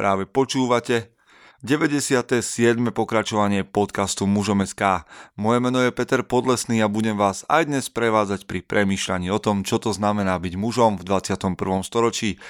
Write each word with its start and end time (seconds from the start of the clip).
Práve 0.00 0.24
počúvate 0.24 1.12
97. 1.60 2.40
pokračovanie 2.88 3.68
podcastu 3.68 4.24
Mužom 4.24 4.64
SK. 4.64 5.04
Moje 5.36 5.60
meno 5.60 5.76
je 5.84 5.92
Peter 5.92 6.24
Podlesný 6.24 6.80
a 6.80 6.88
budem 6.88 7.20
vás 7.20 7.44
aj 7.52 7.68
dnes 7.68 7.92
prevádzať 7.92 8.48
pri 8.48 8.64
premýšľaní 8.64 9.28
o 9.28 9.36
tom, 9.36 9.60
čo 9.60 9.76
to 9.76 9.92
znamená 9.92 10.40
byť 10.40 10.56
mužom 10.56 10.96
v 10.96 11.04
21. 11.04 11.52
storočí. 11.84 12.40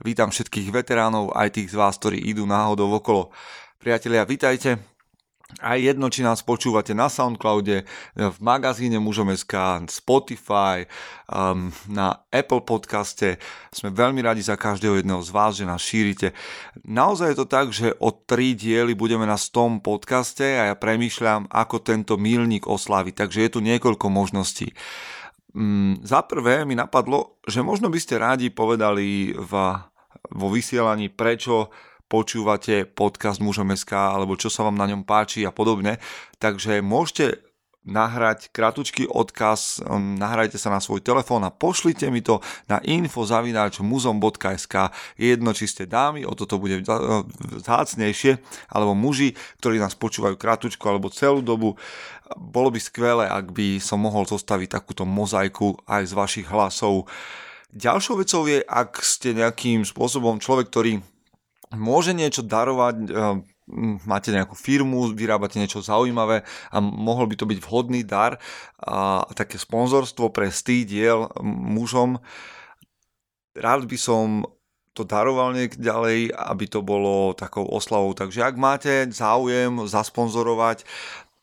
Vítam 0.00 0.32
všetkých 0.32 0.72
veteránov, 0.72 1.36
aj 1.36 1.60
tých 1.60 1.68
z 1.68 1.76
vás, 1.76 2.00
ktorí 2.00 2.24
idú 2.24 2.48
náhodou 2.48 2.88
okolo. 2.96 3.28
Priatelia, 3.76 4.24
vítajte, 4.24 4.80
aj 5.60 5.78
jedno, 5.78 6.10
či 6.10 6.26
nás 6.26 6.42
počúvate 6.42 6.96
na 6.96 7.06
Soundcloude, 7.06 7.86
v 8.14 8.38
magazíne 8.42 8.98
Mužom.sk, 8.98 9.86
Spotify, 9.86 10.88
um, 11.30 11.70
na 11.86 12.24
Apple 12.32 12.64
podcaste. 12.66 13.38
Sme 13.70 13.94
veľmi 13.94 14.24
radi 14.24 14.42
za 14.42 14.58
každého 14.58 14.98
jedného 15.02 15.22
z 15.22 15.30
vás, 15.30 15.52
že 15.54 15.68
nás 15.68 15.82
šírite. 15.82 16.34
Naozaj 16.82 17.34
je 17.34 17.38
to 17.38 17.46
tak, 17.46 17.66
že 17.70 17.94
o 18.02 18.10
tri 18.10 18.56
diely 18.58 18.96
budeme 18.96 19.28
na 19.28 19.38
100 19.38 19.84
podcaste 19.84 20.44
a 20.44 20.72
ja 20.72 20.74
premýšľam, 20.74 21.46
ako 21.52 21.82
tento 21.84 22.14
mílnik 22.18 22.66
osláviť, 22.66 23.14
takže 23.14 23.38
je 23.46 23.50
tu 23.54 23.60
niekoľko 23.62 24.06
možností. 24.10 24.74
Um, 25.54 26.00
za 26.02 26.26
prvé 26.26 26.66
mi 26.66 26.74
napadlo, 26.74 27.38
že 27.46 27.62
možno 27.62 27.86
by 27.86 27.98
ste 28.02 28.18
rádi 28.18 28.50
povedali 28.50 29.30
v, 29.34 29.52
vo 30.34 30.46
vysielaní, 30.50 31.14
prečo 31.14 31.70
počúvate 32.14 32.86
podcast 32.86 33.42
Mužom.sk 33.42 33.90
alebo 33.90 34.38
čo 34.38 34.46
sa 34.46 34.62
vám 34.62 34.78
na 34.78 34.86
ňom 34.86 35.02
páči 35.02 35.42
a 35.42 35.50
podobne. 35.50 35.98
Takže 36.38 36.78
môžete 36.78 37.42
nahrať 37.82 38.54
kratučký 38.54 39.10
odkaz, 39.10 39.82
um, 39.82 40.14
nahrajte 40.14 40.54
sa 40.54 40.70
na 40.70 40.78
svoj 40.78 41.02
telefón 41.02 41.42
a 41.42 41.50
pošlite 41.50 42.06
mi 42.14 42.22
to 42.22 42.38
na 42.70 42.78
info.muzom.sk 42.86 44.74
jedno, 45.18 45.50
či 45.52 45.66
ste 45.66 45.90
dámy, 45.90 46.22
o 46.22 46.38
toto 46.38 46.62
bude 46.62 46.80
vzácnejšie, 46.86 48.38
alebo 48.70 48.94
muži, 48.94 49.34
ktorí 49.58 49.82
nás 49.82 49.98
počúvajú 49.98 50.38
kratučku 50.38 50.86
alebo 50.86 51.10
celú 51.10 51.42
dobu. 51.42 51.74
Bolo 52.38 52.70
by 52.70 52.78
skvelé, 52.78 53.26
ak 53.26 53.50
by 53.50 53.82
som 53.82 54.00
mohol 54.00 54.22
zostaviť 54.24 54.70
takúto 54.70 55.02
mozaiku 55.02 55.76
aj 55.90 56.08
z 56.08 56.12
vašich 56.14 56.46
hlasov. 56.48 57.10
Ďalšou 57.74 58.22
vecou 58.22 58.46
je, 58.46 58.62
ak 58.62 59.02
ste 59.02 59.34
nejakým 59.34 59.82
spôsobom 59.82 60.38
človek, 60.38 60.70
ktorý 60.70 61.02
môže 61.76 62.16
niečo 62.16 62.42
darovať, 62.42 62.96
eh, 63.10 63.38
máte 64.04 64.28
nejakú 64.28 64.52
firmu, 64.52 65.12
vyrábate 65.16 65.56
niečo 65.56 65.80
zaujímavé 65.80 66.44
a 66.68 66.76
mohol 66.84 67.24
by 67.28 67.36
to 67.36 67.48
byť 67.48 67.58
vhodný 67.64 68.04
dar 68.04 68.36
a 68.76 69.24
také 69.32 69.56
sponzorstvo 69.56 70.28
pre 70.28 70.52
stý 70.52 70.84
diel 70.84 71.32
mužom. 71.42 72.20
Rád 73.56 73.88
by 73.88 73.96
som 73.96 74.44
to 74.94 75.02
daroval 75.02 75.50
niekde 75.50 75.82
ďalej, 75.82 76.30
aby 76.30 76.64
to 76.70 76.78
bolo 76.78 77.34
takou 77.34 77.66
oslavou. 77.66 78.14
Takže 78.14 78.46
ak 78.46 78.54
máte 78.54 78.92
záujem 79.10 79.90
zasponzorovať 79.90 80.86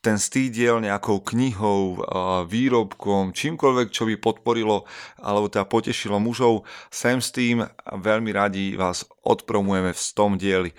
ten 0.01 0.17
stýdiel 0.17 0.81
nejakou 0.81 1.21
knihou, 1.21 2.01
výrobkom, 2.49 3.37
čímkoľvek, 3.37 3.87
čo 3.93 4.09
by 4.09 4.17
podporilo 4.17 4.89
alebo 5.21 5.47
teda 5.47 5.69
potešilo 5.69 6.17
mužov, 6.17 6.65
sem 6.89 7.21
s 7.21 7.29
tým 7.29 7.61
veľmi 7.85 8.33
radi 8.33 8.73
vás 8.73 9.05
odpromujeme 9.21 9.93
v 9.93 10.01
tom 10.17 10.41
dieli. 10.41 10.73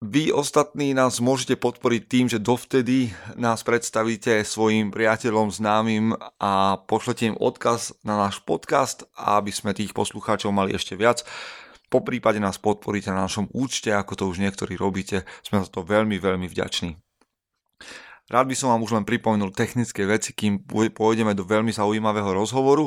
Vy 0.00 0.32
ostatní 0.32 0.96
nás 0.96 1.20
môžete 1.20 1.60
podporiť 1.60 2.02
tým, 2.08 2.26
že 2.32 2.40
dovtedy 2.40 3.12
nás 3.36 3.60
predstavíte 3.60 4.40
svojim 4.48 4.88
priateľom, 4.88 5.52
známym 5.52 6.16
a 6.40 6.80
pošlete 6.88 7.28
im 7.28 7.36
odkaz 7.36 7.92
na 8.00 8.16
náš 8.16 8.40
podcast, 8.40 9.04
aby 9.12 9.52
sme 9.52 9.76
tých 9.76 9.92
poslucháčov 9.92 10.56
mali 10.56 10.72
ešte 10.72 10.96
viac. 10.96 11.20
Po 11.92 12.00
prípade 12.00 12.40
nás 12.40 12.56
podporíte 12.56 13.12
na 13.12 13.28
našom 13.28 13.52
účte, 13.52 13.92
ako 13.92 14.12
to 14.16 14.24
už 14.32 14.40
niektorí 14.40 14.80
robíte. 14.80 15.28
Sme 15.44 15.60
za 15.60 15.68
to 15.68 15.84
veľmi, 15.84 16.16
veľmi 16.16 16.48
vďační. 16.48 17.09
Rád 18.30 18.46
by 18.46 18.54
som 18.54 18.70
vám 18.70 18.86
už 18.86 18.94
len 18.94 19.02
pripomenul 19.02 19.50
technické 19.50 20.06
veci, 20.06 20.30
kým 20.30 20.62
pôjdeme 20.94 21.34
do 21.34 21.42
veľmi 21.42 21.74
zaujímavého 21.74 22.30
rozhovoru. 22.30 22.86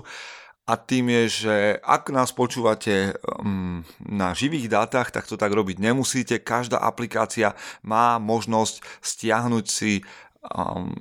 A 0.63 0.79
tým 0.79 1.11
je, 1.11 1.23
že 1.43 1.55
ak 1.83 2.07
nás 2.15 2.31
počúvate 2.31 3.11
um, 3.43 3.83
na 3.99 4.31
živých 4.31 4.71
dátach, 4.71 5.11
tak 5.11 5.27
to 5.27 5.35
tak 5.35 5.51
robiť 5.51 5.83
nemusíte. 5.83 6.39
Každá 6.39 6.79
aplikácia 6.79 7.51
má 7.83 8.15
možnosť 8.15 8.79
stiahnuť 9.03 9.65
si 9.67 10.07
um, 10.47 10.95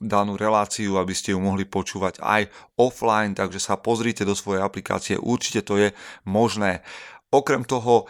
danú 0.00 0.40
reláciu, 0.40 0.96
aby 0.96 1.12
ste 1.12 1.36
ju 1.36 1.40
mohli 1.44 1.68
počúvať 1.68 2.24
aj 2.24 2.48
offline, 2.80 3.36
takže 3.36 3.60
sa 3.60 3.76
pozrite 3.76 4.24
do 4.24 4.32
svojej 4.32 4.64
aplikácie, 4.64 5.20
určite 5.20 5.60
to 5.60 5.76
je 5.76 5.88
možné. 6.24 6.80
Okrem 7.28 7.60
toho 7.60 8.08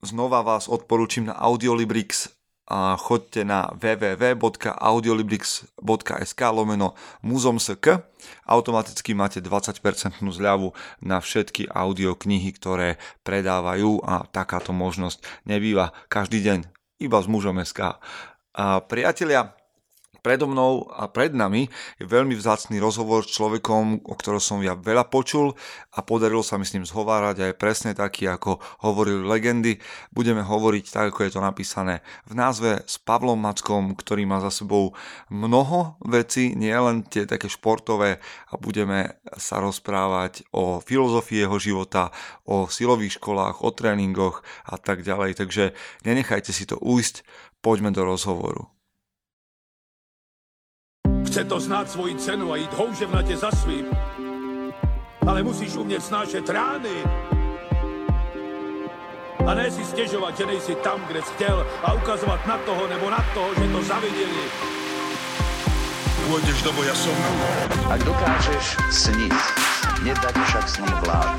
znova 0.00 0.40
vás 0.40 0.72
odporúčam 0.72 1.28
na 1.28 1.36
Audiolibrix 1.36 2.39
chodte 2.96 3.42
na 3.42 3.66
www.audiolibrix.sk 3.74 6.40
lomeno 6.54 6.94
muzomsk. 7.26 7.98
Automaticky 8.46 9.10
máte 9.14 9.40
20% 9.42 10.22
zľavu 10.22 10.72
na 11.02 11.18
všetky 11.18 11.66
audioknihy, 11.66 12.54
ktoré 12.54 12.94
predávajú 13.26 13.98
a 14.06 14.22
takáto 14.30 14.70
možnosť 14.70 15.18
nebýva 15.50 15.90
každý 16.06 16.46
deň 16.46 16.62
iba 17.00 17.18
s 17.18 17.26
mužom 17.26 17.58
SK. 17.64 17.96
A 18.54 18.80
priatelia, 18.84 19.56
predo 20.20 20.46
mnou 20.46 20.86
a 20.92 21.08
pred 21.08 21.32
nami 21.32 21.66
je 21.96 22.04
veľmi 22.04 22.36
vzácný 22.36 22.76
rozhovor 22.78 23.24
s 23.24 23.34
človekom, 23.34 24.04
o 24.04 24.14
ktorom 24.14 24.40
som 24.40 24.60
ja 24.60 24.76
veľa 24.76 25.08
počul 25.08 25.56
a 25.96 26.04
podarilo 26.04 26.44
sa 26.44 26.60
mi 26.60 26.68
s 26.68 26.76
ním 26.76 26.84
zhovárať 26.84 27.36
a 27.40 27.48
je 27.50 27.56
presne 27.56 27.96
taký, 27.96 28.28
ako 28.28 28.60
hovorili 28.84 29.24
legendy. 29.24 29.80
Budeme 30.12 30.44
hovoriť 30.44 30.84
tak, 30.92 31.16
ako 31.16 31.20
je 31.26 31.32
to 31.32 31.40
napísané 31.40 32.04
v 32.28 32.36
názve 32.36 32.84
s 32.84 33.00
Pavlom 33.00 33.40
Mackom, 33.40 33.96
ktorý 33.96 34.28
má 34.28 34.38
za 34.44 34.52
sebou 34.52 34.92
mnoho 35.32 35.96
vecí, 36.04 36.52
nie 36.54 36.72
len 36.72 37.02
tie 37.02 37.24
také 37.24 37.48
športové 37.48 38.20
a 38.48 38.54
budeme 38.60 39.18
sa 39.40 39.58
rozprávať 39.58 40.44
o 40.52 40.78
filozofii 40.78 41.48
jeho 41.48 41.58
života, 41.58 42.12
o 42.46 42.68
silových 42.68 43.16
školách, 43.18 43.64
o 43.64 43.70
tréningoch 43.72 44.42
a 44.68 44.76
tak 44.76 45.02
ďalej. 45.02 45.40
Takže 45.40 45.72
nenechajte 46.04 46.52
si 46.52 46.66
to 46.66 46.76
ujsť, 46.78 47.22
poďme 47.60 47.92
do 47.92 48.04
rozhovoru. 48.04 48.79
Chce 51.30 51.44
to 51.44 51.60
znát 51.60 51.90
svoji 51.90 52.14
cenu 52.14 52.52
a 52.52 52.56
jít 52.56 52.74
houževnatě 52.74 53.36
za 53.36 53.50
svým. 53.50 53.86
Ale 55.26 55.42
musíš 55.42 55.76
umět 55.76 56.02
snášet 56.02 56.48
rány. 56.50 56.96
A 59.46 59.54
ne 59.54 59.70
si 59.70 59.84
stěžovat, 59.84 60.36
že 60.38 60.46
nejsi 60.46 60.74
tam, 60.74 61.00
kde 61.06 61.22
jsi 61.22 61.32
chtěl 61.34 61.66
a 61.84 61.92
ukazovat 61.92 62.46
na 62.46 62.58
toho 62.58 62.86
nebo 62.86 63.10
na 63.10 63.24
toho, 63.34 63.48
že 63.54 63.72
to 63.72 63.82
zaviděli. 63.82 64.44
Pôjdeš 66.26 66.62
do 66.62 66.70
boja 66.74 66.94
som. 66.94 67.14
Ak 67.90 68.02
dokážeš 68.06 68.78
sniť, 68.90 69.34
nedať 70.02 70.34
však 70.34 70.66
sním 70.68 70.96
vlád. 71.02 71.34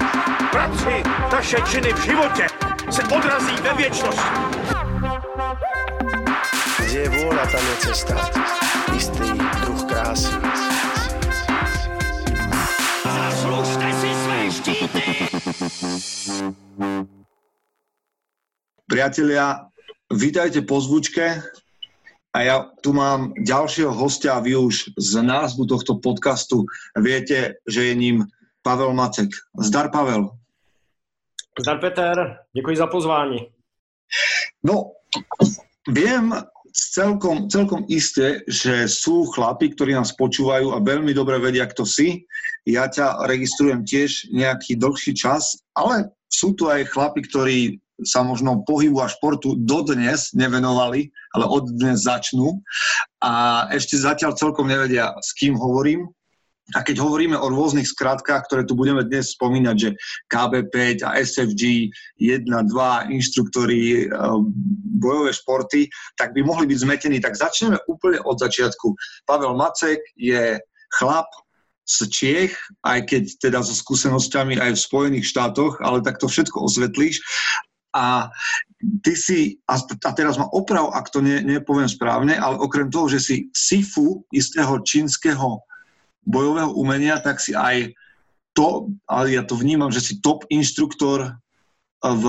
Práci, 0.52 1.04
taše 1.32 1.60
činy 1.68 1.94
v 1.94 2.04
životě 2.04 2.48
se 2.90 3.04
odrazí 3.04 3.56
ve 3.64 3.74
věčnosti. 3.74 4.40
Kde 6.80 7.00
je 7.00 7.10
vôľa, 7.12 7.44
tam 7.48 7.64
je 7.64 7.76
cesta. 7.88 8.16
Istý 8.92 9.41
druh 10.14 10.32
krásy. 10.32 10.32
Zaslužte 13.04 13.94
si 13.94 14.10
své 14.14 14.52
štíty! 14.52 15.04
Priatelia, 18.88 19.72
vítajte 20.12 20.62
po 20.68 20.82
zvučke 20.82 21.40
a 22.36 22.38
ja 22.44 22.68
tu 22.84 22.92
mám 22.92 23.32
ďalšieho 23.40 23.92
hostia 23.96 24.36
a 24.36 24.44
vy 24.44 24.56
už 24.56 25.00
z 25.00 25.24
názvu 25.24 25.64
tohto 25.64 25.96
podcastu 26.04 26.68
viete, 27.00 27.56
že 27.64 27.88
je 27.88 27.96
ním 27.96 28.28
Pavel 28.62 28.94
Macek. 28.94 29.32
Zdar 29.56 29.92
Pavel. 29.92 30.30
Zdar 31.60 31.80
Peter, 31.80 32.38
děkuji 32.56 32.78
za 32.78 32.88
pozvání. 32.88 33.48
No, 34.64 34.92
viem 35.88 36.36
celkom, 36.74 37.52
celkom 37.52 37.86
isté, 37.88 38.42
že 38.48 38.88
sú 38.88 39.28
chlapi, 39.32 39.72
ktorí 39.72 39.96
nás 39.96 40.16
počúvajú 40.16 40.74
a 40.76 40.84
veľmi 40.84 41.12
dobre 41.16 41.38
vedia, 41.38 41.68
kto 41.68 41.84
si. 41.84 42.26
Ja 42.68 42.88
ťa 42.88 43.28
registrujem 43.28 43.84
tiež 43.86 44.32
nejaký 44.32 44.80
dlhší 44.80 45.14
čas, 45.16 45.62
ale 45.76 46.12
sú 46.32 46.56
tu 46.56 46.72
aj 46.72 46.92
chlapi, 46.92 47.22
ktorí 47.28 47.58
sa 48.02 48.26
možno 48.26 48.66
pohybu 48.66 48.98
a 49.02 49.12
športu 49.12 49.54
dodnes 49.62 50.34
nevenovali, 50.34 51.14
ale 51.38 51.46
od 51.46 51.70
dnes 51.70 52.02
začnú 52.06 52.58
a 53.22 53.66
ešte 53.70 53.94
zatiaľ 53.98 54.34
celkom 54.34 54.66
nevedia, 54.66 55.14
s 55.22 55.38
kým 55.38 55.54
hovorím. 55.54 56.10
A 56.76 56.84
keď 56.86 57.04
hovoríme 57.04 57.36
o 57.36 57.52
rôznych 57.52 57.88
skratkách, 57.88 58.48
ktoré 58.48 58.64
tu 58.64 58.78
budeme 58.78 59.04
dnes 59.04 59.36
spomínať, 59.36 59.76
že 59.76 59.90
KB5 60.32 61.04
a 61.04 61.20
SFG, 61.20 61.92
1, 62.20 62.48
2, 62.48 63.12
inštruktory, 63.12 64.08
eh, 64.08 64.10
bojové 65.02 65.32
športy, 65.34 65.82
tak 66.16 66.32
by 66.38 66.46
mohli 66.46 66.70
byť 66.70 66.78
zmetení. 66.84 67.18
Tak 67.20 67.36
začneme 67.36 67.82
úplne 67.90 68.22
od 68.24 68.38
začiatku. 68.40 68.94
Pavel 69.26 69.58
Macek 69.58 70.00
je 70.16 70.62
chlap 70.96 71.28
z 71.88 72.08
Čiech, 72.08 72.54
aj 72.88 73.10
keď 73.10 73.24
teda 73.42 73.60
so 73.66 73.76
skúsenosťami 73.76 74.62
aj 74.62 74.72
v 74.78 74.84
Spojených 74.86 75.28
štátoch, 75.28 75.82
ale 75.82 76.00
tak 76.06 76.22
to 76.22 76.30
všetko 76.30 76.64
osvetlíš. 76.64 77.20
A 77.92 78.32
ty 79.04 79.14
si, 79.20 79.60
a, 79.68 79.76
a 79.84 80.12
teraz 80.16 80.40
ma 80.40 80.48
oprav, 80.56 80.96
ak 80.96 81.12
to 81.12 81.20
ne, 81.20 81.44
nepoviem 81.44 81.92
správne, 81.92 82.40
ale 82.40 82.56
okrem 82.56 82.88
toho, 82.88 83.12
že 83.12 83.20
si 83.20 83.36
sifu 83.52 84.24
istého 84.32 84.80
čínskeho 84.80 85.60
bojového 86.26 86.74
umenia, 86.74 87.20
tak 87.20 87.40
si 87.40 87.56
aj 87.56 87.94
to, 88.54 88.92
ale 89.08 89.32
ja 89.32 89.44
to 89.44 89.56
vnímam, 89.56 89.92
že 89.92 90.02
si 90.02 90.14
top 90.20 90.44
inštruktor 90.52 91.40
v, 92.04 92.24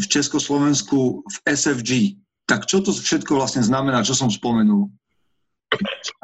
v 0.00 0.06
Československu 0.06 1.24
v 1.24 1.36
SFG. 1.48 2.20
Tak 2.48 2.66
čo 2.66 2.80
to 2.80 2.92
všetko 2.92 3.34
vlastně 3.34 3.62
znamená, 3.62 4.04
čo 4.04 4.14
som 4.14 4.30
spomenul? 4.30 4.88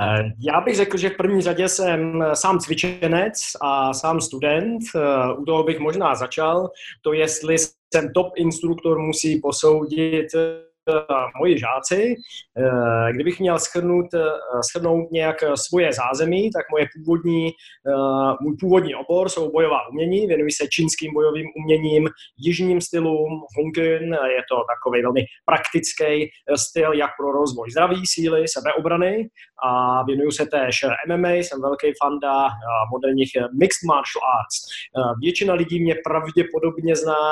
Eh, 0.00 0.22
já 0.40 0.60
bych 0.60 0.76
řekl, 0.76 0.96
že 0.96 1.10
v 1.10 1.16
první 1.16 1.42
řadě 1.42 1.68
jsem 1.68 2.24
sám 2.34 2.58
cvičenec 2.58 3.42
a 3.60 3.94
sám 3.94 4.20
student. 4.20 4.82
Eh, 4.96 5.32
u 5.38 5.44
toho 5.44 5.62
bych 5.62 5.78
možná 5.78 6.14
začal. 6.14 6.70
To, 7.02 7.12
jestli 7.12 7.56
jsem 7.58 8.12
top 8.14 8.32
instruktor, 8.36 8.98
musí 8.98 9.40
posoudit 9.40 10.26
moji 11.38 11.58
žáci. 11.58 12.14
Eh, 12.58 13.12
kdybych 13.12 13.40
měl 13.40 13.58
schrnout, 13.58 14.14
eh, 14.14 14.20
schrnout 14.70 15.10
nějak 15.10 15.36
svoje 15.54 15.92
zázemí, 15.92 16.50
tak 16.50 16.64
moje 16.70 16.86
původní, 16.96 17.48
eh, 17.48 18.34
můj 18.40 18.56
původní 18.60 18.94
obor 18.94 19.28
jsou 19.28 19.52
bojová 19.52 19.88
umění, 19.88 20.26
věnuji 20.26 20.52
se 20.52 20.68
čínským 20.68 21.14
bojovým 21.14 21.46
uměním, 21.56 22.08
jižním 22.38 22.80
stylům, 22.80 23.32
Hongkong, 23.56 23.74
je 24.36 24.42
to 24.50 24.56
takový 24.74 25.02
velmi 25.02 25.24
praktický 25.44 26.30
styl 26.56 26.92
jak 26.92 27.10
pro 27.18 27.32
rozvoj 27.32 27.70
zdraví, 27.70 28.02
síly, 28.06 28.48
sebeobrany 28.48 29.28
a 29.64 30.02
věnuju 30.02 30.30
se 30.30 30.46
též 30.46 30.84
MMA, 31.08 31.30
jsem 31.30 31.60
velký 31.62 31.86
fanda 32.02 32.48
moderních 32.90 33.32
mixed 33.60 33.84
martial 33.86 34.22
arts. 34.38 34.56
Většina 35.22 35.54
lidí 35.54 35.82
mě 35.82 35.94
pravděpodobně 36.04 36.96
zná 36.96 37.24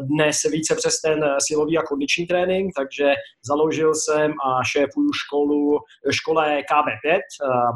dnes 0.00 0.36
více 0.52 0.74
přes 0.74 1.00
ten 1.00 1.24
silový 1.48 1.78
a 1.78 1.82
kondiční 1.82 2.26
trénink, 2.26 2.72
takže 2.76 3.14
založil 3.46 3.94
jsem 3.94 4.30
a 4.30 4.64
šéfuju 4.64 5.10
školu, 5.12 5.78
škole 6.10 6.60
KB5. 6.70 7.20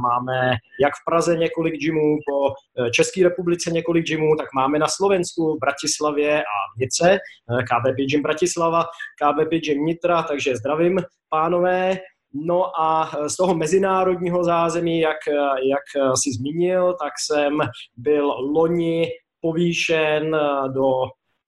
Máme 0.03 0.51
jak 0.81 0.93
v 0.93 1.05
Praze 1.07 1.37
několik 1.37 1.75
gymů, 1.75 2.19
po 2.27 2.55
České 2.91 3.23
republice 3.23 3.71
několik 3.71 4.07
gymů, 4.07 4.37
tak 4.39 4.49
máme 4.55 4.79
na 4.79 4.89
Slovensku, 4.89 5.57
v 5.57 5.59
Bratislavě 5.61 6.43
a 6.43 6.57
Nice, 6.79 7.11
e, 7.13 7.19
KB5 7.63 8.07
gym 8.11 8.23
Bratislava, 8.23 8.85
KB5 9.23 9.61
gym 9.61 9.85
Nitra, 9.85 10.23
takže 10.23 10.57
zdravím 10.57 10.99
pánové. 11.29 11.99
No 12.35 12.81
a 12.81 13.11
z 13.29 13.37
toho 13.37 13.55
mezinárodního 13.55 14.45
zázemí, 14.45 15.01
jak, 15.01 15.17
jak 15.71 16.15
si 16.23 16.31
zmínil, 16.33 16.95
tak 17.03 17.13
jsem 17.19 17.59
byl 17.97 18.27
loni 18.27 19.09
povýšen 19.41 20.37
do 20.75 20.91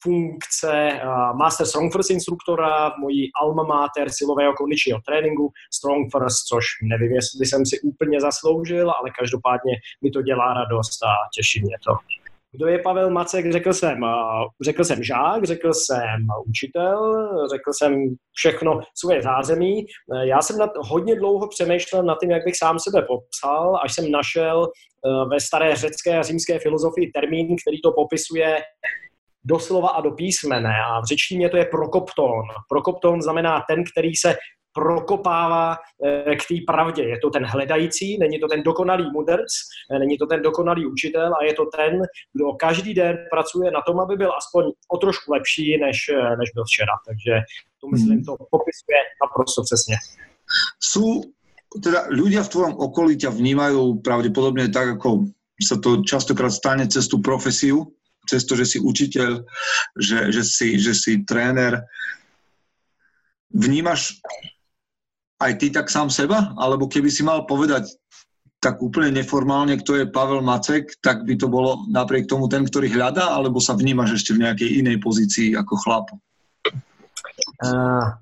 funkce 0.03 1.01
Master 1.35 1.67
Strong 1.67 1.93
First 1.93 2.11
instruktora 2.11 2.91
v 2.91 2.99
mojí 3.01 3.31
alma 3.43 3.63
mater 3.63 4.11
silového 4.11 4.53
kondičního 4.55 5.01
tréninku 5.07 5.53
Strong 5.75 6.13
First, 6.13 6.47
což 6.47 6.65
nevím, 6.83 7.13
jestli 7.13 7.47
jsem 7.47 7.67
si 7.67 7.81
úplně 7.81 8.21
zasloužil, 8.21 8.91
ale 8.91 9.11
každopádně 9.19 9.73
mi 10.05 10.11
to 10.11 10.23
dělá 10.23 10.55
radost 10.55 11.03
a 11.03 11.13
těší 11.35 11.63
mě 11.63 11.77
to. 11.85 12.20
Kdo 12.53 12.67
je 12.67 12.79
Pavel 12.79 13.11
Macek? 13.11 13.53
Řekl 13.53 13.73
jsem, 13.73 14.01
řekl 14.65 14.85
jsem 14.85 15.03
žák, 15.03 15.45
řekl 15.45 15.73
jsem 15.73 16.27
učitel, 16.47 17.29
řekl 17.51 17.73
jsem 17.73 18.15
všechno 18.33 18.81
svoje 18.99 19.23
zázemí. 19.23 19.85
Já 20.25 20.43
jsem 20.43 20.59
nad, 20.59 20.71
hodně 20.77 21.17
dlouho 21.17 21.49
přemýšlel 21.49 22.03
nad 22.03 22.19
tím, 22.21 22.31
jak 22.31 22.45
bych 22.45 22.57
sám 22.57 22.79
sebe 22.79 23.07
popsal, 23.09 23.81
až 23.85 23.95
jsem 23.95 24.11
našel 24.11 24.69
ve 25.31 25.41
staré 25.41 25.77
řecké 25.77 26.19
a 26.19 26.23
římské 26.23 26.59
filozofii 26.59 27.11
termín, 27.11 27.57
který 27.67 27.81
to 27.81 27.93
popisuje 27.93 28.63
doslova 29.45 29.89
a 29.89 30.01
do 30.01 30.11
písmene. 30.11 30.75
A 30.87 31.01
v 31.01 31.05
řečtině 31.05 31.49
to 31.49 31.57
je 31.57 31.65
prokopton. 31.65 32.43
Prokopton 32.69 33.23
znamená 33.23 33.65
ten, 33.69 33.85
který 33.93 34.15
se 34.15 34.37
prokopává 34.73 35.77
eh, 35.77 36.37
k 36.37 36.43
té 36.49 36.55
pravdě. 36.67 37.03
Je 37.03 37.19
to 37.19 37.31
ten 37.31 37.45
hledající, 37.45 38.19
není 38.19 38.39
to 38.39 38.49
ten 38.49 38.63
dokonalý 38.63 39.11
mudrc, 39.13 39.51
eh, 39.91 39.99
není 39.99 40.19
to 40.19 40.27
ten 40.27 40.43
dokonalý 40.43 40.87
učitel 40.87 41.33
a 41.35 41.45
je 41.45 41.55
to 41.55 41.67
ten, 41.77 42.03
kdo 42.33 42.53
každý 42.53 42.95
den 42.95 43.17
pracuje 43.31 43.71
na 43.71 43.81
tom, 43.87 44.01
aby 44.01 44.17
byl 44.17 44.33
aspoň 44.37 44.65
o 44.89 44.97
trošku 44.97 45.33
lepší, 45.33 45.79
než, 45.81 45.97
eh, 46.09 46.37
než 46.37 46.49
byl 46.55 46.65
včera. 46.65 46.95
Takže 47.07 47.35
to 47.81 47.89
myslím, 47.89 48.15
hmm. 48.15 48.25
to 48.25 48.37
popisuje 48.37 48.99
naprosto 49.23 49.63
přesně. 49.63 49.97
Sú, 50.83 51.31
teda 51.79 52.11
ľudia 52.11 52.43
v 52.43 52.53
tvojom 52.53 52.75
okolí 52.75 53.15
ťa 53.15 53.31
vnímajú 53.31 54.03
pravdepodobne 54.03 54.67
tak, 54.75 54.99
ako 54.99 55.31
sa 55.61 55.79
to 55.79 56.03
častokrát 56.03 56.51
stane 56.51 56.91
cez 56.91 57.07
tú 57.07 57.23
profesiu, 57.23 57.95
cez 58.27 58.43
to, 58.43 58.59
že 58.59 58.67
si 58.67 58.79
učiteľ, 58.83 59.45
že, 59.95 60.19
že, 60.35 60.43
si, 60.43 60.69
že 60.81 60.93
si 60.97 61.23
tréner. 61.23 61.87
Vnímaš 63.55 64.19
aj 65.41 65.53
ty 65.57 65.73
tak 65.73 65.89
sám 65.91 66.13
seba? 66.13 66.53
Alebo 66.61 66.87
keby 66.87 67.09
si 67.09 67.25
mal 67.25 67.49
povedať 67.49 67.89
tak 68.61 68.77
úplne 68.85 69.25
neformálne, 69.25 69.81
kto 69.81 69.97
je 69.97 70.13
Pavel 70.13 70.45
Macek, 70.45 71.01
tak 71.01 71.25
by 71.25 71.33
to 71.41 71.49
bolo 71.49 71.89
napriek 71.89 72.29
tomu 72.29 72.45
ten, 72.45 72.69
ktorý 72.69 72.93
hľadá, 72.93 73.33
alebo 73.33 73.57
sa 73.57 73.73
vnímaš 73.73 74.21
ešte 74.21 74.37
v 74.37 74.45
nejakej 74.45 74.85
inej 74.85 75.01
pozícii 75.01 75.57
ako 75.57 75.75
chlap? 75.81 76.07
Uh, 77.65 78.21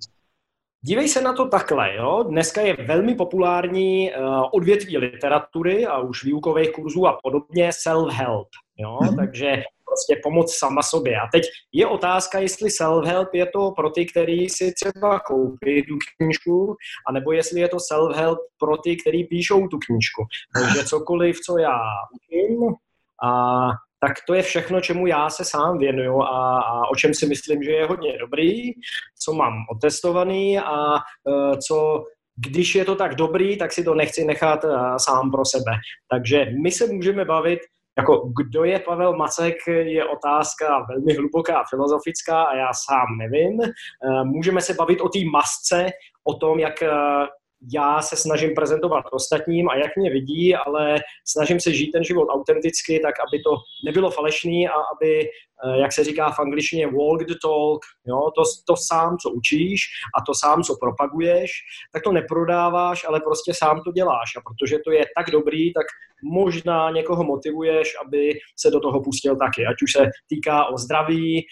dívej 0.79 1.09
se 1.11 1.20
na 1.23 1.35
to 1.35 1.50
takhle, 1.50 1.94
jo. 1.94 2.23
Dneska 2.31 2.61
je 2.61 2.76
velmi 2.87 3.15
populární 3.15 4.14
uh, 4.14 4.47
odvětví 4.55 4.99
literatury 4.99 5.87
a 5.87 5.99
už 5.99 6.25
výukových 6.25 6.73
kurzů 6.73 7.06
a 7.06 7.19
podobně 7.23 7.71
self-help, 7.71 8.47
jo. 8.78 8.98
Mm-hmm. 9.02 9.16
Takže 9.16 9.62
prostě 9.84 10.20
pomoc 10.22 10.54
sama 10.54 10.82
sobě. 10.82 11.16
A 11.16 11.28
teď 11.32 11.42
je 11.72 11.86
otázka, 11.86 12.38
jestli 12.38 12.69
self-help 12.69 13.28
je 13.32 13.46
to 13.46 13.70
pro 13.70 13.90
ty, 13.90 14.06
kteří 14.06 14.48
si 14.48 14.72
třeba 14.72 15.20
koupí 15.20 15.82
tu 15.82 15.94
knížku, 16.16 16.76
anebo 17.08 17.32
jestli 17.32 17.60
je 17.60 17.69
to 17.69 17.76
self-help 17.76 18.38
pro 18.58 18.76
ty, 18.76 18.96
kteří 18.96 19.25
píšou 19.25 19.69
tu 19.69 19.78
knížku. 19.78 20.22
Takže 20.54 20.84
cokoliv, 20.84 21.40
co 21.40 21.58
já 21.58 21.78
učím, 22.14 22.75
a 23.25 23.30
tak 24.00 24.12
to 24.26 24.34
je 24.34 24.42
všechno, 24.42 24.80
čemu 24.80 25.06
já 25.06 25.30
se 25.30 25.44
sám 25.44 25.78
věnuju 25.78 26.22
a, 26.22 26.58
a 26.58 26.88
o 26.90 26.96
čem 26.96 27.14
si 27.14 27.26
myslím, 27.26 27.62
že 27.62 27.70
je 27.70 27.86
hodně 27.86 28.19
dobrý, 28.19 28.72
co 29.20 29.32
mám 29.32 29.52
otestovaný 29.70 30.58
a 30.58 30.94
uh, 30.94 31.54
co 31.69 32.04
když 32.46 32.75
je 32.75 32.84
to 32.84 32.96
tak 32.96 33.14
dobrý, 33.14 33.58
tak 33.58 33.72
si 33.72 33.84
to 33.84 33.94
nechci 33.94 34.25
nechat 34.25 34.64
uh, 34.64 34.96
sám 34.96 35.30
pro 35.30 35.44
sebe. 35.44 35.72
Takže 36.10 36.46
my 36.62 36.70
se 36.70 36.86
můžeme 36.86 37.25
bavit 37.25 37.58
jako 37.99 38.31
kdo 38.39 38.65
je 38.65 38.79
Pavel 38.79 39.17
Macek, 39.17 39.56
je 39.67 40.05
otázka 40.05 40.87
velmi 40.89 41.15
hluboká 41.15 41.59
a 41.59 41.65
filozofická 41.71 42.43
a 42.43 42.56
já 42.56 42.71
sám 42.73 43.06
nevím. 43.19 43.61
Eh, 43.62 44.25
můžeme 44.25 44.61
se 44.61 44.75
bavit 44.75 45.00
o 45.00 45.09
té 45.09 45.19
masce, 45.33 45.87
o 46.25 46.35
tom, 46.35 46.59
jak 46.59 46.83
eh, 46.83 46.90
já 47.75 48.02
se 48.02 48.17
snažím 48.17 48.55
prezentovat 48.55 49.05
ostatním 49.12 49.69
a 49.69 49.76
jak 49.76 49.97
mě 49.97 50.11
vidí, 50.11 50.55
ale 50.55 50.97
snažím 51.26 51.61
se 51.61 51.73
žít 51.73 51.90
ten 51.90 52.05
život 52.05 52.28
autenticky, 52.31 53.00
tak 53.00 53.14
aby 53.28 53.43
to 53.43 53.50
nebylo 53.85 54.11
falešný 54.11 54.69
a 54.69 54.73
aby, 54.73 55.28
jak 55.81 55.93
se 55.93 56.05
říká 56.05 56.31
v 56.31 56.38
angličtině, 56.38 56.87
walk 56.87 57.25
the 57.25 57.35
talk, 57.43 57.81
jo, 58.07 58.31
to, 58.37 58.43
to 58.67 58.75
sám, 58.77 59.17
co 59.23 59.31
učíš 59.31 59.81
a 60.19 60.25
to 60.27 60.33
sám, 60.35 60.62
co 60.62 60.77
propaguješ, 60.81 61.50
tak 61.93 62.03
to 62.03 62.12
neprodáváš, 62.12 63.05
ale 63.09 63.21
prostě 63.21 63.53
sám 63.55 63.81
to 63.85 63.93
děláš. 63.93 64.37
A 64.37 64.41
protože 64.41 64.79
to 64.85 64.91
je 64.93 65.05
tak 65.17 65.31
dobrý, 65.31 65.73
tak 65.73 65.87
možná 66.23 66.91
někoho 66.91 67.25
motivuješ, 67.25 67.88
aby 68.07 68.31
se 68.57 68.71
do 68.71 68.81
toho 68.81 69.03
pustil 69.03 69.37
taky, 69.37 69.67
ať 69.67 69.83
už 69.83 69.93
se 69.93 70.07
týká 70.29 70.65
o 70.65 70.79
zdraví, 70.79 71.45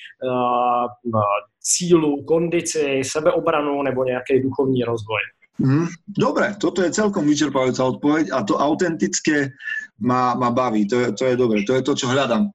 uh, 1.05 1.21
sílu, 1.61 2.25
kondici, 2.25 3.03
sebeobranu 3.05 3.83
nebo 3.83 4.05
nějaký 4.05 4.43
duchovní 4.43 4.85
rozvoj. 4.85 5.21
Mm, 5.59 5.89
dobre, 6.05 6.53
toto 6.61 6.85
je 6.85 6.93
celkom 6.93 7.25
vyčerpávajúca 7.25 7.85
odpoveď 7.89 8.29
a 8.29 8.45
to 8.45 8.61
autentické 8.61 9.57
ma 10.05 10.37
baví, 10.37 10.85
to 10.85 11.01
je, 11.01 11.09
to 11.17 11.25
je 11.25 11.35
dobre, 11.37 11.65
to 11.65 11.73
je 11.73 11.83
to, 11.83 11.97
čo 11.97 12.13
hľadám. 12.13 12.53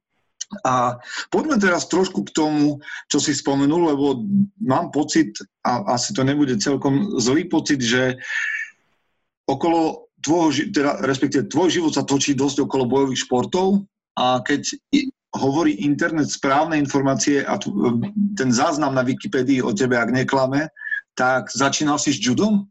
A 0.68 1.00
poďme 1.32 1.56
teraz 1.60 1.88
trošku 1.88 2.28
k 2.28 2.36
tomu, 2.36 2.84
čo 3.08 3.24
si 3.24 3.32
spomenul, 3.32 3.96
lebo 3.96 4.28
mám 4.60 4.92
pocit, 4.92 5.32
a 5.64 5.96
asi 5.96 6.12
to 6.12 6.28
nebude 6.28 6.60
celkom 6.60 7.20
zlý 7.24 7.48
pocit, 7.48 7.80
že 7.80 8.20
okolo 9.48 10.12
tvojho, 10.22 10.72
teda 10.76 11.02
respektíve 11.08 11.48
tvoj 11.48 11.70
život 11.72 11.92
sa 11.96 12.04
točí 12.04 12.36
dosť 12.36 12.68
okolo 12.68 12.86
bojových 12.86 13.26
športov 13.26 13.88
a 14.20 14.44
keď 14.44 14.76
hovorí 15.32 15.80
internet 15.88 16.28
správne 16.28 16.76
informácie 16.78 17.48
a 17.48 17.56
ten 18.36 18.50
záznam 18.52 18.92
na 18.92 19.02
Wikipedii 19.08 19.64
o 19.64 19.72
tebe, 19.72 19.96
ak 19.96 20.12
neklame, 20.12 20.68
tak 21.16 21.48
začínal 21.52 22.00
si 22.00 22.12
s 22.12 22.20
judom? 22.20 22.68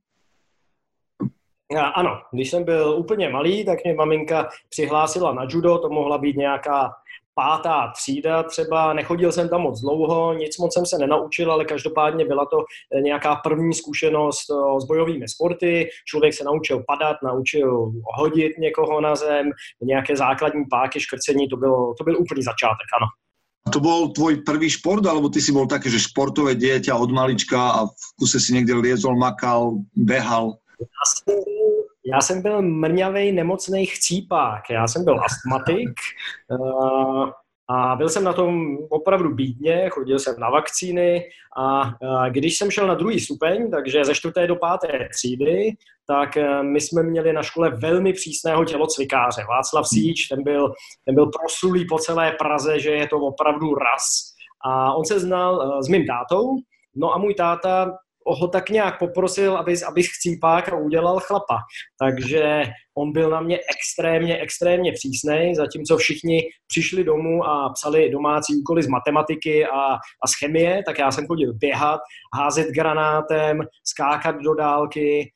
Ano, 1.71 2.11
když 2.33 2.51
jsem 2.51 2.65
byl 2.65 2.97
úplně 2.99 3.29
malý, 3.29 3.65
tak 3.65 3.79
mě 3.85 3.95
maminka 3.95 4.49
přihlásila 4.69 5.35
na 5.35 5.47
judo, 5.49 5.79
to 5.79 5.89
mohla 5.89 6.19
být 6.19 6.37
nějaká 6.37 6.91
pátá 7.35 7.93
třída 7.97 8.43
třeba, 8.43 8.93
nechodil 8.93 9.33
jsem 9.33 9.49
tam 9.49 9.61
moc 9.61 9.81
dlouho, 9.81 10.35
nic 10.35 10.59
moc 10.59 10.75
jsem 10.75 10.87
se 10.87 10.99
nenaučil, 10.99 11.53
ale 11.53 11.65
každopádně 11.65 12.25
byla 12.25 12.47
to 12.47 12.65
eh, 12.97 13.01
nějaká 13.01 13.37
první 13.37 13.75
zkušenost 13.75 14.51
eh, 14.51 14.81
s 14.81 14.85
bojovými 14.85 15.29
sporty, 15.29 15.89
člověk 16.07 16.35
se 16.35 16.45
naučil 16.45 16.85
padat, 16.87 17.17
naučil 17.25 17.93
hodit 18.19 18.59
někoho 18.59 19.01
na 19.01 19.17
zem, 19.17 19.51
nějaké 19.83 20.17
základní 20.17 20.65
páky, 20.71 21.01
škrcení, 21.01 21.49
to 21.49 21.57
byl, 21.57 21.95
to 21.99 22.05
byl 22.05 22.17
úplný 22.19 22.43
začátek, 22.43 22.87
ano. 23.01 23.07
To 23.73 23.81
bol 23.81 24.09
tvoj 24.17 24.41
prvý 24.41 24.71
šport, 24.73 25.07
alebo 25.07 25.29
ty 25.29 25.39
si 25.39 25.53
bol 25.53 25.69
také, 25.69 25.93
že 25.93 26.01
športové 26.01 26.57
dieťa 26.57 26.97
od 26.97 27.13
malička 27.13 27.61
a 27.61 27.81
v 27.87 28.07
kuse 28.17 28.41
si 28.41 28.57
niekde 28.57 28.73
liezol, 28.73 29.15
makal, 29.21 29.85
behal? 29.93 30.57
Já 30.81 31.05
jsem, 31.05 31.37
já 32.12 32.21
jsem 32.21 32.43
byl 32.43 32.62
mrňavý 32.62 33.33
nemocný 33.33 33.87
chcípák. 33.87 34.71
Já 34.71 34.87
jsem 34.87 35.05
byl 35.05 35.21
astmatik. 35.25 35.90
Uh, 36.49 37.31
a 37.71 37.97
byl 37.97 38.09
jsem 38.09 38.25
na 38.25 38.33
tom 38.33 38.79
opravdu 38.88 39.35
bídně, 39.35 39.88
chodil 39.90 40.19
jsem 40.19 40.35
na 40.38 40.50
vakcíny 40.50 41.25
a 41.57 41.93
když 42.29 42.59
jsem 42.59 42.71
šel 42.71 42.87
na 42.87 42.95
druhý 42.95 43.21
stupeň, 43.21 43.71
takže 43.71 44.05
ze 44.05 44.14
čtvrté 44.14 44.47
do 44.47 44.57
páté 44.57 45.09
třídy, 45.14 45.73
tak 46.07 46.37
e, 46.37 46.62
my 46.62 46.81
jsme 46.81 47.02
měli 47.02 47.33
na 47.33 47.43
škole 47.43 47.71
velmi 47.71 48.12
přísného 48.12 48.64
tělocvikáře. 48.64 49.45
Václav 49.49 49.88
Síč, 49.88 50.29
ten 50.29 50.43
byl, 50.43 50.73
ten 51.05 51.14
byl 51.14 51.26
proslulý 51.26 51.87
po 51.87 51.99
celé 51.99 52.33
Praze, 52.33 52.81
že 52.81 52.90
je 52.90 53.09
to 53.09 53.17
opravdu 53.19 53.75
raz. 53.75 54.35
A 54.64 54.95
on 54.95 55.05
se 55.05 55.21
znal 55.21 55.83
s 55.83 55.88
mým 55.88 56.07
tátou, 56.07 56.47
no 56.97 57.14
a 57.14 57.19
můj 57.19 57.35
táta 57.35 57.99
ho 58.27 58.49
tak 58.49 58.71
nějak 58.71 58.99
poprosil, 58.99 59.57
aby, 59.57 59.75
abych 59.89 60.07
chcípák 60.07 60.69
a 60.69 60.77
udělal 60.77 61.21
chlapa. 61.21 61.59
Takže 61.99 62.62
on 62.99 63.12
byl 63.12 63.30
na 63.30 63.40
mě 63.40 63.59
extrémně, 63.59 64.38
extrémně 64.38 64.92
přísný, 64.92 65.54
zatímco 65.54 65.97
všichni 65.97 66.42
přišli 66.66 67.04
domů 67.04 67.44
a 67.44 67.73
psali 67.75 68.11
domácí 68.11 68.56
úkoly 68.56 68.82
z 68.82 68.88
matematiky 68.88 69.66
a, 69.66 69.94
a 69.94 70.26
z 70.28 70.38
chemie, 70.38 70.82
tak 70.87 70.99
já 70.99 71.11
jsem 71.11 71.26
chodil 71.26 71.54
běhat, 71.54 72.00
házet 72.35 72.68
granátem, 72.68 73.61
skákat 73.85 74.37
do 74.37 74.54
dálky 74.54 75.30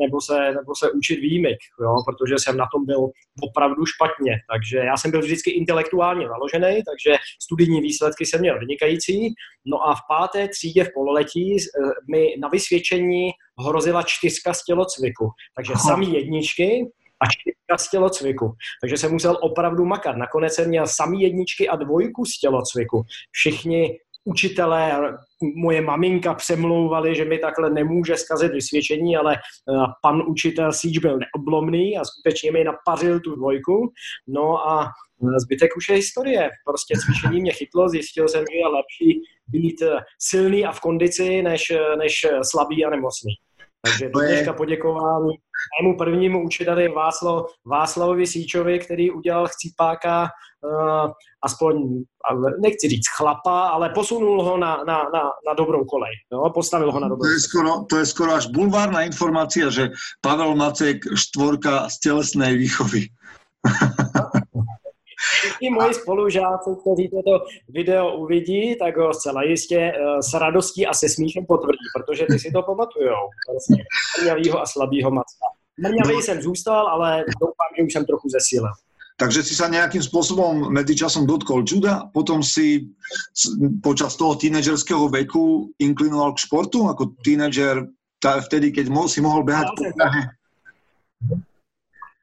nebo 0.00 0.20
se, 0.20 0.52
nebo 0.52 0.74
se 0.78 0.90
učit 0.90 1.20
výjimek, 1.20 1.58
jo, 1.82 1.94
protože 2.06 2.34
jsem 2.38 2.56
na 2.56 2.66
tom 2.72 2.86
byl 2.86 3.08
opravdu 3.42 3.86
špatně. 3.86 4.32
Takže 4.52 4.78
já 4.78 4.96
jsem 4.96 5.10
byl 5.10 5.20
vždycky 5.20 5.50
intelektuálně 5.50 6.28
založený, 6.28 6.82
takže 6.90 7.18
studijní 7.42 7.80
výsledky 7.80 8.26
jsem 8.26 8.40
měl 8.40 8.58
vynikající. 8.58 9.34
No 9.66 9.88
a 9.88 9.94
v 9.94 10.00
páté 10.08 10.48
třídě 10.48 10.84
v 10.84 10.92
pololetí 10.94 11.56
eh, 11.56 11.90
mi 12.10 12.34
na 12.38 12.48
vysvědčení 12.48 13.30
hrozila 13.60 14.02
čtyřka 14.02 14.54
z 14.54 14.64
tělocviku. 14.64 15.30
Takže 15.56 15.72
samý 15.86 16.14
jedničky, 16.14 16.86
a 17.22 17.26
čtyřka 17.26 17.78
z 17.78 17.90
tělocviku. 17.90 18.54
Takže 18.80 18.96
jsem 18.96 19.12
musel 19.12 19.38
opravdu 19.40 19.84
makat. 19.84 20.16
Nakonec 20.16 20.54
jsem 20.54 20.68
měl 20.68 20.86
samý 20.86 21.20
jedničky 21.22 21.68
a 21.68 21.76
dvojku 21.76 22.24
z 22.24 22.40
tělocviku. 22.40 23.02
Všichni 23.30 23.98
učitelé, 24.24 25.12
moje 25.56 25.80
maminka 25.80 26.34
přemlouvali, 26.34 27.14
že 27.14 27.24
mi 27.24 27.38
takhle 27.38 27.70
nemůže 27.70 28.16
zkazit 28.16 28.52
vysvědčení, 28.52 29.16
ale 29.16 29.34
eh, 29.34 29.72
pan 30.02 30.22
učitel 30.26 30.72
Síč 30.72 30.98
byl 30.98 31.18
neoblomný 31.18 31.98
a 31.98 32.04
skutečně 32.04 32.52
mi 32.52 32.64
napařil 32.64 33.20
tu 33.20 33.36
dvojku. 33.36 33.92
No 34.28 34.68
a 34.68 34.84
eh, 34.84 35.40
zbytek 35.40 35.76
už 35.76 35.88
je 35.88 35.96
historie. 35.96 36.50
Prostě 36.66 36.94
cvičení 37.04 37.40
mě 37.40 37.52
chytlo, 37.52 37.88
zjistil 37.88 38.28
jsem, 38.28 38.44
že 38.52 38.58
je 38.58 38.66
lepší 38.66 39.20
být 39.48 39.82
eh, 39.82 39.96
silný 40.18 40.64
a 40.64 40.72
v 40.72 40.80
kondici, 40.80 41.42
než, 41.42 41.72
než 41.98 42.26
slabý 42.42 42.84
a 42.84 42.90
nemocný. 42.90 43.34
Takže 43.82 44.08
do 44.08 44.20
dneška 44.20 44.52
poděkování 44.52 45.30
mému 45.82 45.96
prvnímu 45.96 46.44
učiteli 46.44 46.88
Václav, 46.88 47.46
Václavovi 47.64 48.26
Síčovi, 48.26 48.78
který 48.78 49.10
udělal 49.10 49.48
chcípáka 49.48 50.22
uh, 50.22 51.10
aspoň, 51.42 52.02
nechci 52.62 52.88
říct 52.88 53.08
chlapa, 53.16 53.68
ale 53.68 53.90
posunul 53.90 54.42
ho 54.42 54.58
na, 54.58 54.76
na, 54.76 54.96
na, 55.14 55.22
na 55.48 55.54
dobrou 55.56 55.84
kolej. 55.84 56.12
Jo? 56.32 56.50
Postavil 56.54 56.92
ho 56.92 57.00
na 57.00 57.08
dobrou 57.08 57.28
to 57.28 57.32
je, 57.32 57.40
skoro, 57.40 57.84
to 57.84 57.96
je 57.96 58.06
skoro 58.06 58.32
až 58.32 58.46
bulvárna 58.46 59.02
informácia, 59.02 59.70
že 59.70 59.90
Pavel 60.20 60.54
Macek 60.54 60.98
štvorka 61.14 61.88
z 61.88 62.00
tělesné 62.00 62.54
výchovy. 62.54 63.06
I 65.60 65.70
moji 65.70 65.94
spolužáci, 65.94 66.70
kteří 66.80 67.08
toto 67.08 67.44
video 67.68 68.16
uvidí, 68.16 68.76
tak 68.78 68.96
ho 68.96 69.14
zcela 69.14 69.42
jistě 69.42 69.92
uh, 69.92 70.20
s 70.20 70.34
radostí 70.34 70.86
a 70.86 70.94
se 70.94 71.08
smíchem 71.08 71.46
potvrdí, 71.46 71.86
protože 71.94 72.26
ty 72.26 72.38
si 72.38 72.50
to 72.50 72.62
pamatujou. 72.62 73.24
Vlastně 73.50 73.84
mrňavýho 74.20 74.60
a 74.60 74.66
slabýho 74.66 75.10
macka. 75.10 75.46
Mrňavý 75.80 76.14
no. 76.14 76.22
jsem 76.22 76.42
zůstal, 76.42 76.86
ale 76.88 77.24
doufám, 77.40 77.70
že 77.78 77.84
už 77.84 77.92
jsem 77.92 78.04
trochu 78.04 78.28
zesílil. 78.28 78.72
Takže 79.20 79.44
si 79.44 79.52
sa 79.52 79.68
nejakým 79.68 80.00
spôsobom 80.00 80.72
medzičasom 80.72 81.28
dotkol 81.28 81.60
juda, 81.60 82.08
potom 82.08 82.40
si 82.40 82.88
počas 83.84 84.16
toho 84.16 84.32
tínedžerského 84.32 85.12
veku 85.12 85.68
inklinoval 85.76 86.32
k 86.32 86.48
športu, 86.48 86.88
ako 86.88 87.12
tínedžer, 87.20 87.84
vtedy, 88.24 88.72
keď 88.72 88.88
si 89.12 89.20
mohol 89.20 89.44
behať 89.44 89.76
po 89.76 89.84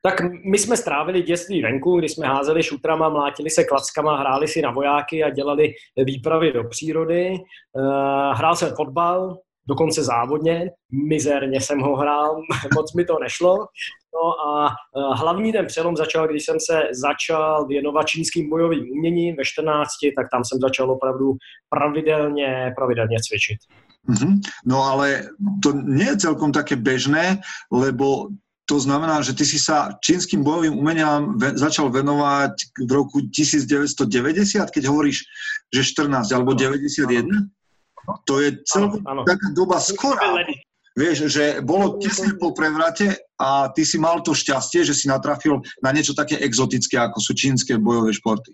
tak 0.09 0.21
my 0.51 0.57
jsme 0.59 0.77
strávili 0.77 1.21
dětství 1.21 1.61
venku, 1.61 1.99
kdy 1.99 2.09
jsme 2.09 2.27
házeli 2.27 2.63
šutrama, 2.63 3.09
mlátili 3.09 3.49
se 3.49 3.63
klackama, 3.63 4.19
hráli 4.19 4.47
si 4.47 4.61
na 4.61 4.71
vojáky 4.71 5.23
a 5.23 5.29
dělali 5.29 5.73
výpravy 6.05 6.53
do 6.53 6.63
přírody. 6.63 7.33
Eh, 7.33 8.33
hrál 8.33 8.55
jsem 8.55 8.75
fotbal, 8.75 9.37
dokonce 9.67 10.03
závodně, 10.03 10.71
mizerně 11.07 11.61
jsem 11.61 11.79
ho 11.79 11.95
hrál, 11.95 12.41
moc 12.75 12.93
mi 12.93 13.05
to 13.05 13.19
nešlo. 13.19 13.57
No 14.15 14.47
a 14.47 14.69
eh, 14.69 15.15
hlavní 15.15 15.51
ten 15.51 15.65
přelom 15.65 15.95
začal, 15.95 16.27
když 16.27 16.45
jsem 16.45 16.57
se 16.59 16.81
začal 16.91 17.67
věnovat 17.67 18.07
čínským 18.07 18.49
bojovým 18.49 18.91
uměním 18.91 19.35
ve 19.35 19.43
14, 19.45 19.89
tak 20.17 20.27
tam 20.31 20.41
jsem 20.43 20.59
začal 20.59 20.91
opravdu 20.91 21.33
pravidelně, 21.69 22.73
pravidelně 22.77 23.17
cvičit. 23.27 23.57
Mm-hmm. 24.09 24.39
No 24.65 24.83
ale 24.83 25.23
to 25.63 25.73
nie 25.73 26.07
je 26.07 26.17
celkom 26.17 26.51
také 26.51 26.75
bežné, 26.75 27.43
lebo 27.71 28.31
to 28.67 28.75
znamená, 28.83 29.23
že 29.23 29.31
ty 29.31 29.47
si 29.47 29.55
sa 29.55 29.95
čínskym 30.03 30.43
bojovým 30.43 30.75
umeniam 30.75 31.39
ve, 31.39 31.55
začal 31.55 31.87
venovať 31.87 32.75
v 32.83 32.91
roku 32.91 33.23
1990, 33.31 34.03
keď 34.67 34.83
hovoríš, 34.91 35.23
že 35.71 35.81
14 35.87 36.27
alebo 36.35 36.51
91? 36.51 37.47
To 38.27 38.43
je 38.43 38.59
celkom 38.67 38.99
taká 39.23 39.47
doba 39.55 39.79
skorá. 39.79 40.43
Vieš, 40.99 41.31
že 41.31 41.63
bolo 41.63 41.95
tesne 42.01 42.35
po 42.35 42.51
prevrate 42.51 43.15
a 43.39 43.71
ty 43.71 43.87
si 43.87 43.95
mal 44.01 44.19
to 44.19 44.35
šťastie, 44.35 44.83
že 44.83 44.97
si 44.97 45.05
natrafil 45.07 45.63
na 45.79 45.93
niečo 45.95 46.11
také 46.11 46.35
exotické, 46.41 46.99
ako 46.99 47.23
sú 47.23 47.31
čínske 47.37 47.79
bojové 47.79 48.11
športy. 48.11 48.51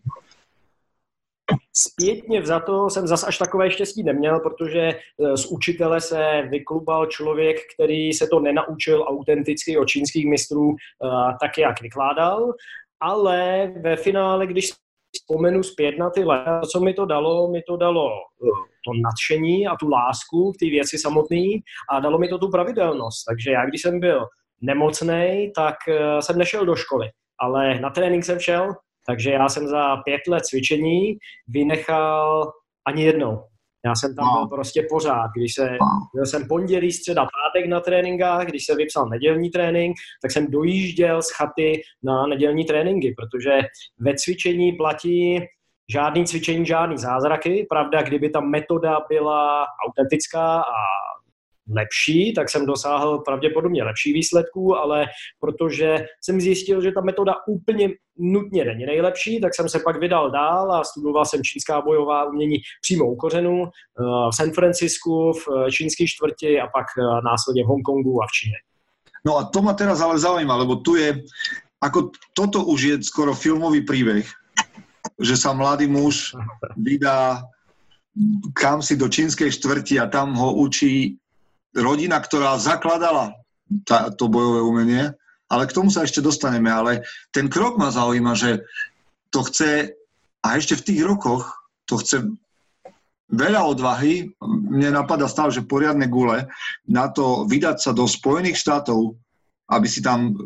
Zpětně 1.74 2.46
za 2.46 2.60
to 2.60 2.90
jsem 2.90 3.08
zas 3.08 3.24
až 3.24 3.38
takové 3.38 3.72
štěstí 3.72 4.04
neměl, 4.04 4.40
protože 4.40 4.80
eh, 4.80 5.38
z 5.38 5.46
učitele 5.46 6.02
se 6.02 6.42
vyklubal 6.50 7.06
člověk, 7.06 7.58
který 7.76 8.14
se 8.14 8.28
to 8.28 8.40
nenaučil 8.40 9.06
autenticky 9.08 9.78
od 9.78 9.86
čínských 9.86 10.26
mistrů 10.26 10.70
eh, 10.72 11.08
tak, 11.42 11.58
jak 11.58 11.82
vykládal, 11.82 12.54
ale 13.00 13.68
ve 13.82 13.96
finále, 13.96 14.48
když 14.48 14.70
vzpomenu 15.16 15.64
zpět 15.64 15.98
na 15.98 16.10
ty 16.10 16.24
léta, 16.24 16.62
co 16.62 16.80
mi 16.80 16.94
to 16.94 17.06
dalo, 17.06 17.52
mi 17.52 17.62
to 17.68 17.78
dalo 17.78 18.10
eh, 18.10 18.48
to 18.86 18.92
nadšení 19.04 19.68
a 19.68 19.76
tu 19.76 19.90
lásku 19.90 20.52
k 20.52 20.58
té 20.60 20.66
věci 20.66 20.98
samotné 20.98 21.48
a 21.90 22.00
dalo 22.00 22.18
mi 22.18 22.28
to 22.28 22.38
tu 22.38 22.50
pravidelnost. 22.50 23.26
Takže 23.30 23.52
já, 23.52 23.66
když 23.66 23.82
jsem 23.82 24.00
byl 24.00 24.28
nemocný, 24.62 25.52
tak 25.56 25.76
jsem 26.20 26.38
nešel 26.38 26.66
do 26.66 26.76
školy, 26.76 27.10
ale 27.40 27.80
na 27.80 27.90
trénink 27.90 28.26
jsem 28.26 28.40
šel, 28.40 28.74
takže 29.08 29.32
já 29.32 29.50
jsem 29.50 29.68
za 29.68 29.98
pět 29.98 30.22
let 30.28 30.46
cvičení 30.46 31.18
vynechal 31.48 32.52
ani 32.88 33.04
jednou. 33.04 33.44
Já 33.86 33.96
jsem 33.96 34.16
tam 34.16 34.26
byl 34.34 34.48
prostě 34.48 34.88
pořád. 34.90 35.30
Když 35.36 35.54
se, 35.54 35.78
byl 36.14 36.26
jsem 36.26 36.48
pondělí, 36.48 36.92
středa, 36.92 37.22
pátek 37.22 37.70
na 37.70 37.80
tréninkách, 37.80 38.46
když 38.46 38.66
se 38.66 38.76
vypsal 38.76 39.10
nedělní 39.10 39.50
trénink, 39.50 39.96
tak 40.22 40.32
jsem 40.32 40.52
dojížděl 40.52 41.22
z 41.22 41.32
chaty 41.32 41.82
na 42.04 42.28
nedělní 42.28 42.66
tréninky, 42.66 43.16
protože 43.18 43.52
ve 44.00 44.16
cvičení 44.16 44.72
platí 44.72 45.40
žádný 45.92 46.26
cvičení, 46.26 46.66
žádný 46.66 46.98
zázraky. 46.98 47.66
Pravda, 47.70 48.02
kdyby 48.02 48.30
ta 48.30 48.40
metoda 48.40 48.98
byla 49.10 49.66
autentická 49.88 50.60
a 50.62 50.76
lepší, 51.72 52.34
tak 52.34 52.50
jsem 52.50 52.66
dosáhl 52.66 53.18
pravděpodobně 53.18 53.84
lepší 53.84 54.14
výsledků, 54.14 54.76
ale 54.78 55.06
protože 55.40 56.06
jsem 56.22 56.42
zjistil, 56.42 56.82
že 56.82 56.92
ta 56.92 57.02
metoda 57.02 57.36
úplně 57.48 57.90
nutně 58.18 58.66
není 58.66 58.86
nejlepší, 58.86 59.42
tak 59.42 59.56
jsem 59.56 59.70
se 59.70 59.80
pak 59.80 60.00
vydal 60.00 60.32
dál 60.32 60.72
a 60.72 60.84
studoval 60.84 61.26
jsem 61.26 61.44
čínská 61.44 61.82
bojová 61.82 62.26
umění 62.26 62.58
přímo 62.82 63.06
u 63.12 63.16
kořenu 63.16 63.64
eh, 63.64 63.70
v 64.32 64.36
San 64.36 64.52
Francisku, 64.52 65.34
v 65.34 65.48
eh, 65.68 65.72
čínské 65.72 66.08
čtvrti 66.08 66.62
a 66.62 66.68
pak 66.68 66.86
eh, 66.98 67.02
následně 67.26 67.64
v 67.64 67.68
Hongkongu 67.68 68.24
a 68.24 68.26
v 68.28 68.32
Číně. 68.32 68.58
No 69.26 69.38
a 69.38 69.44
to 69.44 69.62
ma 69.62 69.74
teraz 69.74 70.02
ale 70.02 70.20
zaujíma, 70.20 70.56
lebo 70.56 70.76
tu 70.76 70.96
je, 70.96 71.24
ako 71.80 72.12
toto 72.36 72.66
už 72.68 72.82
je 72.82 72.96
skoro 73.04 73.32
filmový 73.32 73.80
príbeh, 73.80 74.28
že 75.16 75.40
sa 75.40 75.56
mladý 75.56 75.88
muž 75.88 76.36
vydá 76.76 77.40
kam 78.54 78.82
si 78.82 78.94
do 78.96 79.10
čínskej 79.10 79.50
štvrti 79.52 79.98
a 80.00 80.06
tam 80.06 80.38
ho 80.38 80.54
učí 80.54 81.18
rodina, 81.76 82.22
ktorá 82.22 82.58
zakladala 82.62 83.34
tá, 83.86 84.14
to 84.14 84.30
bojové 84.30 84.62
umenie, 84.62 85.04
ale 85.50 85.68
k 85.68 85.76
tomu 85.76 85.90
sa 85.90 86.06
ešte 86.06 86.22
dostaneme. 86.22 86.70
Ale 86.70 87.06
ten 87.34 87.50
krok 87.50 87.78
ma 87.78 87.90
zaujíma, 87.90 88.34
že 88.38 88.66
to 89.34 89.44
chce, 89.46 89.94
a 90.46 90.48
ešte 90.58 90.78
v 90.78 90.86
tých 90.86 91.02
rokoch, 91.02 91.50
to 91.90 91.98
chce 91.98 92.30
veľa 93.34 93.62
odvahy, 93.66 94.30
mne 94.46 94.94
napadá 94.94 95.26
stále, 95.26 95.50
že 95.50 95.66
poriadne 95.66 96.06
gule, 96.06 96.46
na 96.86 97.10
to 97.10 97.50
vydať 97.50 97.78
sa 97.82 97.92
do 97.92 98.06
Spojených 98.06 98.62
štátov, 98.62 99.18
aby 99.74 99.88
si 99.90 100.06
tam 100.06 100.38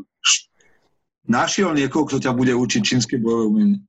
našiel 1.28 1.76
niekoho, 1.76 2.08
kto 2.08 2.24
ťa 2.24 2.32
bude 2.32 2.56
učiť 2.56 2.82
čínske 2.82 3.20
bojové 3.20 3.46
umenie. 3.52 3.80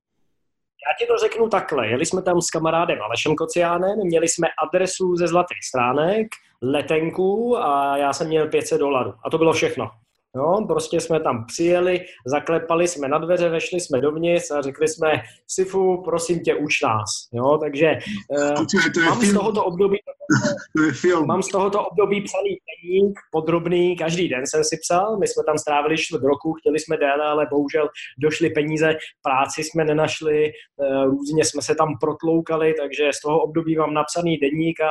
Já 0.79 0.95
ti 0.99 1.05
to 1.07 1.17
řeknu 1.17 1.49
takhle. 1.49 1.87
Jeli 1.87 2.05
jsme 2.05 2.21
tam 2.21 2.41
s 2.41 2.49
kamarádem 2.49 3.01
Alešem 3.01 3.35
Kociánem, 3.35 3.97
měli 4.03 4.27
jsme 4.27 4.47
adresu 4.63 5.15
ze 5.15 5.27
zlatých 5.27 5.63
stránek, 5.69 6.27
letenku 6.61 7.57
a 7.57 7.97
já 7.97 8.13
jsem 8.13 8.27
měl 8.27 8.47
500 8.47 8.79
dolarů. 8.79 9.13
A 9.25 9.29
to 9.29 9.37
bylo 9.37 9.53
všechno. 9.53 9.89
Jo, 10.35 10.65
prostě 10.67 11.01
jsme 11.01 11.19
tam 11.19 11.45
přijeli, 11.45 12.05
zaklepali 12.25 12.87
jsme 12.87 13.07
na 13.07 13.17
dveře, 13.17 13.49
vešli 13.49 13.79
jsme 13.79 14.01
dovnitř 14.01 14.51
a 14.51 14.61
řekli 14.61 14.87
jsme, 14.87 15.21
Sifu, 15.47 16.01
prosím 16.03 16.39
tě, 16.39 16.55
uč 16.55 16.81
nás. 16.81 17.09
Jo, 17.33 17.57
takže 17.57 17.97
uh, 18.29 19.05
mám 19.05 19.21
z 19.21 19.33
tohoto 19.33 19.65
období 19.65 19.97
Mám 21.25 21.43
z 21.43 21.47
tohoto 21.47 21.85
období 21.87 22.21
psaný 22.21 22.49
deník, 22.49 23.19
podrobný, 23.31 23.97
každý 23.97 24.29
den 24.29 24.47
jsem 24.47 24.63
si 24.63 24.77
psal, 24.81 25.17
my 25.17 25.27
jsme 25.27 25.43
tam 25.43 25.57
strávili 25.57 25.97
čtvrt 25.97 26.23
roku, 26.23 26.53
chtěli 26.53 26.79
jsme 26.79 26.97
déle, 26.97 27.25
ale 27.25 27.47
bohužel 27.51 27.89
došly 28.17 28.49
peníze, 28.49 28.95
práci 29.21 29.63
jsme 29.63 29.85
nenašli, 29.85 30.45
eh, 30.47 31.05
různě 31.05 31.45
jsme 31.45 31.61
se 31.61 31.75
tam 31.75 31.97
protloukali, 32.01 32.73
takže 32.73 33.09
z 33.13 33.21
toho 33.21 33.39
období 33.39 33.75
mám 33.75 33.93
napsaný 33.93 34.37
deník 34.37 34.81
a 34.81 34.89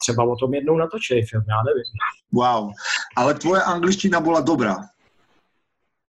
třeba 0.00 0.24
o 0.24 0.36
tom 0.36 0.54
jednou 0.54 0.76
natočili 0.76 1.22
film, 1.22 1.44
já 1.48 1.62
nevím. 1.62 1.84
Wow, 2.32 2.70
ale 3.16 3.34
tvoje 3.34 3.62
angličtina 3.62 4.20
byla 4.20 4.40
dobrá 4.40 4.76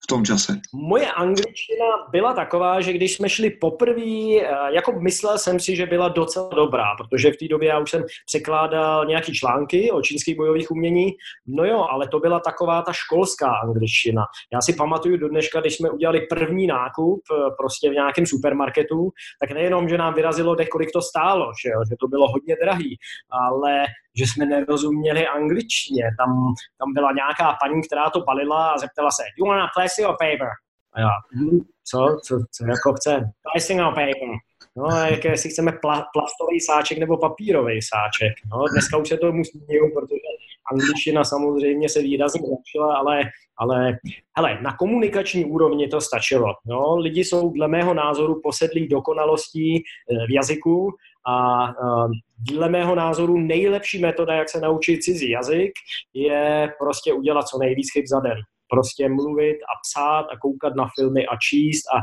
v 0.04 0.06
tom 0.06 0.24
čase? 0.24 0.60
Moje 0.72 1.12
angličtina 1.12 1.86
byla 2.10 2.32
taková, 2.32 2.80
že 2.80 2.92
když 2.92 3.14
jsme 3.14 3.28
šli 3.28 3.50
poprvé, 3.50 4.02
eh, 4.02 4.46
jako 4.70 4.92
myslel 5.00 5.38
jsem 5.38 5.60
si, 5.60 5.76
že 5.76 5.86
byla 5.86 6.08
docela 6.08 6.48
dobrá, 6.54 6.84
protože 6.98 7.30
v 7.30 7.36
té 7.36 7.48
době 7.48 7.68
já 7.68 7.78
už 7.78 7.90
jsem 7.90 8.04
překládal 8.26 9.06
nějaký 9.06 9.32
články 9.32 9.90
o 9.90 10.02
čínských 10.02 10.36
bojových 10.36 10.70
umění, 10.70 11.12
no 11.46 11.64
jo, 11.64 11.86
ale 11.90 12.08
to 12.08 12.18
byla 12.18 12.40
taková 12.40 12.82
ta 12.82 12.92
školská 12.92 13.52
angličtina. 13.52 14.24
Já 14.52 14.60
si 14.60 14.72
pamatuju 14.72 15.16
do 15.16 15.28
dneška, 15.28 15.60
když 15.60 15.76
jsme 15.76 15.90
udělali 15.90 16.20
první 16.20 16.66
nákup 16.66 17.20
eh, 17.32 17.50
prostě 17.58 17.90
v 17.90 17.92
nějakém 17.92 18.26
supermarketu, 18.26 19.10
tak 19.40 19.50
nejenom, 19.50 19.88
že 19.88 19.98
nám 19.98 20.14
vyrazilo 20.14 20.56
kolik 20.74 20.92
to 20.92 21.02
stálo, 21.02 21.52
že, 21.62 21.68
jo, 21.68 21.80
že 21.90 21.96
to 22.00 22.08
bylo 22.08 22.28
hodně 22.28 22.56
drahý, 22.62 22.98
ale 23.30 23.86
že 24.16 24.24
jsme 24.26 24.46
nerozuměli 24.46 25.26
angličtině. 25.26 26.04
Tam, 26.18 26.54
tam 26.78 26.92
byla 26.92 27.12
nějaká 27.12 27.56
paní, 27.62 27.82
která 27.82 28.10
to 28.10 28.20
balila 28.20 28.70
a 28.70 28.78
zeptala 28.78 29.10
se, 29.10 29.22
you 29.38 29.46
want 29.46 29.62
a 29.62 29.68
plastic 29.74 30.04
or 30.04 30.16
paper? 30.20 30.48
A 30.92 31.00
já, 31.00 31.10
hm, 31.34 31.58
co, 31.84 32.20
co, 32.24 32.44
co 32.50 32.66
jako 32.66 32.94
chce? 32.94 33.30
Plastic 33.42 33.78
or 33.80 33.94
paper. 33.94 34.28
No, 34.76 34.86
jak 34.90 35.24
jestli 35.24 35.50
chceme 35.50 35.72
pla, 35.72 36.06
plastový 36.12 36.60
sáček 36.60 36.98
nebo 36.98 37.16
papírový 37.16 37.82
sáček. 37.82 38.32
No, 38.50 38.64
dneska 38.72 38.96
už 38.96 39.08
se 39.08 39.16
to 39.16 39.32
musí 39.32 39.58
protože 39.94 40.28
angličtina 40.72 41.24
samozřejmě 41.24 41.88
se 41.88 42.00
výrazně 42.02 42.40
zlepšila, 42.46 42.96
ale, 42.96 43.22
ale 43.58 43.98
hele, 44.36 44.58
na 44.62 44.76
komunikační 44.76 45.44
úrovni 45.44 45.88
to 45.88 46.00
stačilo. 46.00 46.54
No, 46.66 46.96
lidi 46.96 47.24
jsou 47.24 47.52
dle 47.52 47.68
mého 47.68 47.94
názoru 47.94 48.40
posedlí 48.42 48.88
dokonalostí 48.88 49.76
eh, 49.76 50.26
v 50.26 50.34
jazyku 50.34 50.90
a 51.26 51.68
uh, 51.68 52.10
dle 52.38 52.68
mého 52.68 52.94
názoru 52.94 53.38
nejlepší 53.38 54.00
metoda, 54.00 54.34
jak 54.34 54.48
se 54.48 54.60
naučit 54.60 55.02
cizí 55.02 55.30
jazyk, 55.30 55.72
je 56.14 56.72
prostě 56.78 57.12
udělat 57.12 57.48
co 57.48 57.58
nejvíc 57.58 57.92
chyb 57.92 58.04
za 58.06 58.20
den. 58.20 58.38
Prostě 58.68 59.08
mluvit 59.08 59.56
a 59.56 59.72
psát 59.82 60.26
a 60.32 60.38
koukat 60.38 60.74
na 60.76 60.88
filmy 60.98 61.26
a 61.26 61.36
číst 61.48 61.84
a, 61.86 61.98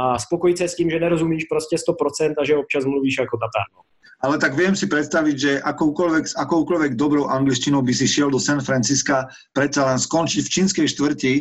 a 0.00 0.18
spokojit 0.18 0.58
se 0.58 0.68
s 0.68 0.76
tím, 0.76 0.90
že 0.90 1.00
nerozumíš 1.00 1.44
prostě 1.44 1.76
100% 1.76 2.34
a 2.38 2.44
že 2.44 2.56
občas 2.56 2.84
mluvíš 2.84 3.18
jako 3.18 3.36
tatár. 3.36 3.84
Ale 4.24 4.40
tak 4.40 4.56
viem 4.56 4.72
si 4.72 4.88
predstaviť, 4.88 5.36
že 5.36 5.52
akoukoľvek, 5.60 6.24
s 6.24 6.34
akoukoľvek 6.40 6.96
dobrou 6.96 7.28
angličtinou 7.28 7.84
by 7.84 7.92
si 7.92 8.08
šiel 8.08 8.32
do 8.32 8.40
San 8.40 8.64
Francisca, 8.64 9.28
predsa 9.52 9.84
len 9.84 10.00
skončiť 10.00 10.40
v 10.48 10.52
čínskej 10.56 10.86
štvrti, 10.88 11.34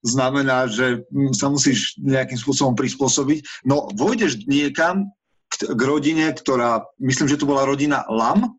znamená, 0.00 0.64
že 0.72 1.04
hm, 1.12 1.36
sa 1.36 1.52
musíš 1.52 2.00
nejakým 2.00 2.40
spôsobom 2.40 2.72
prispôsobiť. 2.72 3.68
No, 3.68 3.92
vojdeš 3.92 4.48
niekam, 4.48 5.12
k 5.50 5.82
rodine, 5.82 6.32
která, 6.32 6.80
myslím, 7.00 7.28
že 7.28 7.36
to 7.36 7.46
byla 7.46 7.64
rodina 7.64 8.04
Lam? 8.10 8.54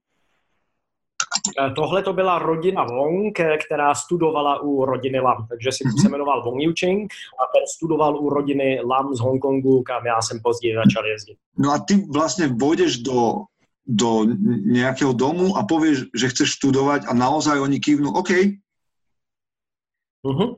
Eh, 1.60 1.72
tohle 1.76 2.04
to 2.04 2.14
byla 2.14 2.40
rodina 2.40 2.84
Wong, 2.84 3.40
eh, 3.40 3.58
která 3.58 3.96
studovala 3.96 4.62
u 4.62 4.86
rodiny 4.86 5.20
Lam, 5.20 5.48
takže 5.50 5.72
si 5.72 5.84
mm-hmm. 5.84 6.02
se 6.02 6.10
jmenoval 6.10 6.44
Wong 6.44 6.62
Yuching 6.62 7.12
a 7.12 7.44
ten 7.56 7.68
studoval 7.76 8.18
u 8.20 8.30
rodiny 8.30 8.82
Lam 8.86 9.16
z 9.16 9.20
Hongkongu, 9.20 9.84
kam 9.84 10.06
já 10.06 10.22
jsem 10.22 10.40
později 10.44 10.76
začal 10.76 11.08
jezdit. 11.08 11.38
No 11.58 11.72
a 11.72 11.80
ty 11.80 12.06
vlastně 12.14 12.48
vojdeš 12.48 12.98
do, 12.98 13.34
do 13.88 14.26
nějakého 14.66 15.14
domu 15.14 15.58
a 15.58 15.64
pověš, 15.64 16.00
že 16.18 16.30
chceš 16.30 16.52
studovat 16.52 17.02
a 17.08 17.14
naozaj 17.14 17.60
oni 17.60 17.80
kývnou, 17.80 18.12
OK. 18.12 18.30
Mm-hmm. 20.26 20.58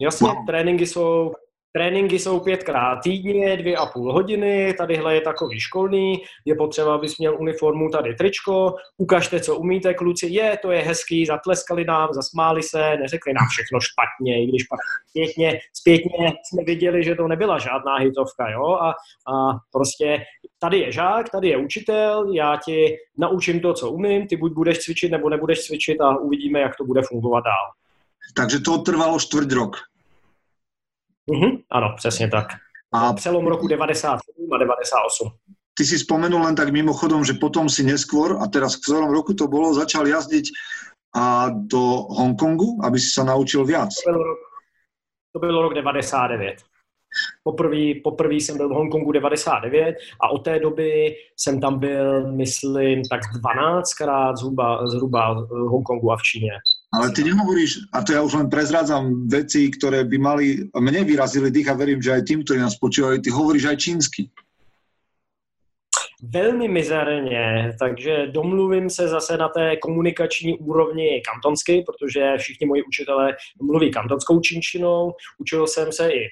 Jasně, 0.00 0.28
wow. 0.28 0.46
tréninky 0.46 0.86
jsou 0.86 1.32
Tréninky 1.76 2.18
jsou 2.18 2.40
pětkrát 2.40 2.98
týdně, 3.02 3.56
dvě 3.56 3.76
a 3.76 3.86
půl 3.86 4.12
hodiny, 4.12 4.74
tadyhle 4.78 5.14
je 5.14 5.20
takový 5.20 5.60
školný, 5.60 6.22
je 6.44 6.54
potřeba, 6.54 6.94
abys 6.94 7.18
měl 7.18 7.36
uniformu, 7.40 7.88
tady 7.90 8.14
tričko, 8.14 8.74
ukažte, 8.96 9.40
co 9.40 9.56
umíte, 9.56 9.94
kluci, 9.94 10.26
je, 10.26 10.58
to 10.62 10.70
je 10.70 10.82
hezký, 10.82 11.26
zatleskali 11.26 11.84
nám, 11.84 12.08
zasmáli 12.12 12.62
se, 12.62 12.96
neřekli 12.96 13.32
nám 13.32 13.48
všechno 13.50 13.78
špatně, 13.80 14.42
i 14.42 14.46
když 14.46 14.62
pak 14.62 14.78
zpětně, 15.08 15.58
zpětně 15.74 16.32
jsme 16.44 16.64
viděli, 16.64 17.04
že 17.04 17.14
to 17.14 17.28
nebyla 17.28 17.58
žádná 17.58 17.96
hitovka, 17.96 18.50
jo, 18.50 18.64
a, 18.64 18.90
a 19.32 19.34
prostě 19.72 20.24
tady 20.58 20.78
je 20.78 20.92
žák, 20.92 21.28
tady 21.28 21.48
je 21.48 21.56
učitel, 21.56 22.32
já 22.32 22.56
ti 22.64 22.96
naučím 23.18 23.60
to, 23.60 23.74
co 23.74 23.90
umím, 23.90 24.26
ty 24.26 24.36
buď 24.36 24.52
budeš 24.52 24.78
cvičit, 24.78 25.10
nebo 25.10 25.28
nebudeš 25.28 25.60
cvičit 25.60 26.00
a 26.00 26.16
uvidíme, 26.16 26.60
jak 26.60 26.76
to 26.76 26.84
bude 26.84 27.02
fungovat 27.02 27.44
dál. 27.44 27.66
Takže 28.36 28.60
to 28.60 28.78
trvalo 28.78 29.20
čtvrt 29.20 29.52
rok. 29.52 29.76
Mm-hmm, 31.30 31.62
ano, 31.70 31.94
přesně 31.96 32.28
tak. 32.28 32.46
A 32.92 33.12
přelom 33.12 33.46
roku 33.46 33.68
97 33.68 34.52
a 34.52 34.58
98. 34.58 35.28
Ty 35.78 35.84
si 35.84 35.98
spomenul 35.98 36.42
len 36.42 36.54
tak 36.54 36.72
mimochodom, 36.72 37.24
že 37.24 37.36
potom 37.36 37.68
si 37.68 37.84
neskôr, 37.84 38.40
a 38.40 38.48
teraz 38.48 38.80
v 38.80 38.82
ktorom 38.88 39.12
roku 39.12 39.36
to 39.36 39.44
bolo, 39.44 39.76
začal 39.76 40.08
jazdiť 40.08 40.48
a 41.16 41.48
do 41.52 42.08
Hongkongu, 42.12 42.80
aby 42.84 42.96
si 43.00 43.12
sa 43.12 43.24
naučil 43.24 43.64
viac. 43.64 43.92
To 44.04 44.10
byl 44.12 44.24
rok, 44.24 44.38
to 45.32 45.38
byl 45.38 45.62
rok 45.62 45.74
99. 45.74 46.56
Poprvé, 47.44 48.00
poprvé 48.04 48.34
jsem 48.34 48.56
byl 48.56 48.68
v 48.68 48.72
Hongkongu 48.72 49.12
99 49.12 49.96
a 50.20 50.28
od 50.28 50.38
té 50.38 50.58
doby 50.58 51.16
jsem 51.36 51.60
tam 51.60 51.78
byl, 51.78 52.32
myslím, 52.32 53.02
tak 53.10 53.20
12krát 53.44 54.36
zhruba, 54.36 54.86
zhruba 54.86 55.32
v 55.34 55.48
Hongkongu 55.48 56.12
a 56.12 56.16
v 56.16 56.22
Číně. 56.22 56.52
Ale 56.94 57.10
ty 57.10 57.26
nehovoríš, 57.26 57.90
a 57.90 58.00
to 58.06 58.14
ja 58.14 58.22
už 58.22 58.38
len 58.38 58.48
prezrádzam 58.48 59.26
veci, 59.26 59.66
ktoré 59.74 60.06
by 60.06 60.16
mali, 60.22 60.46
mne 60.70 61.02
vyrazili 61.02 61.50
dých 61.50 61.68
a 61.68 61.74
verím, 61.74 61.98
že 61.98 62.14
aj 62.14 62.22
tým, 62.30 62.40
ktorí 62.46 62.62
nás 62.62 62.78
počúvajú, 62.78 63.20
ty 63.20 63.30
hovoríš 63.34 63.66
aj 63.66 63.78
čínsky. 63.82 64.30
Velmi 66.22 66.68
mizerně, 66.68 67.72
takže 67.78 68.26
domluvím 68.26 68.90
se 68.90 69.08
zase 69.08 69.36
na 69.36 69.48
té 69.48 69.76
komunikační 69.76 70.58
úrovni 70.58 71.22
kantonsky, 71.32 71.84
protože 71.86 72.32
všichni 72.36 72.66
moji 72.66 72.82
učitelé 72.82 73.36
mluví 73.62 73.90
kantonskou 73.90 74.40
čínštinou. 74.40 75.12
Učil 75.38 75.66
jsem 75.66 75.92
se 75.92 76.10
i 76.10 76.28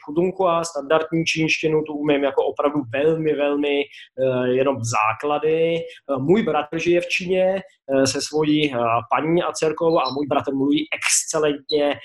a 0.49 0.64
standardní 0.64 1.25
čínštinu, 1.25 1.83
tu 1.83 1.92
umím 1.92 2.25
jako 2.25 2.44
opravdu 2.44 2.81
velmi, 2.92 3.35
velmi 3.35 3.83
uh, 4.18 4.44
jenom 4.44 4.77
základy. 4.85 5.79
Uh, 6.07 6.23
můj 6.23 6.42
bratr 6.42 6.79
žije 6.79 7.01
v 7.01 7.09
Číně 7.09 7.62
uh, 7.87 8.05
se 8.05 8.20
svojí 8.20 8.73
paní 9.14 9.42
a 9.42 9.53
dcerkou 9.53 9.99
a 9.99 10.11
můj 10.14 10.27
bratr 10.27 10.55
mluví 10.55 10.88
excelentně 10.97 11.99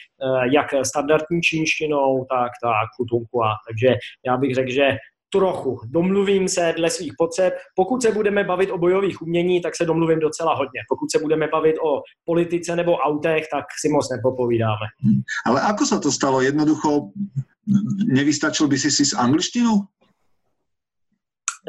jak 0.53 0.67
standardní 0.85 1.41
čínštinou, 1.41 2.25
tak, 2.29 2.51
tak 2.63 2.87
a 3.43 3.55
Takže 3.67 3.95
já 4.25 4.37
bych 4.37 4.55
řekl, 4.55 4.71
že 4.71 4.97
trochu. 5.31 5.79
Domluvím 5.85 6.49
se 6.49 6.73
dle 6.77 6.89
svých 6.89 7.13
potřeb. 7.17 7.53
Pokud 7.75 8.01
se 8.01 8.11
budeme 8.11 8.43
bavit 8.43 8.71
o 8.71 8.77
bojových 8.77 9.21
umění, 9.21 9.61
tak 9.61 9.75
se 9.75 9.85
domluvím 9.85 10.19
docela 10.19 10.55
hodně. 10.55 10.81
Pokud 10.89 11.11
se 11.11 11.19
budeme 11.19 11.47
bavit 11.47 11.75
o 11.79 12.01
politice 12.25 12.75
nebo 12.75 12.95
autech, 12.95 13.43
tak 13.51 13.65
si 13.81 13.89
moc 13.89 14.09
nepopovídáme. 14.09 14.85
Ale 15.45 15.61
ako 15.61 15.85
se 15.85 15.99
to 15.99 16.11
stalo? 16.11 16.41
Jednoducho 16.41 17.11
nevystačil 18.07 18.67
by 18.67 18.77
si 18.79 18.91
si 18.91 19.05
s 19.05 19.13
angličtinou? 19.13 19.85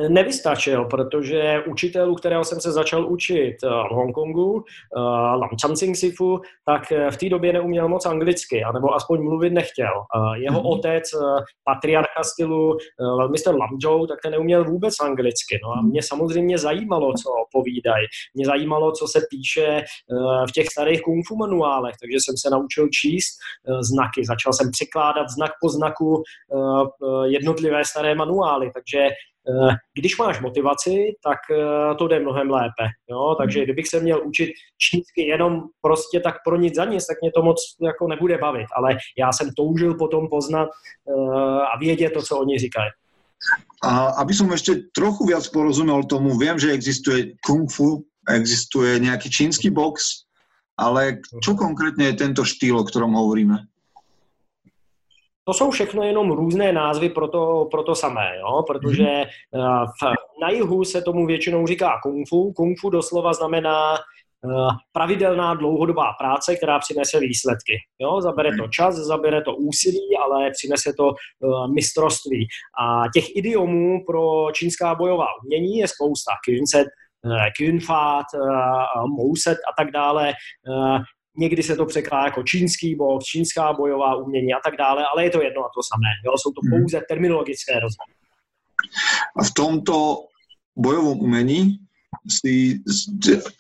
Nevystačil, 0.09 0.85
protože 0.85 1.63
učitel, 1.67 2.11
u 2.11 2.15
kterého 2.15 2.45
jsem 2.45 2.61
se 2.61 2.73
začal 2.73 3.13
učit 3.13 3.57
eh, 3.65 3.69
v 3.69 3.95
Hongkongu, 3.95 4.65
eh, 4.97 5.01
Lam 5.37 5.51
Chansing 5.63 5.97
Sifu, 5.97 6.41
tak 6.67 6.93
eh, 6.93 7.11
v 7.11 7.17
té 7.17 7.29
době 7.29 7.53
neuměl 7.53 7.89
moc 7.89 8.07
anglicky, 8.07 8.65
anebo 8.65 8.95
aspoň 8.95 9.23
mluvit 9.23 9.51
nechtěl. 9.51 9.93
Jeho 10.43 10.63
mm-hmm. 10.63 10.73
otec, 10.73 11.05
patriarcha 11.65 12.23
stylu, 12.25 12.77
Mr. 13.29 13.55
Lam 13.55 13.81
Zhou, 13.83 14.07
tak 14.07 14.19
ten 14.23 14.33
neuměl 14.33 14.65
vůbec 14.65 14.95
anglicky. 15.01 15.59
No 15.63 15.73
a 15.73 15.83
mě 15.83 16.03
samozřejmě 16.03 16.59
zajímalo, 16.59 17.13
co 17.13 17.31
povídají. 17.53 18.07
Mě 18.35 18.47
zajímalo, 18.47 18.93
co 18.93 19.07
se 19.07 19.21
píše 19.31 19.85
v 20.49 20.53
těch 20.53 20.67
starých 20.67 21.03
kung 21.03 21.27
fu 21.27 21.37
manuálech, 21.37 21.95
takže 22.03 22.17
jsem 22.21 22.35
se 22.37 22.51
naučil 22.51 22.89
číst 22.89 23.39
znaky. 23.81 24.25
Začal 24.25 24.53
jsem 24.53 24.71
překládat 24.71 25.29
znak 25.29 25.51
po 25.63 25.69
znaku 25.69 26.23
jednotlivé 27.25 27.85
staré 27.85 28.15
manuály, 28.15 28.71
takže 28.75 29.09
když 29.99 30.19
máš 30.19 30.41
motivaci, 30.41 31.15
tak 31.25 31.39
eh, 31.51 31.95
to 31.95 32.09
jde 32.09 32.21
mnohem 32.21 32.51
lépe. 32.51 32.87
Jo? 33.11 33.35
Takže 33.39 33.59
hmm. 33.59 33.65
kdybych 33.65 33.89
se 33.89 34.01
měl 34.01 34.27
učit 34.27 34.51
čínsky 34.79 35.23
jenom 35.27 35.63
prostě 35.81 36.21
tak 36.21 36.35
pro 36.45 36.57
nic 36.57 36.75
za 36.75 36.85
nic, 36.85 37.07
tak 37.07 37.17
mě 37.21 37.31
to 37.35 37.43
moc 37.43 37.57
jako 37.83 38.09
nebude 38.09 38.39
bavit. 38.39 38.67
Ale 38.77 38.97
já 39.19 39.33
jsem 39.33 39.51
toužil 39.57 39.95
potom 39.95 40.29
poznat 40.29 40.69
eh, 40.69 41.63
a 41.75 41.79
vědět 41.79 42.11
to, 42.11 42.23
co 42.23 42.39
oni 42.39 42.59
říkají. 42.59 42.91
A 43.81 44.21
aby 44.21 44.37
som 44.37 44.53
ešte 44.53 44.93
trochu 44.93 45.25
viac 45.25 45.49
porozumel 45.49 46.05
tomu, 46.05 46.37
viem, 46.37 46.61
že 46.61 46.77
existuje 46.77 47.41
kung 47.41 47.73
fu, 47.73 48.05
existuje 48.29 49.01
nejaký 49.01 49.33
čínsky 49.33 49.73
box, 49.73 50.29
ale 50.77 51.25
čo 51.41 51.57
konkrétně 51.57 52.05
je 52.13 52.21
tento 52.21 52.45
štýl, 52.45 52.77
o 52.77 52.85
ktorom 52.85 53.17
hovoríme? 53.17 53.65
To 55.45 55.55
jsou 55.55 55.71
všechno 55.71 56.03
jenom 56.03 56.31
různé 56.31 56.73
názvy 56.73 57.09
pro 57.09 57.29
to, 57.29 57.69
pro 57.71 57.83
to 57.83 57.95
samé, 57.95 58.39
jo? 58.39 58.63
protože 58.67 59.25
uh, 59.51 59.85
v, 59.85 60.15
na 60.43 60.51
jihu 60.51 60.85
se 60.85 61.03
tomu 61.03 61.27
většinou 61.27 61.67
říká 61.67 62.01
kung 62.03 62.29
fu. 62.29 62.53
Kung 62.53 62.79
fu 62.81 62.91
doslova 62.91 63.33
znamená 63.33 63.93
uh, 63.93 64.71
pravidelná 64.93 65.55
dlouhodobá 65.55 66.13
práce, 66.19 66.57
která 66.57 66.79
přinese 66.79 67.21
výsledky. 67.21 67.73
Jo? 67.99 68.21
Zabere 68.21 68.57
to 68.57 68.69
čas, 68.69 68.95
zabere 68.95 69.43
to 69.43 69.57
úsilí, 69.57 70.17
ale 70.25 70.51
přinese 70.51 70.93
to 70.97 71.07
uh, 71.07 71.75
mistrovství. 71.75 72.47
A 72.81 73.03
těch 73.15 73.37
idiomů 73.37 74.05
pro 74.07 74.47
čínská 74.53 74.95
bojová 74.95 75.27
umění 75.45 75.79
je 75.79 75.89
spousta. 75.89 76.33
Künset, 76.45 76.87
Künfat, 77.57 78.27
Mouset 79.07 79.59
a 79.59 79.83
tak 79.83 79.91
dále. 79.91 80.33
Někdy 81.41 81.63
se 81.63 81.77
to 81.77 81.87
překládá 81.87 82.25
jako 82.25 82.43
čínský 82.43 82.95
box, 82.95 83.25
čínská 83.25 83.73
bojová 83.73 84.17
umění 84.17 84.55
a 84.55 84.61
tak 84.65 84.77
dále, 84.77 85.05
ale 85.13 85.25
je 85.25 85.31
to 85.31 85.43
jedno 85.43 85.65
a 85.65 85.71
to 85.75 85.81
samé. 85.93 86.11
Jo? 86.25 86.33
Jsou 86.37 86.51
to 86.53 86.61
hmm. 86.65 86.71
pouze 86.71 87.01
terminologické 87.09 87.73
rozdíly. 87.81 88.15
A 89.37 89.45
v 89.45 89.51
tomto 89.57 90.17
bojovém 90.77 91.21
umění 91.21 91.79
si 92.29 92.81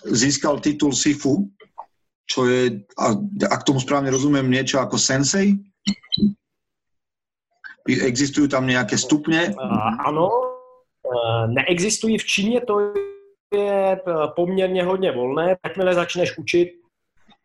získal 0.05 0.61
titul 0.61 0.93
Sifu, 0.93 1.51
čo 2.31 2.47
je, 2.47 2.71
a, 2.99 3.07
a 3.51 3.57
k 3.57 3.62
tomu 3.62 3.81
správně 3.81 4.11
rozumím, 4.11 4.51
něco 4.51 4.79
jako 4.79 4.99
sensei? 4.99 5.59
Existují 8.07 8.49
tam 8.49 8.66
nějaké 8.66 8.99
stupně? 8.99 9.55
Uh, 9.62 10.07
ano, 10.07 10.29
uh, 10.29 11.53
neexistují 11.55 12.19
v 12.19 12.27
Číně, 12.27 12.61
to 12.61 12.95
je 13.55 14.01
poměrně 14.37 14.85
hodně 14.85 15.12
volné. 15.12 15.57
Jakmile 15.64 15.95
začneš 15.95 16.38
učit, 16.38 16.80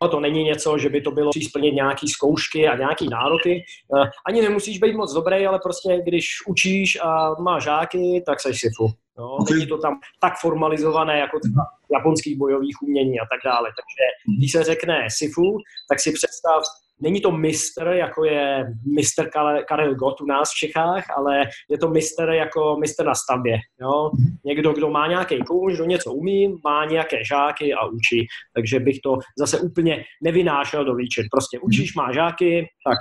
No, 0.05 0.11
to 0.11 0.19
není 0.19 0.43
něco, 0.43 0.77
že 0.77 0.89
by 0.89 1.01
to 1.01 1.11
bylo 1.11 1.31
splnit 1.49 1.71
nějaký 1.71 2.07
zkoušky 2.07 2.67
a 2.67 2.77
nějaký 2.77 3.09
nároky. 3.09 3.63
Eh, 3.97 4.09
ani 4.27 4.41
nemusíš 4.41 4.79
být 4.79 4.95
moc 4.95 5.13
dobrý, 5.13 5.47
ale 5.47 5.59
prostě 5.59 6.01
když 6.05 6.27
učíš 6.47 6.99
a 7.03 7.35
máš 7.41 7.63
žáky, 7.63 8.23
tak 8.25 8.41
seš 8.41 8.59
sifu. 8.59 8.87
No, 9.17 9.31
okay. 9.31 9.53
Není 9.53 9.67
to 9.67 9.77
tam 9.77 9.99
tak 10.21 10.33
formalizované 10.41 11.19
jako 11.19 11.39
třeba 11.39 11.63
japonských 11.93 12.37
bojových 12.37 12.75
umění 12.81 13.19
a 13.19 13.25
tak 13.31 13.39
dále. 13.45 13.69
Takže 13.79 14.37
když 14.37 14.51
se 14.51 14.63
řekne 14.63 15.07
sifu, 15.09 15.57
tak 15.89 15.99
si 15.99 16.11
představ 16.11 16.61
Není 17.01 17.21
to 17.21 17.31
mistr, 17.31 17.87
jako 17.87 18.25
je 18.25 18.65
mistr 18.95 19.29
Karel 19.67 19.95
Gott 19.95 20.21
u 20.21 20.25
nás 20.25 20.49
v 20.49 20.57
Čechách, 20.65 21.03
ale 21.17 21.43
je 21.69 21.77
to 21.77 21.89
mistr 21.89 22.29
jako 22.29 22.77
mistr 22.79 23.05
na 23.05 23.15
stavbě. 23.15 23.57
Jo? 23.81 24.11
Někdo, 24.45 24.73
kdo 24.73 24.89
má 24.89 25.07
nějaký 25.07 25.39
kouš, 25.39 25.73
kdo 25.73 25.85
něco 25.85 26.13
umí, 26.13 26.47
má 26.63 26.85
nějaké 26.85 27.25
žáky 27.25 27.73
a 27.73 27.85
učí. 27.85 28.27
Takže 28.55 28.79
bych 28.79 28.99
to 28.99 29.17
zase 29.39 29.59
úplně 29.59 30.03
nevynášel 30.23 30.85
do 30.85 30.95
výčet. 30.95 31.25
Prostě 31.31 31.59
učíš, 31.59 31.95
má 31.95 32.13
žáky, 32.13 32.67
tak 32.87 32.97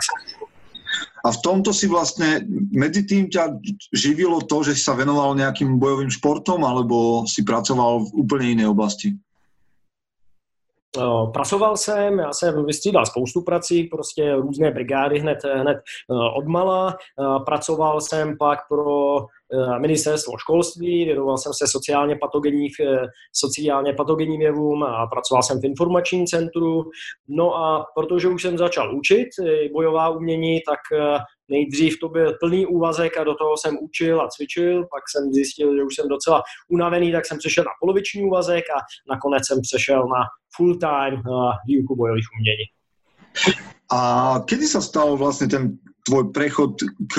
a 1.25 1.33
v 1.33 1.41
tomto 1.41 1.73
si 1.73 1.89
vlastne 1.89 2.45
medzi 2.69 3.09
tým 3.09 3.33
ťa 3.33 3.57
živilo 3.97 4.45
to, 4.45 4.61
že 4.61 4.77
si 4.77 4.85
sa 4.85 4.93
venoval 4.93 5.33
nejakým 5.33 5.81
bojovým 5.81 6.13
športom, 6.13 6.61
alebo 6.61 7.25
si 7.25 7.41
pracoval 7.41 8.05
v 8.05 8.09
úplne 8.21 8.61
inej 8.61 8.69
oblasti? 8.69 9.17
Pracoval 11.33 11.77
jsem, 11.77 12.19
já 12.19 12.33
jsem 12.33 12.67
vystřídal 12.67 13.07
spoustu 13.07 13.43
prací, 13.43 13.85
prostě 13.85 14.35
různé 14.35 14.71
brigády 14.71 15.19
hned, 15.19 15.39
hned 15.55 15.79
odmala. 16.37 16.97
Pracoval 17.47 18.01
jsem 18.01 18.39
pak 18.39 18.59
pro 18.69 19.17
ministerstvo 19.79 20.39
školství, 20.39 21.05
věnoval 21.05 21.39
jsem 21.39 21.53
se 21.53 21.67
sociálně 21.67 22.17
patogenních, 22.17 22.75
sociálně 23.33 23.93
patogenním 23.93 24.43
jevům 24.43 24.83
a 24.83 25.07
pracoval 25.07 25.43
jsem 25.43 25.61
v 25.61 25.65
informačním 25.65 26.27
centru. 26.27 26.85
No 27.29 27.57
a 27.57 27.87
protože 27.95 28.29
už 28.29 28.43
jsem 28.43 28.59
začal 28.59 28.97
učit 28.97 29.29
bojová 29.73 30.09
umění, 30.09 30.61
tak 30.69 30.81
Nejdřív 31.49 32.01
to 32.01 32.09
byl 32.09 32.37
plný 32.41 32.67
úvazek 32.67 33.17
a 33.17 33.25
do 33.25 33.35
toho 33.35 33.57
jsem 33.57 33.79
učil 33.81 34.21
a 34.21 34.29
cvičil, 34.29 34.83
pak 34.83 35.03
jsem 35.09 35.33
zjistil, 35.33 35.77
že 35.77 35.83
už 35.83 35.95
jsem 35.95 36.09
docela 36.09 36.43
unavený, 36.69 37.13
tak 37.13 37.27
jsem 37.27 37.39
přešel 37.39 37.65
na 37.65 37.71
poloviční 37.81 38.23
úvazek 38.23 38.65
a 38.77 38.79
nakonec 39.11 39.43
jsem 39.47 39.61
přešel 39.61 40.01
na 40.09 40.23
full-time 40.57 41.15
uh, 41.15 41.53
výuku 41.69 41.97
bojových 41.97 42.29
umění. 42.39 42.67
A 43.91 44.01
kedy 44.47 44.67
sa 44.67 44.81
stal 44.81 45.19
vlastne 45.19 45.51
ten 45.51 45.77
tvoj 46.07 46.31
prechod 46.31 46.79
k, 47.11 47.15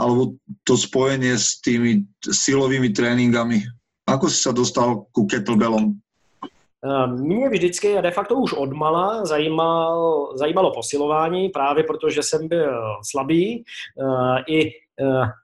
alebo 0.00 0.40
to 0.64 0.74
spojenie 0.74 1.36
s 1.36 1.60
tými 1.60 2.08
silovými 2.24 2.90
tréninkami? 2.90 3.62
Ako 4.08 4.26
si 4.26 4.40
sa 4.40 4.50
dostal 4.56 5.06
ku 5.14 5.28
kettlebellom? 5.28 6.00
Mě 7.06 7.48
vždycky 7.48 7.98
a 7.98 8.00
de 8.00 8.10
facto 8.10 8.34
už 8.34 8.52
odmala 8.52 9.24
zajímal, 9.24 10.32
zajímalo 10.34 10.74
posilování, 10.74 11.48
právě 11.48 11.84
protože 11.84 12.22
jsem 12.22 12.48
byl 12.48 12.80
slabý. 13.02 13.64
I 14.48 14.66
Eh, 14.66 14.89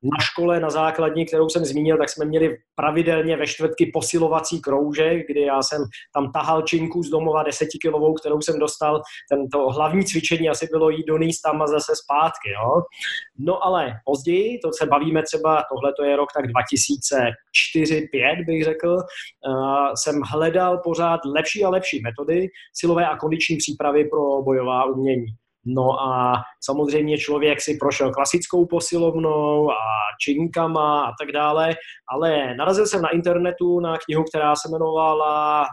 na 0.02 0.18
škole, 0.20 0.60
na 0.60 0.70
základní, 0.70 1.26
kterou 1.26 1.48
jsem 1.48 1.64
zmínil, 1.64 1.98
tak 1.98 2.08
jsme 2.08 2.24
měli 2.24 2.56
pravidelně 2.74 3.36
ve 3.36 3.46
čtvrtky 3.46 3.90
posilovací 3.94 4.60
kroužek, 4.60 5.26
kdy 5.28 5.40
já 5.40 5.62
jsem 5.62 5.82
tam 6.14 6.32
tahal 6.32 6.62
činku 6.62 7.02
z 7.02 7.10
domova 7.10 7.42
desetikilovou, 7.42 8.14
kterou 8.14 8.40
jsem 8.40 8.58
dostal. 8.58 9.02
Tento 9.30 9.68
hlavní 9.68 10.04
cvičení 10.04 10.48
asi 10.48 10.68
bylo 10.72 10.90
jít 10.90 11.06
do 11.06 11.18
tam 11.44 11.62
a 11.62 11.66
zase 11.66 11.92
zpátky. 12.04 12.50
Jo? 12.50 12.82
No 13.38 13.64
ale 13.64 13.92
později, 14.04 14.58
to 14.58 14.70
se 14.78 14.86
bavíme 14.86 15.22
třeba, 15.22 15.64
tohle 15.72 15.92
to 15.98 16.04
je 16.04 16.16
rok 16.16 16.28
tak 16.34 16.44
2004-2005 16.44 18.46
bych 18.46 18.64
řekl, 18.64 18.88
uh, 18.88 19.92
jsem 19.94 20.20
hledal 20.30 20.80
pořád 20.84 21.20
lepší 21.24 21.64
a 21.64 21.68
lepší 21.68 22.02
metody 22.02 22.48
silové 22.74 23.06
a 23.06 23.16
kondiční 23.16 23.56
přípravy 23.56 24.04
pro 24.04 24.42
bojová 24.42 24.84
umění. 24.84 25.26
No 25.66 26.00
a 26.00 26.35
samozřejmě 26.64 27.18
člověk 27.18 27.61
si 27.61 27.76
prošel 27.81 28.12
klasickou 28.12 28.66
posilovnou 28.66 29.70
a 29.70 29.76
činkama 30.20 31.05
a 31.05 31.12
tak 31.20 31.33
dále, 31.33 31.74
ale 32.09 32.55
narazil 32.55 32.87
jsem 32.87 33.02
na 33.02 33.09
internetu 33.09 33.81
na 33.81 33.98
knihu, 33.98 34.24
která 34.24 34.57
se 34.57 34.68
jmenovala 34.68 35.61
uh, 35.62 35.66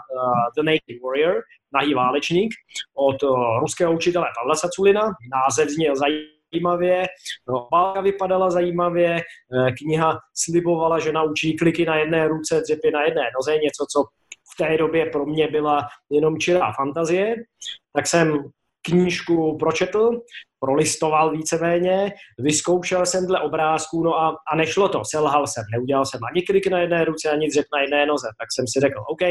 The 0.55 0.63
Naked 0.63 1.01
Warrior, 1.03 1.41
Nahý 1.73 1.93
válečník, 1.93 2.53
od 2.97 3.23
uh, 3.23 3.59
ruského 3.59 3.93
učitele 3.93 4.25
Pavla 4.39 4.55
Saculina. 4.55 5.01
Název 5.31 5.69
zněl 5.69 5.93
zajímavě, 5.95 7.05
no, 7.49 7.67
bálka 7.71 8.01
vypadala 8.01 8.49
zajímavě, 8.49 9.15
uh, 9.15 9.69
kniha 9.81 10.19
slibovala, 10.33 10.99
že 10.99 11.11
naučí 11.11 11.57
kliky 11.57 11.85
na 11.85 11.95
jedné 11.95 12.27
ruce, 12.27 12.61
dřepy 12.61 12.91
na 12.91 13.03
jedné 13.03 13.23
noze, 13.37 13.57
něco, 13.57 13.85
co 13.93 14.03
v 14.53 14.57
té 14.57 14.77
době 14.77 15.05
pro 15.05 15.25
mě 15.25 15.47
byla 15.47 15.87
jenom 16.09 16.37
čirá 16.37 16.71
fantazie, 16.71 17.35
tak 17.95 18.07
jsem 18.07 18.43
knížku 18.85 19.57
pročetl, 19.57 20.21
prolistoval 20.59 21.31
víceméně, 21.31 22.13
vyzkoušel 22.39 23.05
jsem 23.05 23.27
dle 23.27 23.39
obrázků, 23.39 24.03
no 24.03 24.19
a, 24.19 24.37
a 24.51 24.55
nešlo 24.55 24.89
to, 24.89 25.01
selhal 25.05 25.47
jsem, 25.47 25.63
neudělal 25.71 26.05
jsem 26.05 26.19
ani 26.31 26.41
klik 26.41 26.67
na 26.67 26.79
jedné 26.79 27.05
ruce, 27.05 27.29
ani 27.29 27.47
dřep 27.47 27.65
na 27.73 27.81
jedné 27.81 28.05
noze, 28.05 28.27
tak 28.39 28.47
jsem 28.55 28.65
si 28.67 28.79
řekl, 28.79 28.99
OK, 29.09 29.23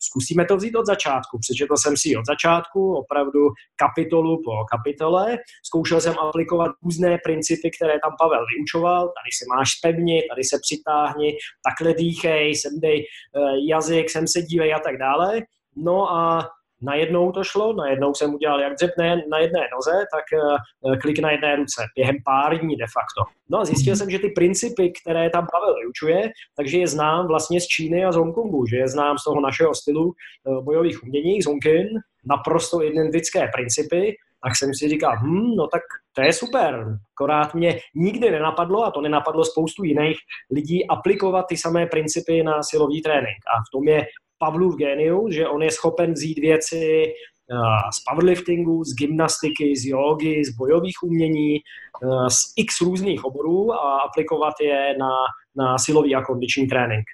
zkusíme 0.00 0.44
to 0.44 0.56
vzít 0.56 0.76
od 0.76 0.86
začátku, 0.86 1.38
přečetl 1.40 1.76
jsem 1.76 1.94
si 1.96 2.16
od 2.16 2.26
začátku, 2.26 2.94
opravdu 2.96 3.40
kapitolu 3.76 4.36
po 4.44 4.52
kapitole, 4.76 5.38
zkoušel 5.66 6.00
jsem 6.00 6.14
aplikovat 6.18 6.70
různé 6.84 7.18
principy, 7.24 7.70
které 7.76 7.92
tam 7.92 8.12
Pavel 8.20 8.44
vyučoval, 8.56 9.02
tady 9.02 9.30
se 9.38 9.44
máš 9.56 9.68
spevnit, 9.78 10.24
tady 10.30 10.44
se 10.44 10.56
přitáhni, 10.62 11.36
takhle 11.68 11.94
dýchej, 11.94 12.54
sem 12.54 12.72
dej 12.80 12.98
uh, 13.00 13.68
jazyk, 13.68 14.10
sem 14.10 14.28
se 14.28 14.42
dívej 14.42 14.74
a 14.74 14.78
tak 14.78 14.96
dále, 14.98 15.42
no 15.76 16.10
a 16.10 16.48
najednou 16.86 17.32
to 17.32 17.44
šlo, 17.44 17.72
najednou 17.72 18.14
jsem 18.14 18.34
udělal 18.34 18.60
jak 18.60 18.74
dřepné 18.74 19.22
na 19.30 19.38
jedné 19.38 19.60
noze, 19.74 20.04
tak 20.14 20.24
uh, 20.32 20.98
klik 20.98 21.18
na 21.18 21.30
jedné 21.30 21.56
ruce, 21.56 21.82
během 21.96 22.16
pár 22.24 22.58
dní 22.58 22.76
de 22.76 22.84
facto. 22.96 23.32
No 23.50 23.60
a 23.60 23.64
zjistil 23.64 23.96
jsem, 23.96 24.10
že 24.10 24.18
ty 24.18 24.28
principy, 24.28 24.92
které 25.02 25.30
tam 25.30 25.46
Pavel 25.52 25.74
vyučuje, 25.74 26.30
takže 26.56 26.78
je 26.78 26.88
znám 26.88 27.26
vlastně 27.26 27.60
z 27.60 27.66
Číny 27.66 28.04
a 28.04 28.12
z 28.12 28.16
Hongkongu, 28.16 28.66
že 28.66 28.76
je 28.76 28.88
znám 28.88 29.18
z 29.18 29.24
toho 29.24 29.40
našeho 29.40 29.74
stylu 29.74 30.04
uh, 30.04 30.64
bojových 30.64 31.02
umění, 31.02 31.42
z 31.42 31.46
Hongkin, 31.46 31.88
naprosto 32.24 32.82
identické 32.82 33.48
principy, 33.54 34.16
tak 34.44 34.56
jsem 34.56 34.74
si 34.74 34.88
říkal, 34.88 35.16
hm, 35.22 35.56
no 35.56 35.66
tak 35.66 35.82
to 36.12 36.22
je 36.22 36.32
super. 36.32 36.98
Akorát 37.14 37.54
mě 37.54 37.78
nikdy 37.94 38.30
nenapadlo, 38.30 38.84
a 38.84 38.90
to 38.90 39.00
nenapadlo 39.00 39.44
spoustu 39.44 39.84
jiných 39.84 40.16
lidí, 40.50 40.88
aplikovat 40.88 41.46
ty 41.48 41.56
samé 41.56 41.86
principy 41.86 42.42
na 42.42 42.62
silový 42.62 43.02
trénink. 43.02 43.40
A 43.54 43.58
v 43.58 43.70
tom 43.72 43.88
je 43.88 44.06
Pavlův 44.38 44.76
genius, 44.76 45.34
že 45.34 45.48
on 45.48 45.62
je 45.62 45.70
schopen 45.70 46.12
vzít 46.12 46.38
věci 46.38 47.04
uh, 47.52 47.90
z 47.94 48.04
powerliftingu, 48.10 48.84
z 48.84 48.94
gymnastiky, 48.94 49.76
z 49.76 49.86
jogy, 49.86 50.44
z 50.44 50.56
bojových 50.56 50.96
umění, 51.04 51.58
uh, 52.02 52.28
z 52.28 52.52
x 52.56 52.80
různých 52.80 53.24
oborů 53.24 53.72
a 53.72 54.00
aplikovat 54.00 54.54
je 54.60 54.96
na, 54.98 55.10
na 55.56 55.78
silový 55.78 56.14
a 56.14 56.22
kondiční 56.22 56.66
trénink. 56.66 57.04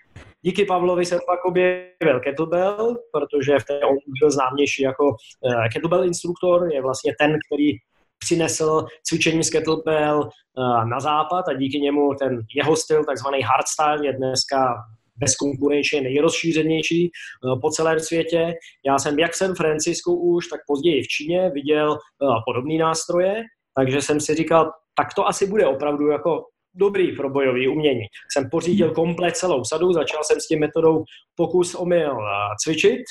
Díky 0.42 0.64
Pavlovi 0.64 1.06
jsem 1.06 1.18
pak 1.26 1.44
objevil 1.44 2.20
kettlebell, 2.24 2.96
protože 3.12 3.58
v 3.58 3.64
té 3.64 3.80
on 3.85 3.96
byl 4.20 4.30
známější 4.30 4.82
jako 4.82 5.04
uh, 5.04 5.64
kettlebell 5.72 6.04
instruktor, 6.04 6.72
je 6.72 6.82
vlastně 6.82 7.12
ten, 7.18 7.38
který 7.46 7.70
přinesl 8.24 8.87
cvičení 9.02 9.44
z 9.44 9.50
kettlebell 9.50 10.28
na 10.85 11.00
západ 11.00 11.48
a 11.48 11.52
díky 11.52 11.78
němu 11.78 12.14
ten 12.14 12.40
jeho 12.56 12.76
styl, 12.76 13.04
takzvaný 13.04 13.40
hardstyle, 13.42 14.06
je 14.06 14.12
dneska 14.12 14.74
bezkonkurenčně 15.16 16.01
nejrozšířenější 16.01 17.11
po 17.62 17.70
celém 17.70 18.01
světě. 18.01 18.55
Já 18.87 18.98
jsem 18.98 19.18
jak 19.18 19.33
v 19.33 19.37
San 19.37 19.55
Francisku 19.55 20.14
už, 20.14 20.48
tak 20.48 20.61
později 20.66 21.03
v 21.03 21.09
Číně 21.09 21.51
viděl 21.55 21.98
podobné 22.46 22.75
nástroje, 22.79 23.42
takže 23.77 24.03
jsem 24.03 24.20
si 24.20 24.35
říkal, 24.35 24.72
tak 24.96 25.14
to 25.14 25.29
asi 25.29 25.46
bude 25.46 25.66
opravdu 25.66 26.09
jako 26.09 26.44
dobrý 26.75 27.16
pro 27.16 27.31
bojové 27.31 27.68
umění. 27.68 28.07
Jsem 28.33 28.51
pořídil 28.51 28.94
komplet 28.94 29.37
celou 29.37 29.64
sadu, 29.64 29.92
začal 29.92 30.25
jsem 30.25 30.40
s 30.40 30.46
tím 30.46 30.61
metodou 30.61 31.05
pokus 31.37 31.75
omyl 31.75 32.16
cvičit, 32.64 33.03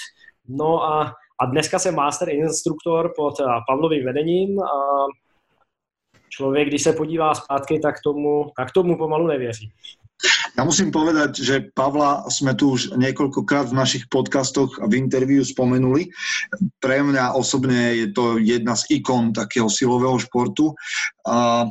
no 0.50 0.84
a, 0.84 1.14
a 1.42 1.46
dneska 1.46 1.80
jsem 1.80 1.96
master 1.96 2.30
instruktor 2.30 3.14
pod 3.16 3.34
Pavlovým 3.68 4.06
vedením 4.06 4.60
a 4.60 5.06
člověk, 6.30 6.68
když 6.68 6.82
se 6.82 6.94
podívá 6.94 7.34
zpátky, 7.34 7.80
tak 7.80 7.96
tomu, 8.04 8.52
tak 8.58 8.72
tomu 8.72 8.98
pomalu 8.98 9.28
nevěří. 9.28 9.72
Ja 10.54 10.62
musím 10.68 10.94
povedať, 10.94 11.42
že 11.42 11.74
Pavla 11.74 12.28
sme 12.30 12.54
tu 12.54 12.78
už 12.78 12.94
niekoľkokrát 12.94 13.74
v 13.74 13.78
našich 13.78 14.06
podcastoch 14.12 14.78
a 14.78 14.86
v 14.86 15.02
interviu 15.02 15.42
spomenuli. 15.42 16.14
Pre 16.78 16.98
mňa 17.02 17.34
osobne 17.34 17.98
je 17.98 18.08
to 18.14 18.38
jedna 18.38 18.78
z 18.78 19.02
ikon 19.02 19.34
takého 19.34 19.66
silového 19.72 20.20
športu. 20.22 20.78
A 21.26 21.66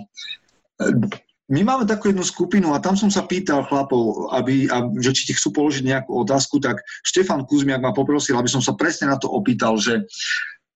my 1.51 1.61
máme 1.67 1.83
takú 1.87 2.15
jednu 2.15 2.23
skupinu 2.23 2.71
a 2.75 2.83
tam 2.83 2.95
som 2.95 3.11
sa 3.11 3.27
pýtal 3.27 3.67
chlapov, 3.67 4.31
aby, 4.31 4.71
aby, 4.71 5.03
že 5.03 5.15
či 5.15 5.23
ti 5.31 5.33
chcú 5.35 5.51
položiť 5.51 5.83
nejakú 5.83 6.23
otázku, 6.23 6.63
tak 6.63 6.79
Štefan 7.03 7.43
Kuzmiak 7.43 7.83
ma 7.83 7.91
poprosil, 7.91 8.39
aby 8.39 8.47
som 8.47 8.63
sa 8.63 8.79
presne 8.79 9.11
na 9.11 9.19
to 9.19 9.27
opýtal, 9.27 9.75
že 9.75 10.07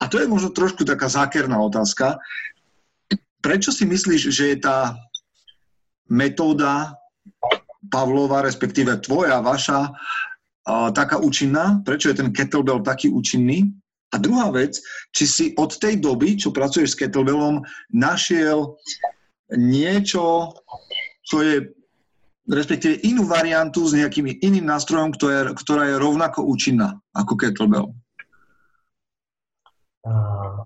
a 0.03 0.11
to 0.11 0.19
je 0.19 0.27
možno 0.27 0.51
trošku 0.51 0.83
taká 0.83 1.07
zákerná 1.07 1.57
otázka. 1.63 2.19
Prečo 3.39 3.71
si 3.71 3.87
myslíš, 3.87 4.23
že 4.35 4.45
je 4.51 4.59
tá 4.59 4.99
metóda 6.11 6.99
Pavlova, 7.89 8.45
respektíve 8.45 9.01
tvoja, 9.01 9.41
vaša, 9.41 9.91
uh, 9.91 10.89
taká 10.93 11.21
účinná? 11.21 11.81
Prečo 11.83 12.13
je 12.13 12.21
ten 12.21 12.31
kettlebell 12.31 12.85
taký 12.85 13.11
účinný? 13.11 13.73
A 14.15 14.21
druhá 14.21 14.55
vec, 14.55 14.79
či 15.11 15.25
si 15.27 15.45
od 15.59 15.75
tej 15.75 15.99
doby, 15.99 16.39
čo 16.39 16.55
pracuješ 16.55 16.95
s 16.95 16.99
kettlebellom, 17.03 17.67
našiel 17.91 18.79
niečo, 19.51 20.55
čo 21.27 21.43
je 21.43 21.75
respektíve 22.45 23.01
inú 23.09 23.25
variantu 23.25 23.89
s 23.89 23.97
nejakým 23.97 24.29
iným 24.45 24.69
nástrojom, 24.69 25.17
je, 25.17 25.41
ktorá 25.57 25.89
je 25.89 25.97
rovnako 25.97 26.45
účinná 26.45 27.01
ako 27.17 27.41
kettlebell. 27.41 27.89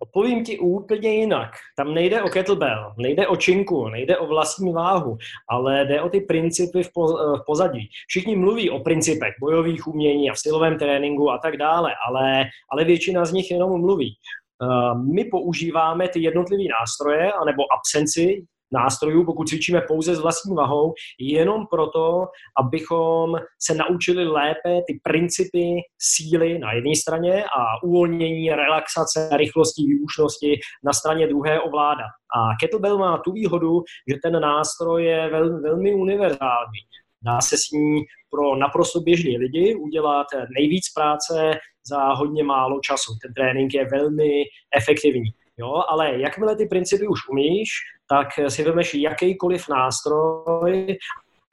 Odpovím 0.00 0.44
ti 0.44 0.58
úplně 0.58 1.14
jinak. 1.14 1.50
Tam 1.76 1.94
nejde 1.94 2.22
o 2.22 2.28
kettlebell, 2.28 2.92
nejde 2.98 3.26
o 3.26 3.36
činku, 3.36 3.88
nejde 3.88 4.18
o 4.18 4.26
vlastní 4.26 4.72
váhu, 4.72 5.18
ale 5.48 5.84
jde 5.84 6.02
o 6.02 6.08
ty 6.08 6.20
principy 6.20 6.82
v, 6.82 6.90
v 6.96 7.42
pozadí. 7.46 7.88
Všichni 8.08 8.36
mluví 8.36 8.70
o 8.70 8.80
principech 8.80 9.34
bojových 9.40 9.86
umění 9.86 10.30
a 10.30 10.34
v 10.34 10.38
silovém 10.38 10.78
tréninku 10.78 11.30
a 11.30 11.38
tak 11.38 11.56
dále, 11.56 11.94
ale, 12.08 12.44
ale 12.70 12.84
většina 12.84 13.24
z 13.24 13.32
nich 13.32 13.50
jenom 13.50 13.80
mluví. 13.80 14.16
Uh, 14.62 15.14
my 15.14 15.24
používáme 15.24 16.08
ty 16.08 16.20
jednotlivé 16.20 16.62
nástroje 16.80 17.32
anebo 17.32 17.62
absenci 17.72 18.44
nástrojů, 18.72 19.24
pokud 19.24 19.48
cvičíme 19.48 19.80
pouze 19.80 20.14
s 20.14 20.20
vlastní 20.20 20.54
vahou, 20.54 20.94
jenom 21.20 21.66
proto, 21.66 22.26
abychom 22.58 23.36
se 23.58 23.74
naučili 23.74 24.28
lépe 24.28 24.82
ty 24.86 25.00
principy 25.02 25.80
síly 25.98 26.58
na 26.58 26.72
jedné 26.72 26.96
straně 26.96 27.44
a 27.44 27.82
uvolnění, 27.84 28.50
relaxace, 28.50 29.28
rychlosti, 29.36 29.82
výbušnosti 29.82 30.60
na 30.84 30.92
straně 30.92 31.26
druhé 31.26 31.60
ovládat. 31.60 32.10
A 32.36 32.56
kettlebell 32.60 32.98
má 32.98 33.18
tu 33.18 33.32
výhodu, 33.32 33.82
že 34.10 34.16
ten 34.22 34.40
nástroj 34.40 35.04
je 35.04 35.30
vel, 35.30 35.60
velmi 35.60 35.94
univerzální. 35.94 36.80
Dá 37.22 37.40
se 37.40 37.56
s 37.56 37.70
ní 37.70 38.02
pro 38.30 38.56
naprosto 38.56 39.00
běžní 39.00 39.38
lidi 39.38 39.74
udělat 39.74 40.26
nejvíc 40.58 40.92
práce 40.94 41.58
za 41.88 42.12
hodně 42.12 42.44
málo 42.44 42.80
času. 42.80 43.12
Ten 43.22 43.34
trénink 43.34 43.74
je 43.74 43.88
velmi 43.92 44.44
efektivní. 44.76 45.30
Jo, 45.58 45.82
ale 45.88 46.20
jakmile 46.20 46.56
ty 46.56 46.66
principy 46.66 47.08
už 47.08 47.28
umíš, 47.28 47.68
tak 48.08 48.28
si 48.48 48.64
vemeš 48.64 48.94
jakýkoliv 48.94 49.68
nástroj, 49.68 50.98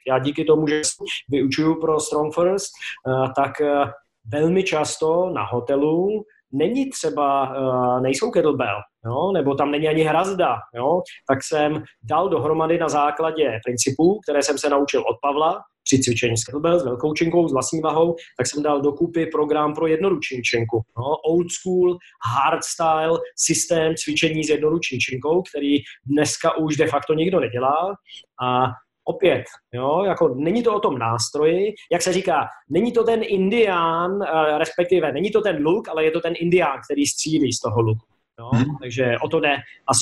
já 0.08 0.18
díky 0.18 0.44
tomu, 0.44 0.68
že 0.68 0.80
vyučuju 1.28 1.80
pro 1.80 2.00
Strong 2.00 2.34
First, 2.34 2.72
eh, 3.08 3.32
tak 3.36 3.60
eh, 3.60 3.92
velmi 4.32 4.62
často 4.62 5.30
na 5.34 5.44
hotelu 5.44 6.24
není 6.52 6.90
třeba, 6.90 7.54
eh, 7.56 8.00
nejsou 8.00 8.30
kettlebell, 8.30 8.80
jo, 9.06 9.32
nebo 9.32 9.54
tam 9.54 9.70
není 9.70 9.88
ani 9.88 10.02
hrazda, 10.02 10.56
jo, 10.74 11.02
tak 11.28 11.38
jsem 11.42 11.82
dal 12.02 12.28
dohromady 12.28 12.78
na 12.78 12.88
základě 12.88 13.60
principů, 13.64 14.20
které 14.20 14.42
jsem 14.42 14.58
se 14.58 14.68
naučil 14.68 15.00
od 15.00 15.16
Pavla, 15.22 15.62
při 15.86 15.98
cvičení 15.98 16.36
s 16.36 16.44
kettlebell, 16.44 16.80
s 16.80 16.84
velkou 16.84 17.14
činkou, 17.14 17.48
s 17.48 17.52
vlastní 17.52 17.80
vahou, 17.80 18.16
tak 18.38 18.46
jsem 18.46 18.62
dal 18.62 18.80
dokupy 18.80 19.26
program 19.26 19.74
pro 19.74 19.86
jednoruční 19.86 20.42
činku. 20.42 20.82
No, 20.98 21.16
old 21.16 21.46
school, 21.52 21.96
hard 22.34 22.64
style, 22.64 23.18
systém 23.36 23.94
cvičení 23.94 24.44
s 24.44 24.48
jednoruční 24.48 24.98
činkou, 24.98 25.42
který 25.42 25.78
dneska 26.06 26.56
už 26.56 26.76
de 26.76 26.86
facto 26.86 27.14
nikdo 27.14 27.40
nedělá. 27.40 27.94
A 28.42 28.66
opět, 29.04 29.44
jo, 29.74 30.04
jako 30.06 30.34
není 30.34 30.62
to 30.62 30.74
o 30.74 30.80
tom 30.80 30.98
nástroji, 30.98 31.74
jak 31.92 32.02
se 32.02 32.12
říká, 32.12 32.46
není 32.70 32.92
to 32.92 33.04
ten 33.04 33.20
indián, 33.22 34.22
eh, 34.22 34.58
respektive 34.58 35.12
není 35.12 35.30
to 35.30 35.40
ten 35.40 35.64
luk, 35.66 35.88
ale 35.88 36.04
je 36.04 36.10
to 36.10 36.20
ten 36.20 36.34
indián, 36.36 36.80
který 36.84 37.06
střílí 37.06 37.52
z 37.52 37.60
toho 37.60 37.80
luku. 37.80 38.06
Jo? 38.38 38.50
Hmm. 38.52 38.76
Takže 38.82 39.16
o 39.22 39.28
to 39.28 39.40
jde. 39.40 39.56
A 39.88 39.92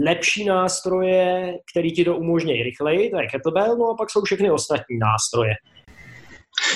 lepší 0.00 0.44
nástroje, 0.44 1.54
které 1.72 1.90
ti 1.90 2.04
to 2.04 2.16
umožňují 2.16 2.62
rychleji, 2.62 3.10
to 3.10 3.20
je 3.20 3.26
kettlebell, 3.26 3.76
no 3.76 3.88
a 3.88 3.94
pak 3.94 4.10
jsou 4.10 4.22
všechny 4.22 4.50
ostatní 4.50 4.98
nástroje. 4.98 5.54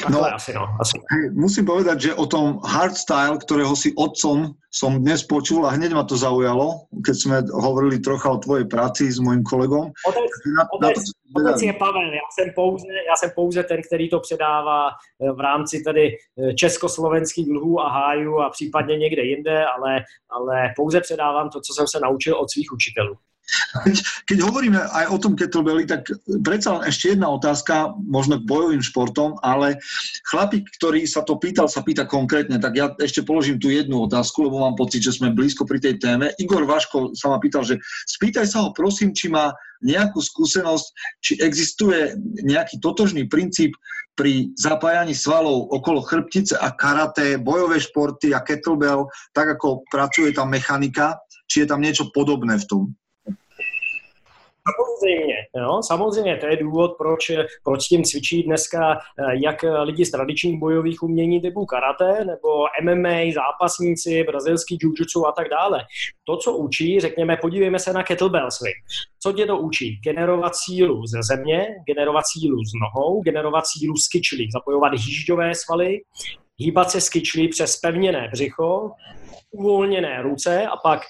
No, 0.09 0.25
asi, 0.25 0.53
no, 0.57 0.65
asi. 0.81 0.97
Musím 1.37 1.69
povedať, 1.69 2.11
že 2.11 2.13
o 2.17 2.25
tom 2.25 2.65
hardstyle, 2.65 3.37
ktorého 3.45 3.77
si 3.77 3.93
otcom 3.93 4.57
som 4.73 5.01
dnes 5.01 5.25
počul 5.25 5.65
a 5.65 5.73
hneď 5.73 5.97
ma 5.97 6.05
to 6.05 6.17
zaujalo, 6.21 6.89
keď 7.01 7.17
sme 7.17 7.37
hovorili 7.49 8.01
trocha 8.01 8.29
o 8.29 8.41
tvojej 8.41 8.69
práci 8.69 9.09
s 9.09 9.17
mojím 9.21 9.41
kolegom. 9.41 9.89
Otec, 9.89 10.33
na, 10.53 10.69
otec, 10.69 10.97
na 10.97 11.01
to, 11.01 11.41
otec 11.41 11.63
je 11.63 11.73
Pavel, 11.73 12.13
já 12.13 12.29
jsem, 12.33 12.49
pouze, 12.55 12.87
já 13.09 13.17
jsem 13.17 13.31
pouze 13.35 13.63
ten, 13.63 13.81
který 13.83 14.09
to 14.09 14.21
předává 14.21 14.89
eh, 14.89 15.33
v 15.33 15.41
rámci 15.41 15.83
tady 15.83 16.13
eh, 16.13 16.55
československých 16.55 17.47
dluhů 17.47 17.81
a 17.81 17.89
hájů 17.89 18.39
a 18.39 18.51
případně 18.51 18.97
někde 18.97 19.23
jinde, 19.23 19.65
ale, 19.65 20.05
ale 20.31 20.73
pouze 20.77 21.01
předávám 21.01 21.51
to, 21.51 21.61
co 21.61 21.73
jsem 21.75 21.87
se 21.89 22.01
naučil 22.01 22.37
od 22.37 22.51
svých 22.51 22.73
učitelů. 22.73 23.17
Keď, 23.87 23.97
keď 24.27 24.39
hovoríme 24.43 24.81
aj 24.81 25.07
o 25.13 25.19
tom 25.23 25.39
kettlebelli, 25.39 25.87
tak 25.87 26.11
predsa 26.43 26.79
len 26.79 26.91
ešte 26.91 27.15
jedna 27.15 27.31
otázka, 27.31 27.95
možno 28.03 28.43
k 28.43 28.49
bojovým 28.49 28.83
športom, 28.83 29.39
ale 29.45 29.79
chlapík, 30.27 30.67
ktorý 30.81 31.07
sa 31.07 31.23
to 31.23 31.39
pýtal, 31.39 31.71
sa 31.71 31.87
pýta 31.87 32.09
konkrétne, 32.09 32.59
tak 32.59 32.75
ja 32.75 32.91
ešte 32.99 33.23
položím 33.23 33.63
tu 33.63 33.71
jednu 33.71 34.11
otázku, 34.11 34.51
lebo 34.51 34.67
mám 34.67 34.75
pocit, 34.75 35.05
že 35.05 35.15
sme 35.15 35.31
blízko 35.31 35.63
pri 35.63 35.79
tej 35.79 36.03
téme. 36.03 36.35
Igor 36.43 36.67
Vaško 36.67 37.15
sa 37.15 37.31
ma 37.31 37.39
pýtal, 37.39 37.63
že 37.63 37.79
spýtaj 38.11 38.47
sa 38.51 38.67
ho 38.67 38.75
prosím, 38.75 39.15
či 39.15 39.31
má 39.31 39.55
nejakú 39.85 40.19
skúsenosť, 40.19 40.87
či 41.21 41.33
existuje 41.39 42.17
nejaký 42.43 42.81
totožný 42.81 43.29
princíp 43.29 43.77
pri 44.17 44.49
zapájaní 44.57 45.13
svalov 45.13 45.69
okolo 45.69 46.01
chrbtice 46.01 46.57
a 46.57 46.73
karate, 46.73 47.37
bojové 47.37 47.77
športy 47.79 48.33
a 48.33 48.41
kettlebell, 48.41 49.13
tak 49.37 49.61
ako 49.61 49.85
pracuje 49.93 50.33
tam 50.33 50.49
mechanika, 50.49 51.21
či 51.47 51.63
je 51.63 51.67
tam 51.69 51.85
niečo 51.85 52.09
podobné 52.17 52.57
v 52.57 52.67
tom? 52.67 52.83
Samozřejmě, 54.75 55.35
jo, 55.57 55.81
samozřejmě, 55.83 56.37
to 56.37 56.47
je 56.47 56.57
důvod, 56.57 56.95
proč, 56.99 57.31
proč 57.65 57.85
tím 57.85 58.05
cvičí 58.05 58.43
dneska 58.43 58.95
eh, 58.95 59.35
jak 59.45 59.65
lidi 59.83 60.07
z 60.07 60.11
tradičních 60.11 60.61
bojových 60.61 61.03
umění 61.03 61.41
typu 61.41 61.67
karate, 61.67 62.25
nebo 62.25 62.49
MMA, 62.83 63.33
zápasníci, 63.35 64.25
brazilský 64.25 64.79
jiu 64.83 65.27
a 65.27 65.33
tak 65.33 65.49
dále. 65.49 65.85
To, 66.25 66.37
co 66.37 66.57
učí, 66.57 67.01
řekněme, 67.01 67.37
podívejme 67.37 67.79
se 67.79 67.93
na 67.93 68.03
kettlebell 68.03 68.51
swing. 68.51 68.77
Co 69.23 69.33
tě 69.33 69.47
to 69.47 69.59
učí? 69.59 70.01
Generovat 70.05 70.53
sílu 70.57 71.07
ze 71.07 71.23
země, 71.23 71.67
generovat 71.87 72.25
sílu 72.27 72.59
z 72.65 72.73
nohou, 72.83 73.23
generovat 73.23 73.65
sílu 73.67 73.97
z 73.97 74.09
kyčlí, 74.09 74.49
zapojovat 74.53 74.93
hýžďové 74.93 75.55
svaly, 75.55 76.01
hýbat 76.59 76.91
se 76.91 77.01
z 77.01 77.09
kyčlí 77.09 77.49
přes 77.49 77.77
pevněné 77.77 78.29
břicho, 78.33 78.91
uvolněné 79.51 80.23
ruce 80.23 80.67
a 80.67 80.77
pak 80.77 81.01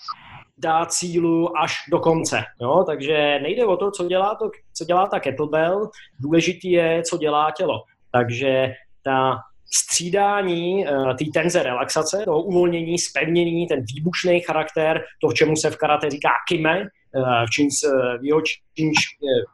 dát 0.59 0.93
sílu 0.93 1.59
až 1.59 1.75
do 1.91 1.99
konce. 1.99 2.43
Jo? 2.61 2.85
Takže 2.87 3.39
nejde 3.43 3.65
o 3.65 3.77
to, 3.77 3.91
co 3.91 4.09
dělá, 4.09 4.35
to, 4.35 4.51
co 4.73 4.85
dělá 4.85 5.07
ta 5.07 5.21
kettlebell, 5.21 5.91
důležitý 6.21 6.71
je, 6.71 7.03
co 7.03 7.19
dělá 7.19 7.51
tělo. 7.51 7.83
Takže 8.13 8.73
ta 9.03 9.39
střídání 9.75 10.87
uh, 10.87 11.17
té 11.17 11.25
tenze 11.35 11.63
relaxace, 11.63 12.23
toho 12.25 12.43
uvolnění, 12.43 12.99
spevnění, 12.99 13.67
ten 13.67 13.85
výbušný 13.95 14.41
charakter, 14.41 15.05
to, 15.21 15.33
čemu 15.33 15.57
se 15.57 15.71
v 15.71 15.77
karate 15.77 16.11
říká 16.11 16.29
kime, 16.49 16.81
uh, 16.81 17.45
v, 17.47 17.51
čínc, 17.51 17.75
uh, 17.85 18.21
v 18.21 18.25
jeho 18.25 18.41
čínč, 18.41 18.97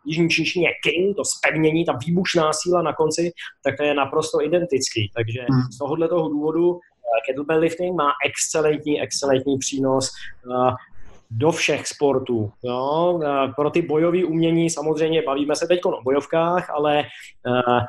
jižní 0.06 0.28
čínštině 0.28 0.68
king, 0.82 1.16
to 1.16 1.22
spevnění, 1.24 1.84
ta 1.84 1.98
výbušná 2.06 2.52
síla 2.52 2.82
na 2.82 2.92
konci, 2.92 3.32
tak 3.64 3.76
to 3.76 3.82
je 3.82 3.94
naprosto 3.94 4.42
identický. 4.42 5.10
Takže 5.16 5.40
hmm. 5.50 5.62
z 5.72 5.78
tohohle 5.78 6.08
toho 6.08 6.28
důvodu 6.28 6.78
kettlebell 7.26 7.60
lifting 7.60 7.96
má 7.96 8.12
excelentní, 8.26 9.02
excelentní 9.02 9.58
přínos 9.58 10.10
do 11.36 11.52
všech 11.52 11.86
sportů. 11.86 12.50
Jo? 12.64 13.20
Pro 13.56 13.70
ty 13.70 13.82
bojové 13.82 14.24
umění 14.24 14.70
samozřejmě 14.70 15.22
bavíme 15.22 15.56
se 15.56 15.66
teď 15.66 15.80
o 15.84 16.02
bojovkách, 16.02 16.70
ale 16.70 17.02
uh, 17.46 17.80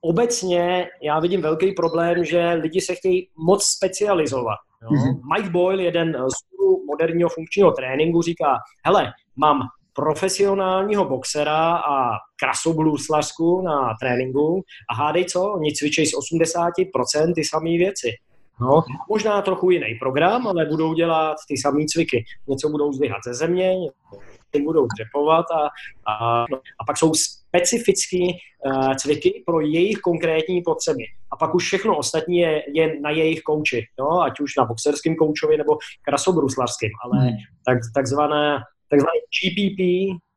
obecně 0.00 0.88
já 1.02 1.20
vidím 1.20 1.42
velký 1.42 1.72
problém, 1.72 2.24
že 2.24 2.52
lidi 2.52 2.80
se 2.80 2.94
chtějí 2.94 3.28
moc 3.36 3.64
specializovat. 3.64 4.58
Jo? 4.82 4.88
Mm-hmm. 4.88 5.36
Mike 5.36 5.50
Boyle, 5.50 5.82
jeden 5.82 6.12
z 6.12 6.48
moderního 6.86 7.28
funkčního 7.28 7.72
tréninku, 7.72 8.22
říká, 8.22 8.56
hele, 8.84 9.12
mám 9.36 9.60
profesionálního 9.92 11.04
boxera 11.04 11.76
a 11.76 12.10
krasobluslařku 12.40 13.62
na 13.62 13.94
tréninku 14.00 14.62
a 14.90 14.94
hádej 14.94 15.24
co, 15.24 15.42
oni 15.42 15.72
cvičí 15.72 16.06
z 16.06 16.12
80% 16.14 17.34
ty 17.34 17.44
samé 17.44 17.70
věci. 17.70 18.10
No, 18.60 18.82
možná 19.08 19.42
trochu 19.42 19.70
jiný 19.70 19.94
program, 20.00 20.46
ale 20.46 20.66
budou 20.66 20.94
dělat 20.94 21.36
ty 21.48 21.56
samé 21.56 21.84
cviky. 21.88 22.24
Něco 22.48 22.68
budou 22.68 22.92
zdvihat 22.92 23.18
ze 23.24 23.34
země, 23.34 23.76
něco 23.78 24.64
budou 24.64 24.86
dřepovat 24.86 25.44
a, 25.50 25.68
a, 26.12 26.42
a 26.80 26.84
pak 26.86 26.98
jsou 26.98 27.12
specifické 27.14 28.26
uh, 28.66 28.94
cviky 28.94 29.42
pro 29.46 29.60
jejich 29.60 29.98
konkrétní 29.98 30.62
potřeby. 30.62 31.04
A 31.32 31.36
pak 31.36 31.54
už 31.54 31.64
všechno 31.64 31.96
ostatní 31.96 32.38
je, 32.38 32.62
je 32.74 33.00
na 33.00 33.10
jejich 33.10 33.42
kouči, 33.42 33.86
no, 33.98 34.22
ať 34.22 34.40
už 34.40 34.56
na 34.56 34.64
boxerském 34.64 35.16
koučovi 35.16 35.56
nebo 35.56 35.76
krasobruslařském, 36.02 36.90
ale 37.04 37.24
hmm. 37.24 37.36
tak, 37.66 37.78
takzvané, 37.94 38.58
takzvané 38.90 39.20
GPP 39.34 39.80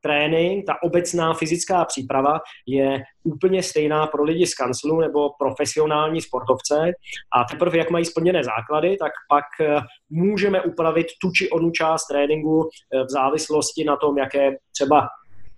trénink, 0.02 0.66
ta 0.66 0.84
obecná 0.84 1.34
fyzická 1.34 1.86
příprava 1.86 2.40
je 2.68 3.04
úplně 3.24 3.64
stejná 3.64 4.08
pro 4.08 4.24
lidi 4.24 4.48
z 4.48 4.54
kanclu 4.54 5.00
nebo 5.00 5.30
profesionální 5.40 6.22
sportovce 6.22 6.92
a 7.34 7.44
teprve 7.44 7.78
jak 7.78 7.92
mají 7.92 8.06
splněné 8.06 8.44
základy, 8.44 8.98
tak 8.98 9.12
pak 9.30 9.46
eh, 9.62 9.80
můžeme 10.10 10.62
upravit 10.62 11.08
tu 11.22 11.32
či 11.32 11.50
onu 11.50 11.72
část 11.72 12.08
tréninku 12.08 12.70
eh, 12.70 13.04
v 13.04 13.10
závislosti 13.10 13.84
na 13.84 13.96
tom, 13.96 14.18
jaké 14.18 14.52
třeba 14.72 15.08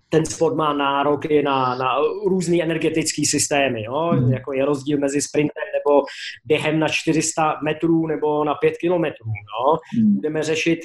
ten 0.09 0.25
sport 0.25 0.55
má 0.55 0.73
nároky 0.73 1.43
na, 1.43 1.75
na 1.75 1.95
různé 2.25 2.63
energetické 2.63 3.21
systémy. 3.25 3.83
Jo? 3.83 4.09
Hmm. 4.13 4.33
Jako 4.33 4.53
je 4.53 4.65
rozdíl 4.65 4.97
mezi 4.97 5.21
sprintem 5.21 5.63
nebo 5.77 6.03
během 6.45 6.79
na 6.79 6.87
400 6.87 7.59
metrů 7.63 8.07
nebo 8.07 8.43
na 8.43 8.55
5 8.55 8.77
kilometrů. 8.77 9.25
Jo? 9.25 9.77
Hmm. 9.97 10.15
Budeme 10.15 10.43
řešit 10.43 10.79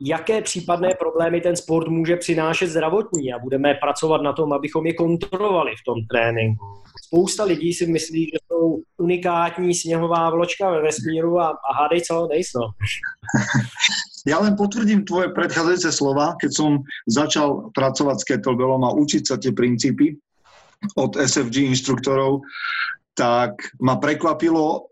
jaké 0.00 0.42
případné 0.42 0.88
problémy 0.98 1.40
ten 1.40 1.56
sport 1.56 1.88
může 1.88 2.16
přinášet 2.16 2.66
zdravotní 2.66 3.32
a 3.32 3.38
budeme 3.38 3.74
pracovat 3.74 4.22
na 4.22 4.32
tom, 4.32 4.52
abychom 4.52 4.86
je 4.86 4.94
kontrolovali 4.94 5.70
v 5.70 5.84
tom 5.84 5.98
tréninku. 6.10 6.64
Spousta 7.06 7.44
lidí 7.44 7.74
si 7.74 7.86
myslí, 7.86 8.24
že 8.24 8.38
jsou 8.46 8.82
unikátní 8.98 9.74
sněhová 9.74 10.30
vločka 10.30 10.70
ve 10.70 10.82
vesmíru 10.82 11.40
a, 11.40 11.48
a 11.48 11.82
hádej 11.82 12.00
co, 12.00 12.28
nejsou. 12.30 12.66
Ja 14.28 14.36
len 14.36 14.52
potvrdím 14.52 15.08
tvoje 15.08 15.32
predchádzajúce 15.32 15.88
slova, 15.96 16.36
keď 16.36 16.50
som 16.52 16.84
začal 17.08 17.72
pracovať 17.72 18.16
s 18.20 18.28
kettlebellom 18.28 18.84
a 18.84 18.92
učiť 18.92 19.22
sa 19.24 19.40
tie 19.40 19.48
princípy 19.48 20.12
od 21.00 21.16
SFG 21.16 21.72
inštruktorov, 21.72 22.44
tak 23.16 23.72
ma 23.80 23.96
prekvapilo, 23.96 24.89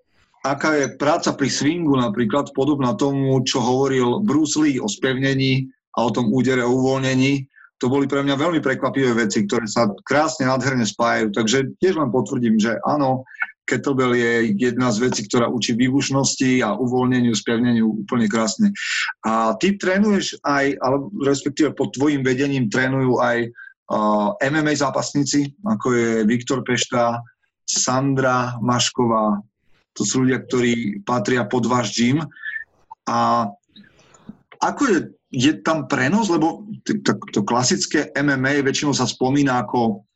aká 0.53 0.77
je 0.77 0.87
práca 0.97 1.35
pri 1.37 1.49
swingu 1.51 1.97
napríklad 1.99 2.53
podobná 2.53 2.95
tomu, 2.97 3.41
čo 3.45 3.61
hovoril 3.61 4.25
Bruce 4.25 4.57
Lee 4.57 4.81
o 4.81 4.89
spevnení 4.89 5.69
a 5.97 6.07
o 6.07 6.11
tom 6.15 6.31
údere 6.31 6.63
o 6.63 6.75
uvoľnení. 6.75 7.49
To 7.79 7.87
boli 7.87 8.11
pre 8.11 8.27
mňa 8.27 8.35
veľmi 8.35 8.59
prekvapivé 8.59 9.15
veci, 9.15 9.47
ktoré 9.47 9.71
sa 9.71 9.87
krásne, 10.03 10.51
nádherne 10.51 10.83
spájajú. 10.83 11.31
Takže 11.31 11.59
tiež 11.79 11.95
len 11.95 12.11
potvrdím, 12.11 12.59
že 12.59 12.75
áno, 12.83 13.23
kettlebell 13.69 14.17
je 14.17 14.57
jedna 14.57 14.89
z 14.91 15.05
vecí, 15.05 15.29
ktorá 15.29 15.47
učí 15.53 15.77
výbušnosti 15.77 16.65
a 16.65 16.75
uvoľneniu, 16.75 17.37
spevneniu 17.37 18.03
úplne 18.03 18.27
krásne. 18.27 18.73
A 19.23 19.53
ty 19.61 19.77
trénuješ 19.77 20.41
aj, 20.43 20.75
ale 20.81 20.97
respektíve 21.23 21.77
pod 21.77 21.93
tvojim 21.93 22.25
vedením 22.25 22.73
trénujú 22.73 23.21
aj 23.21 23.47
uh, 23.47 24.33
MMA 24.41 24.75
zápasníci, 24.81 25.53
ako 25.63 25.87
je 25.93 26.09
Viktor 26.25 26.65
Pešta, 26.65 27.21
Sandra 27.69 28.57
Mašková, 28.65 29.45
to 29.99 30.07
sú 30.07 30.23
ľudia, 30.23 30.47
ktorí 30.47 31.03
patria 31.03 31.43
pod 31.43 31.67
váš 31.67 31.91
gym. 31.99 32.23
A 33.11 33.51
ako 34.63 34.83
je, 34.87 34.99
je 35.35 35.53
tam 35.59 35.91
prenos, 35.91 36.31
lebo 36.31 36.63
to, 36.87 37.43
klasické 37.43 38.15
MMA 38.15 38.63
väčšinou 38.63 38.95
sa 38.95 39.11
spomína 39.11 39.67
ako 39.67 40.07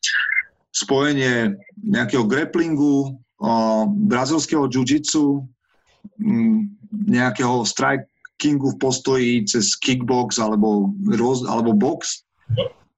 spojenie 0.70 1.58
nejakého 1.82 2.22
grapplingu, 2.22 3.18
brazilského 4.06 4.70
jiu-jitsu, 4.70 5.42
nejakého 7.10 7.66
strikingu 7.66 8.70
v 8.72 8.80
postoji 8.80 9.30
cez 9.50 9.74
kickbox 9.74 10.38
alebo, 10.38 10.94
roz, 11.18 11.42
alebo 11.50 11.74
box. 11.74 12.22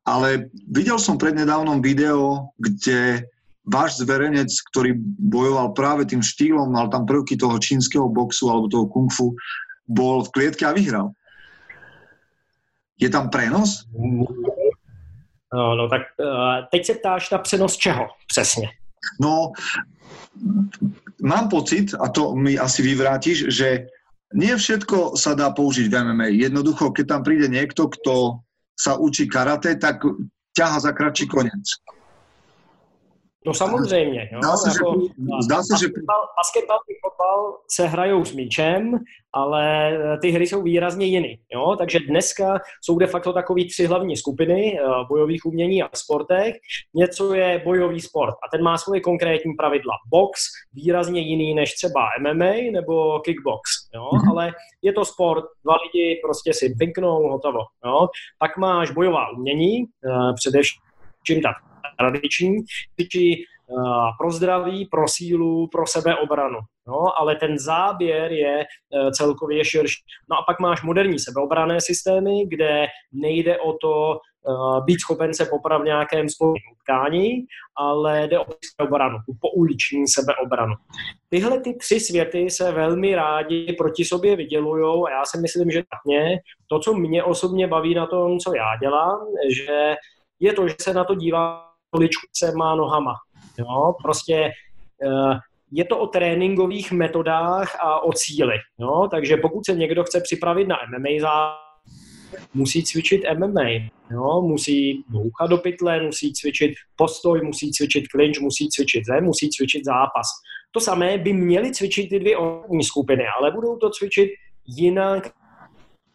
Ale 0.05 0.53
videl 0.69 1.01
som 1.01 1.17
prednedávnom 1.17 1.81
video, 1.81 2.53
kde 2.61 3.25
váš 3.65 4.01
zverenec, 4.01 4.49
ktorý 4.73 4.97
bojoval 5.19 5.73
práve 5.73 6.05
tým 6.05 6.21
štýlom, 6.21 6.69
mal 6.69 6.93
tam 6.93 7.09
prvky 7.09 7.37
toho 7.41 7.57
čínskeho 7.57 8.09
boxu 8.13 8.53
alebo 8.53 8.69
toho 8.69 8.87
kung 8.89 9.09
fu, 9.09 9.33
bol 9.89 10.25
v 10.25 10.33
klietke 10.33 10.65
a 10.69 10.77
vyhral. 10.77 11.13
Je 13.01 13.09
tam 13.11 13.33
prenos? 13.33 13.89
No, 15.53 15.77
no 15.77 15.85
tak 15.89 16.03
uh, 16.21 16.69
teď 16.71 16.87
se 16.87 16.95
ptáš 16.95 17.31
na 17.31 17.39
přenos 17.39 17.77
čeho 17.77 18.09
přesně? 18.27 18.69
No, 19.21 19.53
mám 21.23 21.49
pocit, 21.49 21.95
a 22.01 22.09
to 22.09 22.35
mi 22.35 22.59
asi 22.59 22.83
vyvrátiš, 22.83 23.45
že 23.49 23.87
nie 24.35 24.57
všetko 24.57 25.15
sa 25.15 25.39
dá 25.39 25.55
použiť 25.55 25.87
v 25.87 25.95
MMA. 25.95 26.27
Jednoducho, 26.43 26.91
keď 26.91 27.07
tam 27.07 27.23
príde 27.23 27.47
niekto, 27.47 27.87
kto 27.87 28.43
sa 28.75 28.99
učí 28.99 29.31
karate, 29.31 29.79
tak 29.79 30.03
ťaha 30.59 30.79
za 30.83 30.91
kratší 30.91 31.31
koniec. 31.31 31.79
No 33.47 33.55
samozřejmě. 33.55 34.31
Jo? 34.33 34.39
Zdá 34.43 34.57
se, 34.57 34.69
jako, 34.69 35.01
že, 35.01 35.45
zdá 35.45 35.63
se, 35.63 35.75
že... 35.81 35.87
Basketbal 36.37 36.77
a 36.77 37.09
fotbal 37.09 37.59
se 37.71 37.87
hrajou 37.87 38.25
s 38.25 38.33
míčem, 38.33 38.99
ale 39.33 39.93
eh, 39.93 40.19
ty 40.19 40.31
hry 40.31 40.47
jsou 40.47 40.63
výrazně 40.63 41.07
jiné. 41.07 41.29
Takže 41.79 41.99
dneska 42.01 42.59
jsou 42.81 42.99
de 42.99 43.07
facto 43.07 43.33
takové 43.33 43.65
tři 43.65 43.87
hlavní 43.87 44.17
skupiny 44.17 44.79
eh, 44.81 44.83
bojových 45.09 45.47
umění 45.47 45.83
a 45.83 45.89
sportech. 45.95 46.55
Něco 46.95 47.35
je 47.35 47.63
bojový 47.65 48.01
sport 48.01 48.35
a 48.35 48.57
ten 48.57 48.63
má 48.65 48.79
svoje 48.79 49.01
konkrétní 49.01 49.55
pravidla. 49.55 49.93
Box 50.11 50.41
výrazně 50.73 51.21
jiný 51.21 51.55
než 51.55 51.75
třeba 51.75 52.01
MMA 52.21 52.71
nebo 52.73 53.21
kickbox. 53.21 53.63
Jo? 53.95 54.03
Mm-hmm. 54.03 54.31
Ale 54.31 54.53
je 54.83 54.93
to 54.93 55.05
sport, 55.05 55.45
dva 55.65 55.75
lidi 55.85 56.21
prostě 56.25 56.55
si 56.55 56.75
pinknou, 56.79 57.29
hotovo. 57.29 57.59
Jo? 57.87 58.09
Pak 58.39 58.57
máš 58.57 58.91
bojová 58.91 59.31
umění, 59.31 59.79
eh, 59.81 60.33
především 60.35 61.43
ta 61.43 61.74
tradiční, 61.99 62.57
cvičí 62.95 63.45
uh, 63.67 64.09
pro 64.19 64.31
zdraví, 64.31 64.87
pro 64.87 65.09
sílu, 65.09 65.69
pro 65.73 65.87
sebeobranu. 65.87 66.59
No, 66.87 67.21
ale 67.21 67.37
ten 67.37 67.59
záběr 67.59 68.33
je 68.33 68.57
uh, 68.59 69.11
celkově 69.11 69.65
širší. 69.65 70.03
No 70.31 70.37
a 70.37 70.43
pak 70.43 70.61
máš 70.61 70.83
moderní 70.83 71.19
sebeobrané 71.19 71.81
systémy, 71.81 72.47
kde 72.47 72.87
nejde 73.13 73.59
o 73.59 73.73
to 73.73 74.19
uh, 74.47 74.85
být 74.85 75.01
schopen 75.01 75.35
se 75.35 75.47
popravit 75.47 75.83
v 75.83 75.87
nějakém 75.87 76.29
společném 76.29 76.73
utkání, 76.73 77.45
ale 77.77 78.29
jde 78.29 78.39
o 78.39 78.47
sebeobranu, 78.77 79.19
tu 79.27 79.33
pouliční 79.41 80.09
sebeobranu. 80.09 80.75
Tyhle 81.29 81.61
ty 81.61 81.75
tři 81.75 82.01
světy 82.01 82.51
se 82.51 82.73
velmi 82.73 83.15
rádi 83.15 83.73
proti 83.79 84.05
sobě 84.05 84.37
vydělují 84.37 85.05
a 85.07 85.11
já 85.11 85.25
si 85.25 85.39
myslím, 85.41 85.71
že 85.71 85.83
mě 86.05 86.41
to, 86.67 86.79
co 86.79 86.95
mě 86.95 87.25
osobně 87.25 87.67
baví 87.67 87.95
na 87.95 88.07
tom, 88.07 88.39
co 88.39 88.55
já 88.55 88.77
dělám, 88.81 89.27
že 89.51 89.95
je 90.41 90.53
to, 90.53 90.69
že 90.69 90.75
se 90.81 90.95
na 90.95 91.05
to 91.05 91.15
dívám 91.15 91.74
má 92.57 92.75
nohama. 92.75 93.15
Jo? 93.59 93.95
Prostě 94.03 94.51
uh, 95.07 95.35
je 95.73 95.85
to 95.85 95.99
o 95.99 96.07
tréninkových 96.07 96.93
metodách 96.93 97.77
a 97.81 98.01
o 98.01 98.13
cíli. 98.13 98.55
Jo? 98.79 99.09
Takže 99.11 99.37
pokud 99.37 99.67
se 99.67 99.75
někdo 99.75 100.05
chce 100.05 100.21
připravit 100.21 100.69
na 100.69 100.77
MMA 100.77 101.57
musí 102.55 102.85
cvičit 102.85 103.23
MMA. 103.39 103.69
Jo? 104.11 104.43
Musí 104.43 105.05
bouchat 105.09 105.51
do 105.51 105.59
pytle, 105.59 106.03
musí 106.03 106.33
cvičit 106.33 106.73
postoj, 106.97 107.43
musí 107.43 107.71
cvičit 107.73 108.05
clinch, 108.09 108.41
musí 108.41 108.69
cvičit 108.69 109.05
zem, 109.07 109.25
musí 109.25 109.51
cvičit 109.51 109.85
zápas. 109.85 110.27
To 110.73 110.81
samé 110.81 111.19
by 111.19 111.33
měly 111.33 111.73
cvičit 111.73 112.09
ty 112.09 112.19
dvě 112.21 112.37
skupiny, 112.83 113.25
ale 113.39 113.51
budou 113.51 113.77
to 113.77 113.91
cvičit 113.91 114.31
jinak 114.67 115.33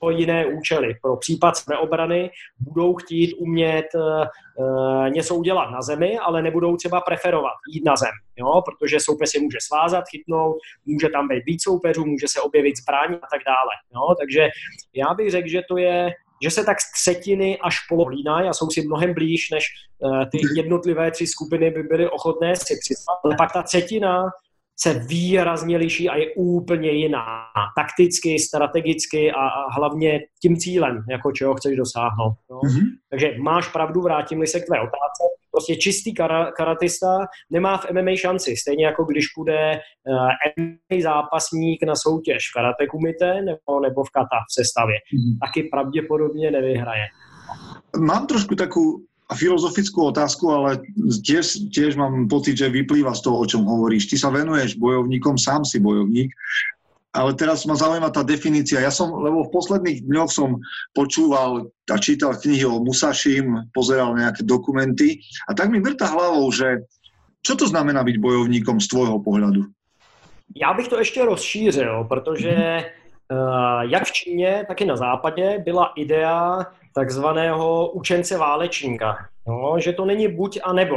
jiné 0.10 0.46
účely. 0.46 0.96
Pro 1.02 1.18
případ 1.18 1.58
sebeobrany 1.58 2.32
budou 2.60 2.96
chtít 2.96 3.34
umět 3.34 3.86
uh, 3.96 5.10
něco 5.10 5.36
udělat 5.36 5.72
na 5.72 5.82
zemi, 5.82 6.18
ale 6.20 6.42
nebudou 6.42 6.76
třeba 6.76 7.02
preferovat 7.02 7.54
jít 7.74 7.86
na 7.86 7.96
zem, 7.96 8.12
jo? 8.38 8.62
protože 8.66 9.00
soupeř 9.00 9.30
si 9.30 9.40
může 9.40 9.58
svázat, 9.62 10.04
chytnout, 10.12 10.56
může 10.86 11.10
tam 11.10 11.28
být 11.28 11.46
víc 11.46 11.64
soupeřů, 11.64 12.06
může 12.06 12.28
se 12.28 12.42
objevit 12.42 12.78
zbraň 12.78 13.14
a 13.14 13.28
tak 13.32 13.42
dále. 13.46 13.74
Jo? 13.96 14.16
Takže 14.20 14.48
já 14.94 15.14
bych 15.14 15.32
řekl, 15.32 15.48
že 15.48 15.62
to 15.70 15.78
je 15.78 16.14
že 16.44 16.52
se 16.52 16.64
tak 16.64 16.78
třetiny 16.96 17.58
až 17.62 17.76
polovlínají 17.90 18.50
a 18.50 18.54
jsou 18.54 18.70
si 18.70 18.82
mnohem 18.82 19.14
blíž, 19.14 19.50
než 19.52 19.66
uh, 20.00 20.24
ty 20.32 20.38
jednotlivé 20.56 21.12
tři 21.12 21.28
skupiny 21.28 21.72
by 21.72 21.84
byly 21.84 22.10
ochotné 22.10 22.56
si 22.56 22.76
přizvat. 22.80 23.18
Ale 23.24 23.36
pak 23.38 23.54
ta 23.54 23.64
třetina 23.64 24.24
se 24.82 24.94
výrazně 24.94 25.78
liší 25.78 26.10
a 26.10 26.16
je 26.16 26.34
úplně 26.36 26.92
jiná. 26.92 27.26
Takticky, 27.76 28.40
strategicky 28.40 29.32
a, 29.32 29.48
a 29.48 29.72
hlavně 29.72 30.20
tím 30.42 30.58
cílem, 30.58 31.04
jako 31.10 31.32
čeho 31.32 31.56
chceš 31.56 31.78
dosáhnout. 31.78 32.34
No. 32.52 32.58
Mm-hmm. 32.58 32.86
Takže 33.10 33.36
máš 33.42 33.68
pravdu, 33.72 34.02
vrátím 34.02 34.48
se 34.48 34.60
k 34.60 34.66
tvé 34.66 34.78
otázce. 34.78 35.24
Prostě 35.52 35.76
čistý 35.76 36.14
kara, 36.14 36.52
karatista 36.52 37.18
nemá 37.50 37.78
v 37.78 37.92
MMA 37.92 38.16
šanci. 38.16 38.56
Stejně 38.58 38.86
jako 38.86 39.04
když 39.04 39.28
půjde 39.36 39.72
uh, 39.72 40.30
MMA 40.60 41.02
zápasník 41.04 41.84
na 41.84 41.96
soutěž 41.96 42.50
v 42.50 42.54
karate 42.54 42.88
kumite 42.88 43.42
nebo, 43.42 43.80
nebo 43.82 44.04
v 44.04 44.10
kata 44.10 44.38
v 44.50 44.54
sestavě, 44.54 44.96
mm-hmm. 44.96 45.48
taky 45.48 45.64
pravděpodobně 45.64 46.52
nevyhraje. 46.52 47.06
Mám 48.00 48.28
trošku 48.28 48.56
takú 49.30 49.38
filozofickú 49.38 50.10
otázku, 50.10 50.50
ale 50.50 50.82
tiež, 51.22 51.70
tiež 51.70 51.94
mám 51.94 52.26
pocit, 52.26 52.58
že 52.58 52.74
vyplýva 52.74 53.14
z 53.14 53.22
toho, 53.30 53.38
o 53.38 53.46
čom 53.46 53.62
hovoríš. 53.62 54.10
Ty 54.10 54.18
sa 54.18 54.30
venuješ 54.34 54.82
bojovníkom, 54.82 55.38
sám 55.38 55.62
si 55.62 55.78
bojovník, 55.78 56.34
ale 57.14 57.38
teraz 57.38 57.62
ma 57.70 57.78
zaujíma 57.78 58.10
tá 58.10 58.26
definícia. 58.26 58.82
Ja 58.82 58.90
som, 58.90 59.14
lebo 59.14 59.46
v 59.46 59.54
posledných 59.54 60.10
dňoch 60.10 60.34
som 60.34 60.58
počúval 60.98 61.70
a 61.94 61.98
čítal 62.02 62.34
knihy 62.42 62.66
o 62.66 62.82
Musašim, 62.82 63.70
pozeral 63.70 64.18
nejaké 64.18 64.42
dokumenty 64.42 65.22
a 65.46 65.54
tak 65.54 65.70
mi 65.70 65.78
vrta 65.78 66.10
hlavou, 66.10 66.50
že 66.50 66.82
čo 67.46 67.54
to 67.54 67.70
znamená 67.70 68.02
byť 68.02 68.18
bojovníkom 68.18 68.82
z 68.82 68.88
tvojho 68.90 69.22
pohľadu? 69.22 69.62
Já 70.56 70.74
bych 70.74 70.88
to 70.88 71.00
ještě 71.00 71.26
rozšířil, 71.26 72.04
protože 72.10 72.84
uh, 73.32 73.82
jak 73.82 74.04
v 74.04 74.12
Číně, 74.12 74.66
tak 74.68 74.82
i 74.82 74.86
na 74.86 74.98
západě 74.98 75.62
byla 75.66 75.94
idea 75.96 76.66
takzvaného 76.96 77.92
učence 77.92 78.38
válečníka. 78.38 79.16
No, 79.48 79.80
že 79.80 79.94
to 79.94 80.06
není 80.06 80.28
buď 80.28 80.60
a 80.64 80.74
nebo. 80.74 80.96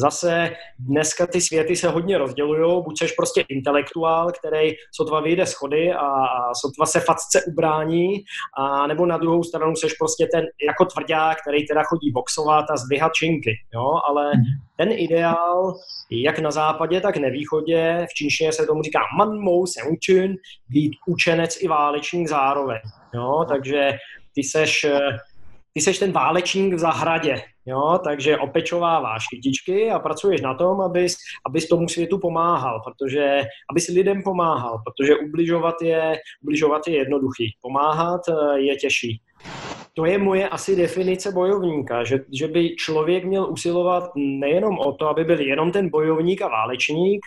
Zase 0.00 0.50
dneska 0.78 1.26
ty 1.26 1.40
světy 1.40 1.76
se 1.76 1.88
hodně 1.88 2.18
rozdělují, 2.18 2.82
buď 2.84 2.98
seš 2.98 3.12
prostě 3.12 3.44
intelektuál, 3.48 4.32
který 4.32 4.72
sotva 4.94 5.20
vyjde 5.20 5.46
schody 5.46 5.92
a 5.92 6.08
sotva 6.54 6.86
se 6.86 7.00
facce 7.00 7.42
ubrání, 7.44 8.24
a 8.58 8.86
nebo 8.86 9.06
na 9.06 9.18
druhou 9.18 9.44
stranu 9.44 9.76
seš 9.76 9.92
prostě 9.92 10.28
ten 10.32 10.44
jako 10.66 10.84
tvrdák, 10.84 11.38
který 11.40 11.66
teda 11.66 11.82
chodí 11.82 12.12
boxovat 12.12 12.64
a 12.70 12.76
zdvihat 12.76 13.12
činky, 13.12 13.50
jo, 13.74 13.92
ale 14.08 14.30
mhm. 14.34 14.44
ten 14.76 14.88
ideál, 14.92 15.74
jak 16.10 16.38
na 16.38 16.50
západě, 16.50 17.00
tak 17.00 17.16
na 17.16 17.28
východě, 17.28 18.06
v 18.10 18.14
čínštině 18.14 18.52
se 18.52 18.66
tomu 18.66 18.82
říká 18.82 19.00
man 19.18 19.38
mou 19.38 19.66
se 19.66 19.80
učin, 19.82 20.36
být 20.68 20.92
učenec 21.06 21.62
i 21.62 21.68
válečník 21.68 22.28
zároveň, 22.28 22.78
jo, 23.14 23.44
takže 23.48 23.92
ty 24.34 24.42
seš 24.42 24.86
ty 25.74 25.80
seš 25.80 25.98
ten 25.98 26.12
válečník 26.12 26.74
v 26.74 26.78
zahradě, 26.78 27.42
jo, 27.66 27.98
takže 28.04 28.38
opečováváš 28.38 29.24
kytičky 29.30 29.90
a 29.90 29.98
pracuješ 29.98 30.40
na 30.40 30.54
tom, 30.54 30.80
abys, 30.80 31.16
abys 31.46 31.68
tomu 31.68 31.88
světu 31.88 32.18
pomáhal, 32.18 32.80
protože, 32.84 33.42
abys 33.70 33.88
lidem 33.88 34.22
pomáhal, 34.22 34.82
protože 34.84 35.16
ubližovat 35.16 35.74
je, 35.82 36.20
ubližovat 36.42 36.88
je 36.88 36.96
jednoduchý, 36.96 37.56
pomáhat 37.62 38.20
eh, 38.28 38.60
je 38.60 38.76
těžší 38.76 39.20
to 39.94 40.04
je 40.04 40.18
moje 40.18 40.48
asi 40.48 40.76
definice 40.76 41.32
bojovníka, 41.32 42.04
že, 42.04 42.24
že 42.32 42.48
by 42.48 42.76
člověk 42.76 43.24
měl 43.24 43.52
usilovat 43.52 44.10
nejenom 44.16 44.78
o 44.78 44.92
to, 44.92 45.08
aby 45.08 45.24
byl 45.24 45.40
jenom 45.40 45.72
ten 45.72 45.88
bojovník 45.88 46.42
a 46.42 46.48
válečník, 46.48 47.20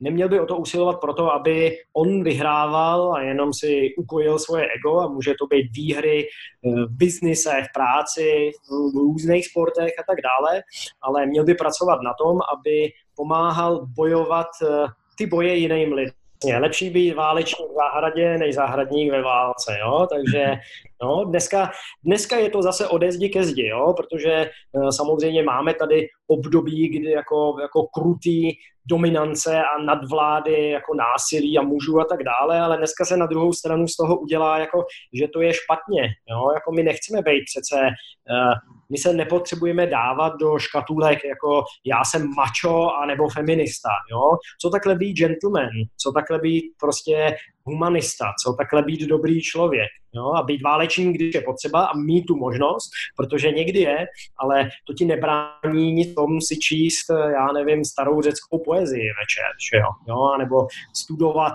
neměl 0.00 0.28
by 0.28 0.40
o 0.40 0.46
to 0.46 0.56
usilovat 0.56 1.00
proto, 1.00 1.32
aby 1.32 1.76
on 1.92 2.24
vyhrával 2.24 3.14
a 3.14 3.22
jenom 3.22 3.52
si 3.52 3.94
ukojil 3.98 4.38
svoje 4.38 4.68
ego 4.78 5.00
a 5.00 5.08
může 5.08 5.34
to 5.38 5.46
být 5.46 5.70
výhry 5.76 6.26
v 6.62 6.96
biznise, 6.96 7.50
v 7.50 7.72
práci, 7.74 8.50
v 8.94 8.96
různých 8.96 9.46
sportech 9.46 9.92
a 9.98 10.02
tak 10.06 10.18
dále, 10.22 10.62
ale 11.02 11.26
měl 11.26 11.44
by 11.44 11.54
pracovat 11.54 11.98
na 12.04 12.14
tom, 12.14 12.38
aby 12.56 12.92
pomáhal 13.16 13.86
bojovat 13.96 14.48
eh, 14.62 14.86
ty 15.18 15.26
boje 15.26 15.56
jiným 15.56 15.92
lidem. 15.92 16.21
Jasně, 16.42 16.58
lepší 16.58 16.90
být 16.90 17.14
válečník 17.14 17.68
v 17.70 17.74
zahradě, 17.74 18.38
než 18.38 18.54
zahradník 18.54 19.12
ve 19.12 19.22
válce, 19.22 19.78
jo, 19.80 20.06
takže 20.12 20.54
no, 21.02 21.24
dneska, 21.24 21.70
dneska 22.04 22.36
je 22.36 22.50
to 22.50 22.62
zase 22.62 22.88
ode 22.88 23.12
zdi 23.12 23.28
ke 23.28 23.44
zdi, 23.44 23.66
jo, 23.66 23.94
protože 23.96 24.50
uh, 24.72 24.88
samozřejmě 24.90 25.42
máme 25.42 25.74
tady 25.74 26.06
období, 26.26 26.88
kdy 26.88 27.10
jako, 27.10 27.56
jako 27.62 27.86
krutý 27.94 28.50
dominance 28.86 29.62
a 29.62 29.82
nadvlády 29.82 30.68
jako 30.68 30.94
násilí 30.94 31.58
a 31.58 31.62
mužů 31.62 32.00
a 32.00 32.04
tak 32.04 32.22
dále, 32.22 32.60
ale 32.60 32.76
dneska 32.76 33.04
se 33.04 33.16
na 33.16 33.26
druhou 33.26 33.52
stranu 33.52 33.88
z 33.88 33.96
toho 33.96 34.18
udělá, 34.18 34.58
jako, 34.58 34.84
že 35.14 35.28
to 35.28 35.40
je 35.40 35.52
špatně. 35.52 36.02
Jo? 36.30 36.50
Jako 36.54 36.72
my 36.72 36.82
nechceme 36.82 37.22
být 37.22 37.44
přece, 37.54 37.76
uh, 37.76 38.52
my 38.90 38.98
se 38.98 39.12
nepotřebujeme 39.12 39.86
dávat 39.86 40.32
do 40.40 40.58
škatulek 40.58 41.24
jako 41.24 41.64
já 41.86 42.04
jsem 42.04 42.30
macho 42.36 42.90
a 43.02 43.06
nebo 43.06 43.28
feminista. 43.28 43.88
Jo? 44.10 44.36
Co 44.60 44.70
takhle 44.70 44.94
být 44.94 45.12
gentleman? 45.12 45.70
Co 45.96 46.12
takhle 46.12 46.38
být 46.38 46.64
prostě 46.80 47.36
humanista, 47.64 48.24
co 48.44 48.52
takhle 48.52 48.82
být 48.82 49.00
dobrý 49.00 49.42
člověk, 49.42 49.88
jo, 50.14 50.32
a 50.36 50.42
být 50.42 50.62
válečný, 50.62 51.12
když 51.12 51.34
je 51.34 51.40
potřeba 51.40 51.84
a 51.84 51.96
mít 51.96 52.22
tu 52.22 52.36
možnost, 52.36 52.90
protože 53.16 53.50
někdy 53.50 53.80
je, 53.80 54.06
ale 54.38 54.68
to 54.86 54.94
ti 54.94 55.04
nebrání 55.04 55.92
nic 55.92 56.14
tom 56.14 56.40
si 56.40 56.56
číst, 56.56 57.10
já 57.10 57.52
nevím, 57.52 57.84
starou 57.84 58.22
řeckou 58.22 58.62
poezii 58.64 59.08
večer, 59.20 59.50
že 59.70 59.76
jo, 59.76 59.88
jo, 60.08 60.38
nebo 60.38 60.66
studovat, 60.96 61.54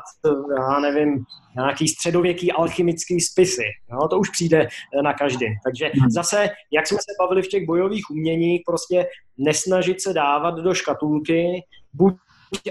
já 0.58 0.80
nevím, 0.80 1.26
nějaký 1.58 1.88
středověký 1.88 2.52
alchymický 2.52 3.22
spisy. 3.22 3.68
Jo, 3.92 4.08
to 4.08 4.20
už 4.20 4.30
přijde 4.30 4.68
na 5.04 5.14
každý. 5.14 5.46
Takže 5.64 5.86
hmm. 5.94 6.10
zase, 6.10 6.50
jak 6.72 6.88
jsme 6.88 6.98
se 6.98 7.14
bavili 7.20 7.42
v 7.42 7.48
těch 7.48 7.66
bojových 7.66 8.10
uměních, 8.12 8.62
prostě 8.66 9.06
nesnažit 9.38 10.02
se 10.02 10.14
dávat 10.14 10.56
do 10.56 10.74
škatulky, 10.74 11.64
buď 11.94 12.14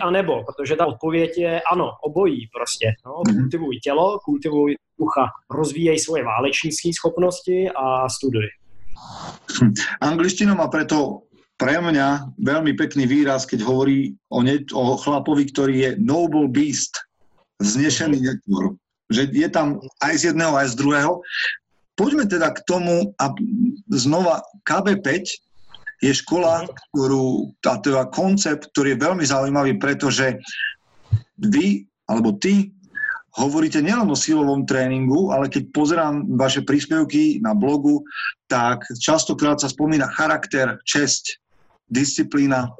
a 0.01 0.11
nebo, 0.11 0.45
protože 0.45 0.76
ta 0.76 0.87
odpověď 0.87 1.39
je 1.39 1.61
ano, 1.61 1.91
obojí 2.03 2.49
prostě. 2.57 2.93
No, 3.07 3.12
mhm. 3.26 3.41
kultivuj 3.41 3.78
tělo, 3.78 4.18
kultivuj 4.24 4.76
ucha, 4.97 5.28
rozvíjej 5.51 5.99
svoje 5.99 6.24
válečnické 6.24 6.91
schopnosti 6.93 7.68
a 7.76 8.09
studuj. 8.09 8.49
Hm. 9.61 9.74
Angličtina 10.01 10.57
má 10.57 10.72
preto 10.72 11.28
pre 11.57 11.80
mňa 11.80 12.37
veľmi 12.37 12.72
pekný 12.76 13.09
výraz, 13.09 13.49
keď 13.49 13.64
hovorí 13.64 14.16
o, 14.28 14.45
ne, 14.45 14.61
o 14.72 14.97
chlapovi, 14.97 15.49
ktorý 15.49 15.74
je 15.76 15.91
noble 16.01 16.49
beast, 16.49 16.97
mhm. 17.61 18.25
netvor. 18.25 18.65
Že 19.07 19.23
je 19.31 19.49
tam 19.49 19.79
aj 20.03 20.15
z 20.19 20.23
jedného, 20.35 20.53
aj 20.59 20.75
z 20.75 20.79
druhého. 20.83 21.23
Poďme 21.97 22.29
teda 22.29 22.53
k 22.53 22.61
tomu 22.69 23.17
a 23.17 23.33
znova 23.89 24.45
KB5 24.69 25.25
je 26.05 26.13
škola, 26.13 26.69
ktorú, 26.93 27.57
a 27.65 27.81
to 27.81 27.97
je 27.97 28.13
koncept, 28.13 28.69
ktorý 28.77 28.93
je 28.93 29.03
veľmi 29.07 29.25
zaujímavý, 29.25 29.81
pretože 29.81 30.37
vy, 31.41 31.89
alebo 32.05 32.37
ty, 32.37 32.77
hovoríte 33.37 33.85
nielen 33.85 34.09
o 34.09 34.17
silovom 34.17 34.65
tréningu, 34.65 35.33
ale 35.33 35.53
keď 35.53 35.73
pozerám 35.73 36.25
vaše 36.37 36.65
príspevky 36.65 37.41
na 37.45 37.53
blogu, 37.53 38.01
tak 38.49 38.85
častokrát 38.97 39.61
sa 39.61 39.69
spomína 39.69 40.09
charakter, 40.13 40.81
česť, 40.89 41.41
disciplína. 41.93 42.73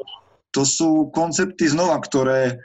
To 0.57 0.65
sú 0.65 1.13
koncepty 1.13 1.69
znova, 1.69 2.01
ktoré 2.01 2.57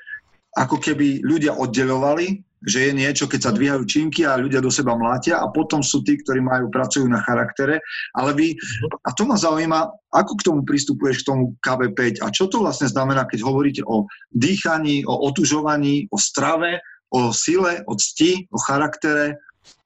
ako 0.58 0.78
keby 0.80 1.24
ľudia 1.24 1.56
oddelovali 1.56 2.44
že 2.62 2.90
je 2.90 2.92
niečo, 2.94 3.26
keď 3.26 3.40
sa 3.42 3.56
dvíhajú 3.56 3.84
činky 3.90 4.22
a 4.22 4.38
ľudia 4.38 4.62
do 4.62 4.70
seba 4.70 4.94
mlátia 4.94 5.42
a 5.42 5.50
potom 5.50 5.82
sú 5.82 6.06
tí, 6.06 6.22
ktorí 6.22 6.46
majú, 6.46 6.70
pracujú 6.70 7.10
na 7.10 7.18
charaktere. 7.26 7.82
Ale 8.14 8.38
vy, 8.38 8.54
a 9.02 9.10
to 9.18 9.26
ma 9.26 9.34
zaujíma, 9.34 9.90
ako 10.14 10.34
k 10.38 10.46
tomu 10.46 10.62
pristupuješ 10.62 11.26
k 11.26 11.28
tomu 11.34 11.44
KB5 11.66 12.22
a 12.22 12.30
čo 12.30 12.46
to 12.46 12.62
vlastne 12.62 12.86
znamená, 12.86 13.26
keď 13.26 13.40
hovoríte 13.42 13.82
o 13.90 14.06
dýchaní, 14.30 15.02
o 15.10 15.14
otužovaní, 15.26 16.06
o 16.14 16.18
strave, 16.22 16.86
o 17.10 17.34
sile, 17.34 17.82
o 17.90 17.98
cti, 17.98 18.46
o 18.54 18.58
charaktere. 18.62 19.42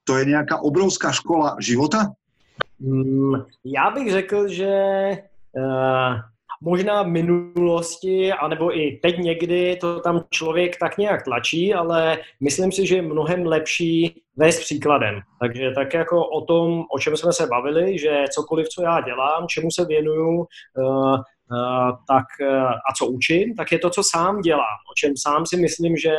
To 0.05 0.19
je 0.19 0.25
nějaká 0.25 0.59
obrovská 0.59 1.11
škola 1.11 1.55
života? 1.59 2.11
Mm, 2.79 3.47
já 3.63 3.91
bych 3.91 4.11
řekl, 4.11 4.47
že 4.47 4.73
uh 5.55 6.34
možná 6.61 7.03
v 7.03 7.07
minulosti, 7.07 8.31
anebo 8.31 8.77
i 8.77 8.99
teď 9.01 9.17
někdy 9.17 9.77
to 9.81 9.99
tam 9.99 10.23
člověk 10.29 10.77
tak 10.79 10.97
nějak 10.97 11.23
tlačí, 11.23 11.73
ale 11.73 12.17
myslím 12.43 12.71
si, 12.71 12.87
že 12.87 12.95
je 12.95 13.01
mnohem 13.01 13.45
lepší 13.45 14.21
vést 14.37 14.59
příkladem. 14.59 15.19
Takže 15.39 15.71
tak 15.75 15.93
jako 15.93 16.27
o 16.27 16.41
tom, 16.41 16.83
o 16.95 16.99
čem 16.99 17.17
jsme 17.17 17.33
se 17.33 17.47
bavili, 17.47 17.99
že 17.99 18.23
cokoliv, 18.31 18.69
co 18.69 18.81
já 18.83 19.01
dělám, 19.01 19.47
čemu 19.47 19.67
se 19.71 19.85
věnuju, 19.85 20.45
uh, 20.77 21.17
Uh, 21.51 21.91
tak, 22.07 22.25
uh, 22.41 22.71
a 22.71 22.93
co 22.97 23.05
učím, 23.07 23.55
tak 23.55 23.71
je 23.71 23.79
to, 23.79 23.89
co 23.89 24.01
sám 24.03 24.41
dělám, 24.41 24.77
o 24.91 24.93
čem 24.97 25.13
sám 25.17 25.45
si 25.45 25.57
myslím, 25.57 25.97
že, 25.97 26.15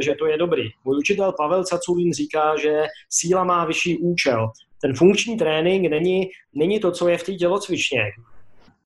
že 0.00 0.14
to 0.14 0.26
je 0.26 0.38
dobrý. 0.38 0.62
Můj 0.84 0.98
učitel 0.98 1.32
Pavel 1.32 1.64
Caculín 1.64 2.12
říká, 2.12 2.56
že 2.56 2.86
síla 3.08 3.44
má 3.44 3.64
vyšší 3.64 3.98
účel. 3.98 4.48
Ten 4.80 4.94
funkční 4.94 5.36
trénink 5.36 5.90
není, 5.90 6.28
není 6.54 6.80
to, 6.80 6.92
co 6.92 7.08
je 7.08 7.18
v 7.18 7.22
té 7.22 7.32
tělocvičně 7.32 8.02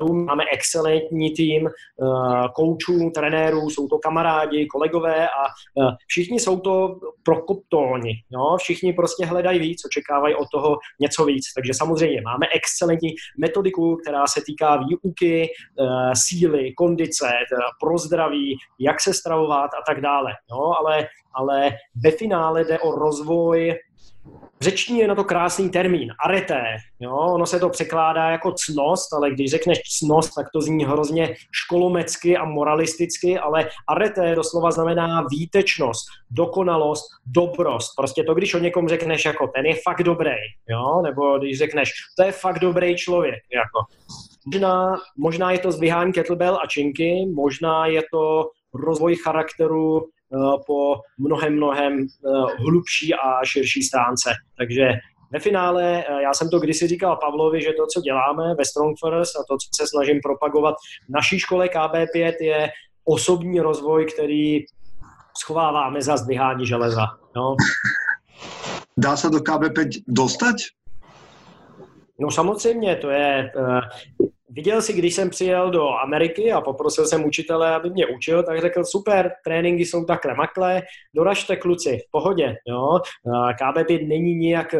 máme 0.03 0.45
excelentní 0.53 1.30
tým 1.30 1.62
uh, 1.64 2.47
koučů, 2.55 3.11
trenérů, 3.14 3.70
jsou 3.70 3.88
to 3.88 3.99
kamarádi, 3.99 4.66
kolegové 4.66 5.28
a 5.28 5.42
uh, 5.74 5.90
všichni 6.07 6.40
jsou 6.40 6.61
to 6.61 6.97
prokoptóni. 7.22 8.12
No? 8.32 8.57
Všichni 8.57 8.92
prostě 8.92 9.26
hledají 9.26 9.59
víc, 9.59 9.84
očekávají 9.86 10.34
od 10.34 10.47
toho 10.53 10.78
něco 11.01 11.24
víc. 11.24 11.45
Takže 11.55 11.74
samozřejmě 11.74 12.20
máme 12.20 12.47
excelentní 12.55 13.11
metodiku, 13.38 13.97
která 13.97 14.26
se 14.26 14.40
týká 14.47 14.76
výuky, 14.76 15.49
uh, 15.80 16.12
síly, 16.14 16.72
kondice, 16.72 17.32
pro 17.80 17.99
zdraví, 17.99 18.57
jak 18.78 19.01
se 19.01 19.14
stravovat 19.14 19.70
a 19.74 19.82
tak 19.86 20.01
dále. 20.01 20.32
No? 20.51 20.78
Ale, 20.78 21.09
ale 21.34 21.70
ve 22.05 22.11
finále 22.11 22.64
jde 22.64 22.78
o 22.78 22.90
rozvoj 22.90 23.74
řečtině 24.64 25.03
je 25.03 25.09
na 25.09 25.14
to 25.14 25.25
krásný 25.25 25.70
termín, 25.70 26.09
areté. 26.25 26.62
Jo? 27.01 27.16
Ono 27.16 27.47
se 27.47 27.61
to 27.61 27.68
překládá 27.68 28.31
jako 28.31 28.53
cnost, 28.53 29.12
ale 29.12 29.31
když 29.31 29.51
řekneš 29.51 29.79
cnost, 29.99 30.35
tak 30.35 30.47
to 30.53 30.61
zní 30.61 30.85
hrozně 30.85 31.35
školomecky 31.53 32.37
a 32.37 32.45
moralisticky, 32.45 33.39
ale 33.39 33.68
areté 33.89 34.35
doslova 34.35 34.70
znamená 34.70 35.27
výtečnost, 35.31 36.07
dokonalost, 36.31 37.05
dobrost. 37.27 37.93
Prostě 37.97 38.25
to, 38.25 38.35
když 38.35 38.55
o 38.55 38.59
někom 38.59 38.89
řekneš 38.89 39.25
jako 39.25 39.51
ten 39.55 39.66
je 39.66 39.75
fakt 39.75 40.03
dobrý, 40.03 40.37
jo? 40.68 41.03
nebo 41.03 41.39
když 41.39 41.59
řekneš, 41.59 41.91
to 42.16 42.25
je 42.25 42.33
fakt 42.33 42.59
dobrý 42.59 42.97
člověk. 42.97 43.41
Jako. 43.55 43.79
Možná, 44.47 44.97
možná 45.18 45.51
je 45.51 45.59
to 45.59 45.72
zdvihání 45.72 46.12
kettlebell 46.12 46.59
a 46.62 46.66
činky, 46.66 47.27
možná 47.35 47.87
je 47.87 48.03
to 48.12 48.51
rozvoj 48.75 49.16
charakteru 49.16 50.07
po 50.66 50.95
mnohem, 51.18 51.57
mnohem 51.57 51.99
eh, 52.01 52.62
hlubší 52.62 53.14
a 53.14 53.45
širší 53.45 53.83
stránce. 53.83 54.31
Takže 54.59 54.89
ve 55.33 55.39
finále, 55.39 56.05
eh, 56.09 56.22
já 56.22 56.35
jsem 56.35 56.51
to 56.51 56.61
kdysi 56.61 56.87
říkal 56.87 57.16
Pavlovi, 57.16 57.62
že 57.62 57.72
to, 57.72 57.87
co 57.87 58.01
děláme 58.01 58.55
ve 58.59 58.64
Strong 58.64 58.97
First 59.05 59.37
a 59.37 59.45
to, 59.49 59.57
co 59.57 59.68
se 59.83 59.87
snažím 59.87 60.20
propagovat 60.22 60.75
v 61.09 61.12
naší 61.12 61.39
škole 61.39 61.66
KB5, 61.66 62.33
je 62.41 62.68
osobní 63.05 63.61
rozvoj, 63.61 64.07
který 64.07 64.64
schováváme 65.39 66.03
za 66.03 66.16
zdvihání 66.16 66.66
železa. 66.66 67.07
No. 67.37 67.57
Dá 68.97 69.16
se 69.16 69.31
do 69.31 69.39
KB5 69.39 70.03
dostat? 70.09 70.57
No 72.20 72.31
samozřejmě, 72.31 72.97
to 72.97 73.11
je, 73.11 73.53
Viděl 74.55 74.83
si, 74.83 74.93
když 74.93 75.15
jsem 75.15 75.31
přijel 75.31 75.71
do 75.71 75.89
Ameriky 75.89 76.53
a 76.53 76.61
poprosil 76.61 77.07
jsem 77.07 77.25
učitele, 77.25 77.75
aby 77.75 77.91
mě 77.91 78.07
učil, 78.07 78.43
tak 78.43 78.61
řekl, 78.61 78.85
super, 78.85 79.33
tréninky 79.45 79.87
jsou 79.87 80.05
takhle 80.05 80.35
makle, 80.35 80.83
doražte 81.15 81.57
kluci, 81.57 81.99
v 82.09 82.11
pohodě, 82.11 82.57
jo. 82.69 82.99
KB5 83.63 84.09
není 84.09 84.35
nějak, 84.35 84.75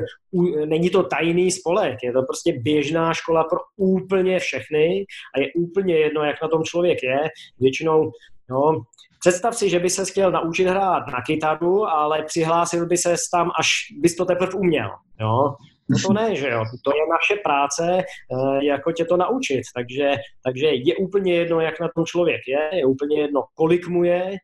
není 0.67 0.91
to 0.91 1.03
tajný 1.03 1.51
spolek, 1.51 1.99
je 2.03 2.13
to 2.13 2.23
prostě 2.23 2.53
běžná 2.53 3.15
škola 3.15 3.45
pro 3.45 3.59
úplně 3.77 4.39
všechny 4.39 5.05
a 5.37 5.41
je 5.41 5.53
úplně 5.57 5.99
jedno, 5.99 6.25
jak 6.25 6.43
na 6.43 6.49
tom 6.49 6.63
člověk 6.65 7.03
je. 7.03 7.29
Většinou, 7.61 8.11
jo, 8.51 8.83
Představ 9.21 9.57
si, 9.57 9.71
že 9.71 9.79
by 9.79 9.91
se 9.91 10.05
chtěl 10.05 10.31
naučit 10.31 10.67
hrát 10.67 11.07
na 11.07 11.23
kytaru, 11.27 11.87
ale 11.87 12.23
přihlásil 12.23 12.87
by 12.87 12.97
se 12.97 13.15
tam, 13.33 13.51
až 13.59 13.69
bys 14.01 14.17
to 14.17 14.25
teprve 14.25 14.53
uměl. 14.53 14.91
Jo? 15.21 15.55
No 15.89 15.97
to 16.07 16.13
ne, 16.13 16.37
že 16.37 16.49
jo. 16.51 16.65
To 16.85 16.91
je 16.91 17.03
naše 17.11 17.43
práce, 17.45 17.99
eh, 17.99 18.65
jako 18.65 18.93
tě 18.93 19.05
to 19.05 19.17
naučit. 19.17 19.63
Takže, 19.75 20.11
takže 20.45 20.67
je 20.67 20.97
úplně 20.97 21.35
jedno, 21.35 21.61
jak 21.61 21.81
na 21.81 21.89
tom 21.95 22.05
člověk 22.05 22.41
je, 22.49 22.79
je 22.79 22.87
úplně 22.87 23.21
jedno, 23.21 23.45
kolik 23.55 23.89
mu 23.89 24.05
je, 24.05 24.37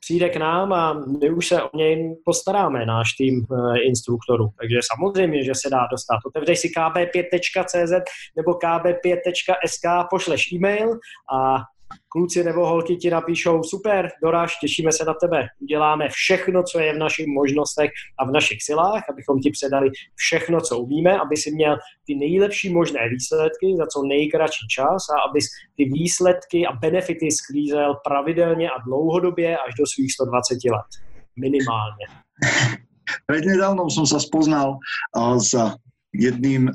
přijde 0.00 0.28
k 0.28 0.36
nám 0.36 0.72
a 0.72 0.92
my 1.20 1.30
už 1.30 1.48
se 1.48 1.62
o 1.62 1.76
něj 1.76 2.16
postaráme, 2.24 2.86
náš 2.86 3.12
tým 3.18 3.34
e, 3.34 3.80
instruktorů. 3.80 4.48
Takže 4.60 4.78
samozřejmě, 4.92 5.44
že 5.44 5.52
se 5.54 5.70
dá 5.70 5.86
dostat. 5.90 6.18
Otevřeš 6.26 6.58
si 6.58 6.68
kb5.cz 6.68 7.92
nebo 8.36 8.52
kb5.sk, 8.52 10.08
pošleš 10.10 10.52
e-mail 10.52 10.98
a 11.34 11.58
kluci 12.08 12.44
nebo 12.44 12.66
holky 12.66 12.96
ti 12.96 13.10
napíšou, 13.10 13.62
super, 13.62 14.08
doráž, 14.22 14.58
těšíme 14.60 14.92
se 14.92 15.04
na 15.04 15.14
tebe, 15.14 15.46
uděláme 15.60 16.08
všechno, 16.08 16.62
co 16.62 16.78
je 16.78 16.94
v 16.94 16.98
našich 16.98 17.26
možnostech 17.26 17.90
a 18.18 18.24
v 18.24 18.30
našich 18.30 18.62
silách, 18.62 19.02
abychom 19.10 19.40
ti 19.40 19.50
předali 19.50 19.90
všechno, 20.14 20.60
co 20.60 20.78
umíme, 20.78 21.18
aby 21.18 21.36
si 21.36 21.50
měl 21.50 21.76
ty 22.06 22.14
nejlepší 22.14 22.74
možné 22.74 23.08
výsledky 23.08 23.74
za 23.78 23.86
co 23.86 24.02
nejkratší 24.02 24.66
čas 24.68 25.06
a 25.16 25.30
aby 25.30 25.40
ty 25.76 25.84
výsledky 25.84 26.66
a 26.66 26.72
benefity 26.72 27.30
sklízel 27.30 27.94
pravidelně 28.08 28.70
a 28.70 28.82
dlouhodobě 28.86 29.58
až 29.58 29.74
do 29.78 29.84
svých 29.86 30.12
120 30.12 30.54
let. 30.64 30.90
Minimálně. 31.36 32.06
Prednedávnom 33.26 33.90
som 33.90 34.06
sa 34.06 34.22
spoznal 34.22 34.78
s 35.38 35.54
jedným 36.14 36.70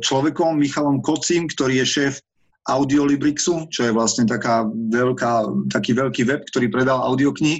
človekom, 0.00 0.60
Michalom 0.60 1.00
Kocím, 1.00 1.48
ktorý 1.48 1.84
je 1.84 1.86
šéf 1.86 2.14
Audiolibrixu, 2.62 3.66
čo 3.74 3.90
je 3.90 3.92
vlastne 3.92 4.22
taká 4.22 4.62
veľká, 4.70 5.50
taký 5.70 5.98
veľký 5.98 6.22
web, 6.30 6.46
ktorý 6.46 6.70
predal 6.70 7.02
audioknihy 7.02 7.58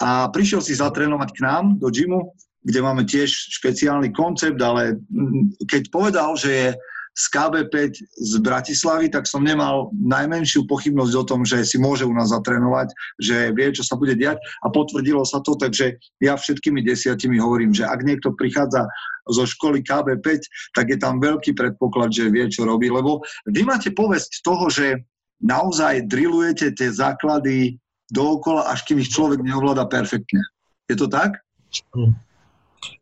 a 0.00 0.32
prišiel 0.32 0.64
si 0.64 0.72
zatrénovať 0.72 1.30
k 1.36 1.42
nám 1.44 1.76
do 1.76 1.92
gymu, 1.92 2.32
kde 2.64 2.80
máme 2.80 3.04
tiež 3.04 3.28
špeciálny 3.60 4.12
koncept, 4.16 4.56
ale 4.60 4.96
mm, 5.12 5.68
keď 5.68 5.82
povedal, 5.92 6.32
že 6.36 6.50
je 6.50 6.68
z 7.18 7.24
KB5 7.34 7.74
z 8.14 8.32
Bratislavy, 8.38 9.10
tak 9.10 9.26
som 9.26 9.42
nemal 9.42 9.90
najmenšiu 9.98 10.70
pochybnosť 10.70 11.14
o 11.18 11.24
tom, 11.26 11.42
že 11.42 11.66
si 11.66 11.74
môže 11.74 12.06
u 12.06 12.14
nás 12.14 12.30
zatrénovať, 12.30 12.94
že 13.18 13.50
vie, 13.58 13.74
čo 13.74 13.82
sa 13.82 13.98
bude 13.98 14.14
diať 14.14 14.38
a 14.62 14.70
potvrdilo 14.70 15.26
sa 15.26 15.42
to, 15.42 15.58
takže 15.58 15.98
ja 16.22 16.38
všetkými 16.38 16.78
desiatimi 16.86 17.42
hovorím, 17.42 17.74
že 17.74 17.90
ak 17.90 18.06
niekto 18.06 18.30
prichádza 18.38 18.86
zo 19.26 19.44
školy 19.44 19.82
KB5, 19.82 20.26
tak 20.78 20.94
je 20.94 20.98
tam 21.02 21.18
veľký 21.18 21.58
predpoklad, 21.58 22.14
že 22.14 22.30
vie, 22.30 22.46
čo 22.46 22.62
robí, 22.64 22.86
lebo 22.86 23.26
vy 23.50 23.66
máte 23.66 23.90
povesť 23.90 24.46
toho, 24.46 24.70
že 24.70 25.02
naozaj 25.42 26.06
drillujete 26.06 26.70
tie 26.78 26.88
základy 26.94 27.82
dookola, 28.14 28.70
až 28.70 28.86
kým 28.86 29.02
ich 29.02 29.10
človek 29.10 29.42
neovláda 29.42 29.90
perfektne. 29.90 30.40
Je 30.88 30.96
to 30.96 31.10
tak? 31.10 31.36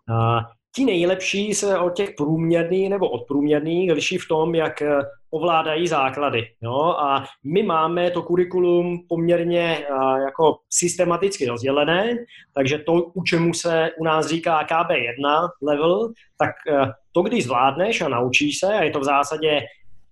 Uh, 0.08 0.42
Ti 0.76 0.84
nejlepší 0.84 1.54
se 1.54 1.78
od 1.78 1.90
těch 1.90 2.10
průměrných 2.16 2.90
nebo 2.90 3.10
odprůměrných 3.10 3.92
liší 3.92 4.18
v 4.18 4.28
tom, 4.28 4.54
jak 4.54 4.82
eh, 4.82 4.98
ovládají 5.30 5.88
základy. 5.88 6.46
Jo? 6.62 6.94
A 6.98 7.24
my 7.44 7.62
máme 7.62 8.10
to 8.10 8.22
kurikulum 8.22 8.98
poměrně 9.08 9.86
uh, 9.90 10.16
jako 10.16 10.56
systematicky 10.70 11.46
rozdělené, 11.46 12.16
takže 12.54 12.78
to, 12.78 12.92
u 12.92 13.22
čemu 13.22 13.54
se 13.54 13.90
u 13.98 14.04
nás 14.04 14.26
říká 14.26 14.66
KB1 14.66 15.48
level, 15.62 16.12
tak 16.38 16.54
uh, 16.70 16.90
to, 17.12 17.22
když 17.22 17.44
zvládneš 17.44 18.00
a 18.00 18.08
naučíš 18.08 18.58
se, 18.58 18.74
a 18.74 18.82
je 18.82 18.90
to 18.90 19.00
v 19.00 19.04
zásadě 19.04 19.60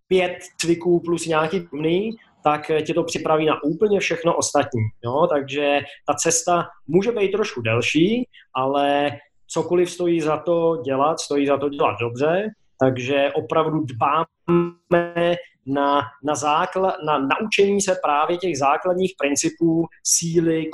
pět 0.09 0.39
cviků 0.61 1.01
plus 1.01 1.27
nějaký 1.27 1.61
plný, 1.61 2.11
tak 2.45 2.71
tě 2.87 2.95
to 2.95 3.05
připraví 3.05 3.47
na 3.47 3.63
úplně 3.65 4.01
všechno 4.01 4.37
ostatní. 4.37 4.81
Jo? 5.05 5.27
Takže 5.33 5.81
ta 6.07 6.15
cesta 6.15 6.67
může 6.87 7.13
být 7.13 7.33
trošku 7.33 7.63
delší, 7.63 8.29
ale 8.55 9.11
cokoliv 9.47 9.91
stojí 9.91 10.21
za 10.21 10.37
to 10.37 10.77
dělat, 10.85 11.21
stojí 11.21 11.47
za 11.47 11.57
to 11.57 11.69
dělat 11.69 11.97
dobře, 12.01 12.51
takže 12.81 13.31
opravdu 13.35 13.81
dbáme 13.81 15.37
na, 15.67 16.03
na, 16.25 16.35
zákla, 16.35 16.97
na 17.07 17.19
naučení 17.19 17.81
se 17.81 17.97
právě 18.03 18.37
těch 18.37 18.59
základních 18.59 19.13
principů 19.19 19.87
síly, 20.05 20.71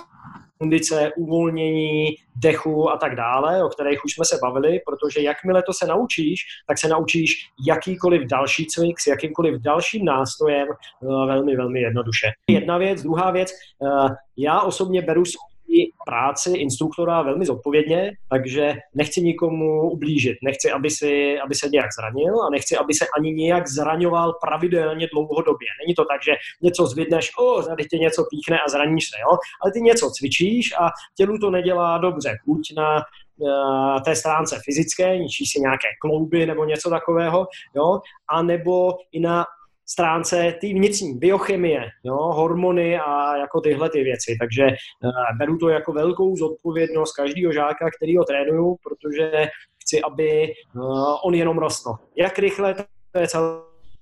kondice, 0.58 1.12
uvolnění, 1.16 2.06
dechu 2.36 2.90
a 2.90 2.96
tak 2.96 3.16
dále, 3.16 3.64
o 3.64 3.68
kterých 3.68 4.04
už 4.04 4.14
jsme 4.14 4.24
se 4.24 4.38
bavili, 4.42 4.80
protože 4.86 5.22
jakmile 5.22 5.62
to 5.62 5.72
se 5.72 5.86
naučíš, 5.86 6.40
tak 6.68 6.78
se 6.78 6.88
naučíš 6.88 7.34
jakýkoliv 7.66 8.22
další 8.22 8.66
cvik 8.66 9.00
s 9.00 9.06
jakýmkoliv 9.06 9.60
dalším 9.60 10.04
nástrojem 10.04 10.68
eh, 10.70 11.26
velmi, 11.26 11.56
velmi 11.56 11.80
jednoduše. 11.80 12.26
Jedna 12.50 12.78
věc, 12.78 13.02
druhá 13.02 13.30
věc, 13.30 13.50
eh, 13.52 14.14
já 14.36 14.60
osobně 14.60 15.02
beru 15.02 15.24
práci 16.06 16.50
instruktora 16.50 17.22
velmi 17.22 17.46
zodpovědně, 17.46 18.12
takže 18.30 18.74
nechci 18.94 19.22
nikomu 19.22 19.90
ublížit, 19.90 20.36
nechci, 20.44 20.70
aby, 20.70 20.90
si, 20.90 21.38
aby 21.44 21.54
se 21.54 21.68
nějak 21.68 21.90
zranil 21.98 22.42
a 22.42 22.50
nechci, 22.50 22.76
aby 22.76 22.94
se 22.94 23.06
ani 23.18 23.32
nějak 23.32 23.68
zraňoval 23.68 24.32
pravidelně 24.44 25.08
dlouhodobě. 25.12 25.68
Není 25.84 25.94
to 25.94 26.04
tak, 26.04 26.20
že 26.24 26.32
něco 26.62 26.86
zvidneš, 26.86 27.30
o, 27.38 27.62
tady 27.62 27.84
tě 27.84 27.96
něco 27.96 28.24
píchne 28.30 28.58
a 28.60 28.68
zraníš 28.68 29.04
se, 29.04 29.16
jo? 29.20 29.38
ale 29.62 29.72
ty 29.72 29.80
něco 29.80 30.10
cvičíš 30.10 30.72
a 30.80 30.90
tělu 31.16 31.38
to 31.38 31.50
nedělá 31.50 31.98
dobře. 31.98 32.36
Buď 32.46 32.72
na 32.76 33.02
uh, 33.38 34.00
té 34.04 34.16
stránce 34.16 34.60
fyzické, 34.64 35.18
ničí 35.18 35.46
si 35.46 35.60
nějaké 35.60 35.88
klouby 36.00 36.46
nebo 36.46 36.64
něco 36.64 36.90
takového, 36.90 37.46
jo, 37.76 38.00
a 38.28 38.42
nebo 38.42 38.98
i 39.12 39.20
na 39.20 39.46
stránce 39.90 40.54
té 40.60 40.66
vnitřní 40.66 41.18
biochemie, 41.18 41.80
jo, 42.04 42.16
hormony 42.16 42.98
a 42.98 43.36
jako 43.36 43.60
tyhle 43.60 43.90
ty 43.90 44.02
věci. 44.02 44.36
Takže 44.40 44.62
uh, 44.62 45.38
beru 45.38 45.58
to 45.58 45.68
jako 45.68 45.92
velkou 45.92 46.36
zodpovědnost 46.36 47.12
každého 47.12 47.52
žáka, 47.52 47.90
který 47.96 48.16
ho 48.16 48.24
trénuju, 48.24 48.76
protože 48.82 49.48
chci, 49.82 50.02
aby 50.02 50.52
uh, 50.74 51.14
on 51.24 51.34
jenom 51.34 51.58
rostl. 51.58 51.94
Jak 52.16 52.38
rychle, 52.38 52.74
to 53.12 53.18
je 53.18 53.28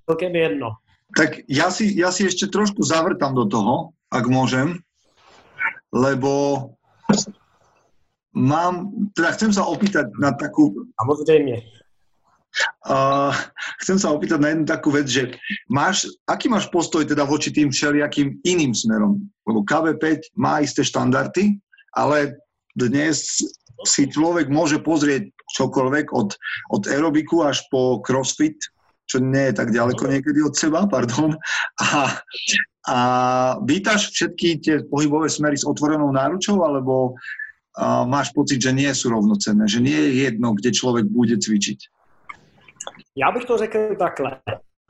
celkem 0.07 0.37
jedno. 0.37 0.71
Tak 1.09 1.41
ja 1.49 1.73
si, 1.73 1.97
ja 1.97 2.13
si 2.13 2.29
ešte 2.29 2.53
trošku 2.53 2.85
zavrtam 2.85 3.33
do 3.33 3.49
toho, 3.49 3.97
ak 4.13 4.29
môžem, 4.29 4.77
lebo 5.89 6.69
mám, 8.37 8.93
teda 9.17 9.33
chcem 9.33 9.57
sa 9.57 9.65
opýtať 9.65 10.13
na 10.21 10.37
takú... 10.37 10.69
Samozrejme 11.01 11.78
Uh, 12.89 13.31
chcem 13.85 14.01
sa 14.01 14.11
opýtať 14.11 14.41
na 14.41 14.49
jednu 14.51 14.65
takú 14.65 14.89
vec, 14.91 15.07
že 15.07 15.37
máš, 15.69 16.09
aký 16.25 16.49
máš 16.49 16.67
postoj 16.73 17.05
teda 17.05 17.23
voči 17.23 17.53
tým 17.53 17.69
všelijakým 17.69 18.41
iným 18.43 18.73
smerom? 18.73 19.21
Lebo 19.45 19.63
KB5 19.63 20.35
má 20.35 20.65
isté 20.65 20.83
štandardy, 20.83 21.61
ale 21.93 22.41
dnes 22.75 23.45
si 23.87 24.03
človek 24.11 24.51
môže 24.51 24.81
pozrieť 24.83 25.31
čokoľvek 25.55 26.11
od, 26.11 26.35
od 26.75 26.83
aerobiku 26.89 27.47
až 27.47 27.63
po 27.71 28.03
crossfit, 28.03 28.59
čo 29.09 29.23
nie 29.23 29.53
je 29.53 29.55
tak 29.57 29.71
ďaleko 29.73 30.09
niekedy 30.09 30.43
od 30.43 30.57
seba, 30.57 30.85
pardon. 30.85 31.37
A, 31.81 32.21
a 32.89 32.99
vítaš 33.65 34.13
všetky 34.13 34.49
tie 34.61 34.75
pohybové 34.89 35.31
smery 35.31 35.57
s 35.57 35.65
otvorenou 35.65 36.11
náručou, 36.13 36.65
alebo 36.65 37.15
a 37.79 38.03
máš 38.03 38.35
pocit, 38.35 38.59
že 38.59 38.75
nie 38.75 38.91
sú 38.91 39.15
rovnocenné, 39.15 39.71
že 39.71 39.79
nie 39.79 39.95
je 39.95 40.27
jedno, 40.27 40.51
kde 40.51 40.75
člověk 40.75 41.07
bude 41.07 41.39
cvičiť? 41.39 41.79
Já 43.17 43.31
bych 43.31 43.45
to 43.45 43.59
řekl 43.59 43.97
takhle. 43.99 44.41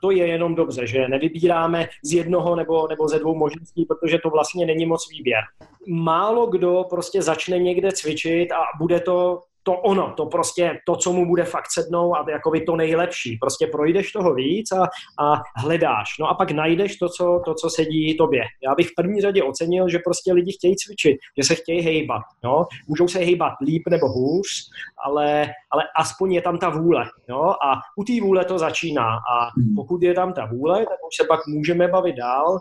To 0.01 0.11
je 0.11 0.27
jenom 0.27 0.55
dobře, 0.55 0.87
že 0.87 1.07
nevybíráme 1.07 1.87
z 2.03 2.13
jednoho 2.13 2.55
nebo, 2.55 2.87
nebo 2.87 3.07
ze 3.07 3.19
dvou 3.19 3.35
možností, 3.35 3.85
protože 3.85 4.19
to 4.23 4.29
vlastně 4.29 4.65
není 4.65 4.85
moc 4.85 5.09
výběr. 5.11 5.41
Málo 5.87 6.47
kdo 6.47 6.85
prostě 6.89 7.21
začne 7.21 7.59
někde 7.59 7.91
cvičit 7.91 8.51
a 8.51 8.59
bude 8.79 8.99
to 8.99 9.43
to 9.69 9.75
ono, 9.75 10.13
to 10.17 10.25
prostě 10.25 10.79
to, 10.85 10.95
co 10.95 11.13
mu 11.13 11.25
bude 11.25 11.43
fakt 11.43 11.71
sednou 11.71 12.15
a 12.15 12.25
jakoby 12.31 12.61
to 12.61 12.75
nejlepší. 12.75 13.37
Prostě 13.41 13.67
projdeš 13.67 14.11
toho 14.11 14.33
víc 14.33 14.71
a, 14.71 14.83
a 15.25 15.41
hledáš. 15.55 16.17
No 16.19 16.27
a 16.27 16.33
pak 16.33 16.51
najdeš 16.51 16.97
to 16.97 17.09
co, 17.09 17.41
to, 17.45 17.53
co 17.53 17.69
sedí 17.69 18.17
tobě. 18.17 18.41
Já 18.63 18.75
bych 18.75 18.87
v 18.87 18.95
první 18.95 19.21
řadě 19.21 19.43
ocenil, 19.43 19.89
že 19.89 19.99
prostě 19.99 20.33
lidi 20.33 20.51
chtějí 20.53 20.75
cvičit, 20.75 21.17
že 21.37 21.43
se 21.43 21.55
chtějí 21.55 21.81
hejbat. 21.81 22.21
No? 22.43 22.65
Můžou 22.87 23.07
se 23.07 23.19
hejbat 23.19 23.53
líp 23.65 23.83
nebo 23.89 24.07
hůř, 24.07 24.47
ale, 25.05 25.47
ale 25.71 25.83
aspoň 25.97 26.33
je 26.33 26.41
tam 26.41 26.57
ta 26.57 26.69
vůle. 26.69 27.05
No? 27.29 27.63
A 27.63 27.81
u 27.97 28.03
té 28.03 28.13
vůle 28.21 28.45
to 28.45 28.59
začíná. 28.59 29.07
A 29.33 29.49
hmm. 29.57 29.75
pokud 29.75 30.03
je 30.03 30.13
tam 30.13 30.33
ta 30.33 30.45
vůle, 30.45 30.77
tak 30.77 30.97
už 31.07 31.15
se 31.15 31.27
pak 31.27 31.47
můžeme 31.47 31.87
bavit 31.87 32.15
dál 32.15 32.59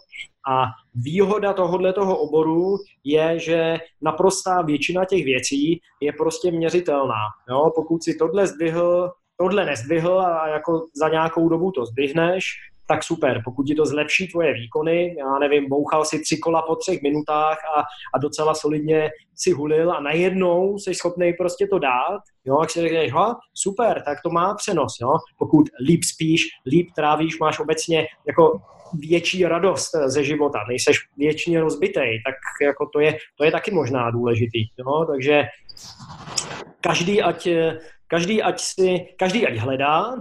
a 0.49 0.65
výhoda 0.95 1.53
tohohle 1.53 1.93
toho 1.93 2.19
oboru 2.19 2.77
je, 3.05 3.39
že 3.39 3.79
naprostá 4.03 4.63
většina 4.63 5.05
těch 5.05 5.25
věcí 5.25 5.81
je 6.01 6.13
prostě 6.13 6.51
měřitelná. 6.51 7.23
Jo? 7.51 7.71
Pokud 7.75 8.05
si 8.05 8.15
tohle 8.15 8.47
zdvihl, 8.47 9.11
tohle 9.37 9.65
nezdvihl 9.65 10.21
a 10.21 10.49
jako 10.49 10.87
za 10.97 11.09
nějakou 11.09 11.49
dobu 11.49 11.71
to 11.71 11.87
zdvihneš, 11.87 12.45
tak 12.89 13.05
super. 13.05 13.43
Pokud 13.45 13.63
ti 13.65 13.75
to 13.75 13.87
zlepší 13.87 14.29
tvoje 14.29 14.55
výkony, 14.55 15.17
já 15.19 15.39
nevím, 15.39 15.69
bouchal 15.69 16.05
si 16.05 16.21
tři 16.21 16.39
kola 16.39 16.63
po 16.63 16.77
třech 16.77 17.03
minutách 17.03 17.59
a, 17.77 17.81
a 18.15 18.19
docela 18.19 18.55
solidně 18.55 19.11
si 19.35 19.51
hulil 19.51 19.93
a 19.93 20.01
najednou 20.01 20.79
jsi 20.79 20.95
schopný 20.95 21.33
prostě 21.33 21.67
to 21.67 21.79
dát, 21.79 22.21
jo, 22.45 22.61
jak 22.61 22.71
si 22.71 22.81
řekneš, 22.81 23.13
super, 23.55 24.03
tak 24.05 24.19
to 24.23 24.31
má 24.31 24.55
přenos, 24.55 24.93
jo. 25.01 25.13
Pokud 25.39 25.67
líp 25.87 26.05
spíš, 26.05 26.43
líp 26.67 26.89
trávíš, 26.97 27.39
máš 27.39 27.61
obecně 27.61 28.07
jako 28.27 28.61
větší 28.95 29.45
radost 29.45 29.91
ze 30.07 30.25
života, 30.25 30.59
nejseš 30.69 30.99
věčně 31.17 31.61
rozbitej, 31.61 32.23
tak 32.27 32.35
jako 32.63 32.87
to 32.93 33.01
je, 33.01 33.19
to 33.37 33.45
je 33.45 33.53
taky 33.53 33.71
možná 33.71 34.11
důležitý. 34.11 34.67
Jo? 34.79 35.05
Takže 35.11 35.45
každý 36.81 37.23
ať, 37.23 37.49
každý, 38.07 38.43
ať 38.43 38.61
si, 38.61 39.07
každý 39.19 39.47
ať 39.47 39.57
hledá, 39.57 40.15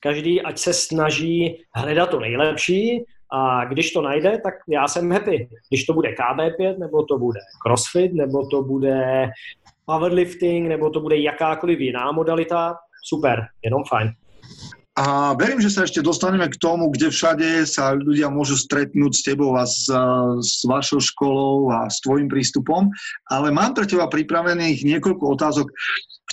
každý 0.00 0.42
ať 0.42 0.58
se 0.58 0.72
snaží 0.72 1.64
hledat 1.74 2.10
to 2.10 2.20
nejlepší 2.20 3.04
a 3.32 3.64
když 3.64 3.92
to 3.92 4.02
najde, 4.02 4.40
tak 4.44 4.54
já 4.68 4.88
jsem 4.88 5.12
happy. 5.12 5.48
Když 5.68 5.84
to 5.84 5.92
bude 5.92 6.08
KB5, 6.08 6.78
nebo 6.78 7.02
to 7.02 7.18
bude 7.18 7.40
CrossFit, 7.66 8.12
nebo 8.12 8.46
to 8.46 8.62
bude 8.62 9.28
powerlifting, 9.84 10.68
nebo 10.68 10.90
to 10.90 11.00
bude 11.00 11.16
jakákoliv 11.16 11.80
jiná 11.80 12.12
modalita, 12.12 12.76
super, 13.04 13.46
jenom 13.64 13.84
fajn. 13.84 14.12
A 14.98 15.38
verím, 15.38 15.62
že 15.62 15.70
sa 15.70 15.86
ešte 15.86 16.02
dostaneme 16.02 16.50
k 16.50 16.58
tomu, 16.58 16.90
kde 16.90 17.14
všade 17.14 17.62
sa 17.62 17.94
ľudia 17.94 18.26
môžu 18.26 18.58
stretnúť 18.58 19.12
s 19.14 19.22
tebou 19.22 19.54
a 19.54 19.62
s, 19.62 19.86
s 20.42 20.66
vašou 20.66 20.98
školou 20.98 21.70
a 21.70 21.86
s 21.86 22.02
tvojim 22.02 22.26
prístupom, 22.26 22.90
ale 23.30 23.54
mám 23.54 23.78
pre 23.78 23.86
teba 23.86 24.10
pripravených 24.10 24.82
niekoľko 24.82 25.24
otázok, 25.38 25.70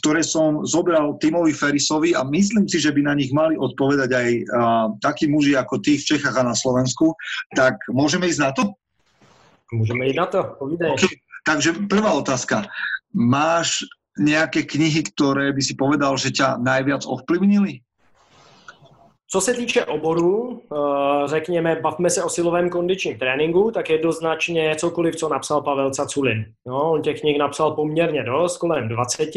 ktoré 0.02 0.26
som 0.26 0.66
zobral 0.66 1.22
Timovi 1.22 1.54
Ferisovi 1.54 2.18
a 2.18 2.26
myslím 2.26 2.66
si, 2.66 2.82
že 2.82 2.94
by 2.94 3.02
na 3.06 3.14
nich 3.14 3.30
mali 3.30 3.58
odpovedať 3.58 4.10
aj 4.10 4.30
uh, 4.30 4.46
takí 5.06 5.30
muži 5.30 5.54
ako 5.58 5.78
ty 5.82 5.98
v 5.98 6.18
Čechách 6.18 6.38
a 6.38 6.46
na 6.46 6.58
Slovensku. 6.58 7.14
Tak 7.54 7.78
môžeme 7.94 8.26
ísť 8.26 8.42
na 8.42 8.52
to? 8.54 8.74
Môžeme 9.74 10.10
ísť 10.10 10.18
na 10.18 10.28
to, 10.30 10.40
povídej. 10.58 10.92
Okay. 10.98 11.14
Takže 11.46 11.90
prvá 11.90 12.14
otázka. 12.14 12.70
Máš 13.14 13.86
nejaké 14.18 14.66
knihy, 14.66 15.06
ktoré 15.14 15.54
by 15.54 15.62
si 15.62 15.74
povedal, 15.78 16.18
že 16.18 16.34
ťa 16.34 16.58
najviac 16.62 17.06
ovplyvnili? 17.06 17.86
Co 19.30 19.42
se 19.42 19.54
týče 19.54 19.86
oboru, 19.86 20.62
eh, 20.74 21.28
řekněme, 21.28 21.76
bavme 21.82 22.10
se 22.10 22.24
o 22.24 22.30
silovém 22.30 22.70
kondičním 22.70 23.18
tréninku, 23.18 23.72
tak 23.72 23.90
jednoznačně 23.90 24.76
cokoliv, 24.76 25.16
co 25.16 25.30
napsal 25.30 25.62
Pavel 25.62 25.92
Caculin. 25.92 26.46
No, 26.68 26.92
on 26.92 27.02
těch 27.02 27.20
knih 27.20 27.38
napsal 27.38 27.72
poměrně 27.72 28.24
dost, 28.24 28.58
kolem 28.58 28.88
20. 28.88 29.30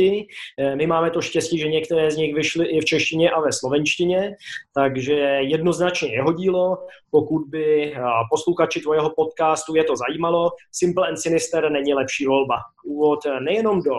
Eh, 0.59 0.76
my 0.76 0.86
máme 0.86 1.11
to 1.11 1.20
štěstí, 1.20 1.59
že 1.59 1.68
některé 1.68 2.11
z 2.11 2.16
nich 2.16 2.34
vyšly 2.34 2.66
i 2.66 2.80
v 2.80 2.84
češtině 2.84 3.30
a 3.30 3.41
ve 3.41 3.53
slovenštině, 3.53 4.36
takže 4.74 5.14
jednoznačně 5.41 6.12
jeho 6.12 6.32
dílo. 6.32 6.78
Pokud 7.11 7.43
by 7.49 7.93
eh, 7.95 8.01
posluchači 8.30 8.80
tvojeho 8.80 9.11
podcastu 9.16 9.74
je 9.74 9.84
to 9.84 9.97
zajímalo, 9.97 10.51
Simple 10.72 11.09
and 11.09 11.16
Sinister 11.16 11.70
není 11.70 11.95
lepší 11.95 12.26
volba. 12.26 12.57
Úvod 12.84 13.18
nejenom 13.41 13.82
do 13.82 13.95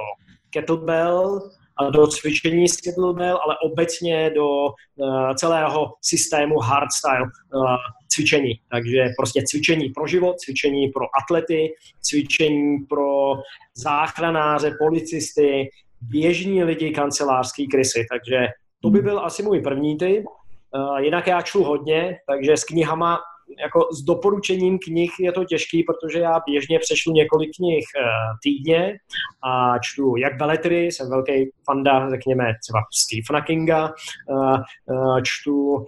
kettlebell, 0.49 1.41
do 1.89 2.07
cvičení 2.07 2.65
kettlebell, 2.83 3.39
ale 3.45 3.55
obecně 3.63 4.29
do 4.35 4.47
uh, 4.47 5.33
celého 5.35 5.93
systému 6.01 6.59
hardstyle 6.59 7.21
uh, 7.21 7.75
cvičení. 8.07 8.53
Takže 8.71 9.05
prostě 9.17 9.41
cvičení 9.45 9.89
pro 9.89 10.07
život, 10.07 10.39
cvičení 10.39 10.87
pro 10.87 11.05
atlety, 11.23 11.73
cvičení 12.01 12.77
pro 12.89 13.33
záchranáře, 13.75 14.75
policisty, 14.79 15.69
běžní 16.01 16.63
lidi, 16.63 16.91
kancelářský 16.91 17.67
krysy. 17.67 18.05
Takže 18.11 18.47
to 18.81 18.89
by 18.89 19.01
byl 19.01 19.19
asi 19.19 19.43
můj 19.43 19.61
první 19.61 19.97
typ. 19.97 20.25
Uh, 20.75 20.97
jinak 20.97 21.27
já 21.27 21.41
čtu 21.41 21.63
hodně, 21.63 22.17
takže 22.27 22.57
s 22.57 22.63
knihama 22.63 23.19
jako 23.59 23.87
s 23.91 24.01
doporučením 24.01 24.79
knih 24.79 25.11
je 25.19 25.31
to 25.31 25.45
těžký, 25.45 25.83
protože 25.83 26.19
já 26.19 26.39
běžně 26.45 26.79
přečtu 26.79 27.11
několik 27.11 27.49
knih 27.55 27.85
uh, 27.97 28.03
týdně 28.43 28.97
a 29.43 29.79
čtu 29.79 30.15
jak 30.17 30.37
beletry, 30.37 30.85
jsem 30.85 31.09
velký 31.09 31.51
fanda, 31.65 32.09
řekněme, 32.09 32.43
třeba 32.63 32.79
Stephena 32.93 33.41
Kinga, 33.41 33.93
uh, 34.29 34.57
uh, 34.85 35.21
čtu 35.23 35.85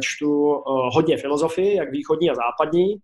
čtu 0.00 0.62
hodně 0.92 1.16
filozofii, 1.16 1.76
jak 1.76 1.90
východní 1.90 2.30
a 2.30 2.34
západní. 2.34 2.96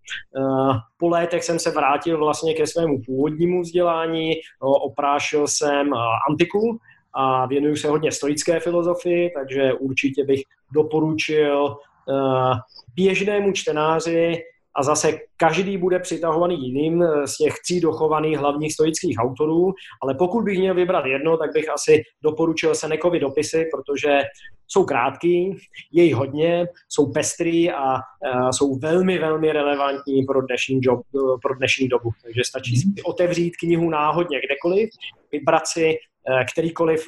Po 0.99 1.09
létech 1.09 1.45
jsem 1.45 1.59
se 1.59 1.71
vrátil 1.71 2.19
vlastně 2.19 2.55
ke 2.55 2.67
svému 2.67 3.01
původnímu 3.07 3.63
vzdělání, 3.63 4.33
oprášil 4.61 5.47
jsem 5.47 5.91
antiku 6.31 6.79
a 7.15 7.47
věnuju 7.47 7.77
se 7.77 7.89
hodně 7.89 8.13
stoické 8.13 8.61
filozofii, 8.61 9.31
takže 9.31 9.73
určitě 9.73 10.25
bych 10.25 10.41
doporučil 10.75 11.77
běžnému 12.95 13.53
čtenáři 13.53 14.43
a 14.77 14.83
zase 14.83 15.19
každý 15.37 15.79
bude 15.79 15.99
přitahovaný 15.99 16.69
jiným 16.69 17.03
eh, 17.03 17.27
z 17.27 17.37
těch 17.37 17.55
tří 17.65 17.81
dochovaných 17.81 18.39
hlavních 18.39 18.73
stoických 18.73 19.17
autorů, 19.19 19.73
ale 20.03 20.15
pokud 20.15 20.45
bych 20.45 20.59
měl 20.59 20.75
vybrat 20.75 21.07
jedno, 21.07 21.37
tak 21.37 21.53
bych 21.53 21.71
asi 21.71 22.03
doporučil 22.25 22.75
Senekovi 22.75 23.21
dopisy, 23.21 23.69
protože 23.75 24.21
jsou 24.69 24.85
krátký, 24.85 25.57
je 25.93 26.05
jich 26.05 26.15
hodně, 26.15 26.67
jsou 26.89 27.13
pestrý 27.13 27.71
a 27.71 27.95
uh, 27.95 28.51
jsou 28.51 28.79
velmi, 28.79 29.19
velmi 29.19 29.53
relevantní 29.53 30.25
pro 30.25 30.43
dnešní, 30.43 30.81
job, 30.83 31.01
pro 31.43 31.55
dnešní 31.55 31.89
dobu. 31.89 32.11
Takže 32.23 32.41
stačí 32.47 32.77
si 32.77 32.89
otevřít 33.05 33.57
knihu 33.57 33.91
náhodně 33.91 34.41
kdekoliv, 34.41 34.91
vybrat 35.33 35.67
si 35.67 35.95
kterýkoliv 36.53 37.07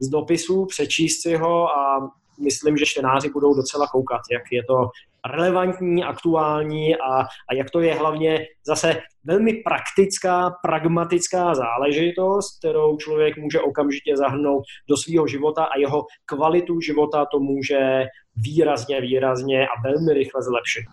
z 0.00 0.08
dopisů, 0.08 0.66
přečíst 0.66 1.22
si 1.22 1.36
ho 1.36 1.68
a 1.68 2.10
myslím, 2.42 2.76
že 2.76 2.86
čtenáři 2.86 3.30
budou 3.30 3.54
docela 3.54 3.86
koukat, 3.86 4.20
jak 4.32 4.42
je 4.52 4.62
to 4.64 4.90
relevantní, 5.30 6.04
aktuální 6.04 6.96
a, 6.96 7.22
a 7.22 7.54
jak 7.54 7.70
to 7.70 7.80
je 7.80 7.94
hlavně 7.94 8.46
zase 8.66 8.96
velmi 9.24 9.52
praktická, 9.54 10.50
pragmatická 10.62 11.54
záležitost, 11.54 12.58
kterou 12.58 12.96
člověk 12.96 13.36
může 13.36 13.60
okamžitě 13.60 14.16
zahrnout 14.16 14.64
do 14.88 14.96
svého 14.96 15.26
života 15.26 15.64
a 15.64 15.78
jeho 15.78 16.06
kvalitu 16.24 16.80
života 16.80 17.26
to 17.32 17.38
může 17.38 18.04
výrazně, 18.36 19.00
výrazně 19.00 19.66
a 19.66 19.88
velmi 19.88 20.12
rychle 20.14 20.42
zlepšit. 20.42 20.84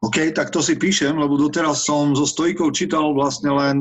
OK, 0.00 0.14
tak 0.36 0.50
to 0.50 0.62
si 0.62 0.76
píšem, 0.76 1.18
lebo 1.18 1.36
doteraz 1.40 1.88
som 1.88 2.12
so 2.12 2.28
stojkou 2.28 2.68
čítal 2.76 3.16
vlastne 3.16 3.48
len 3.48 3.76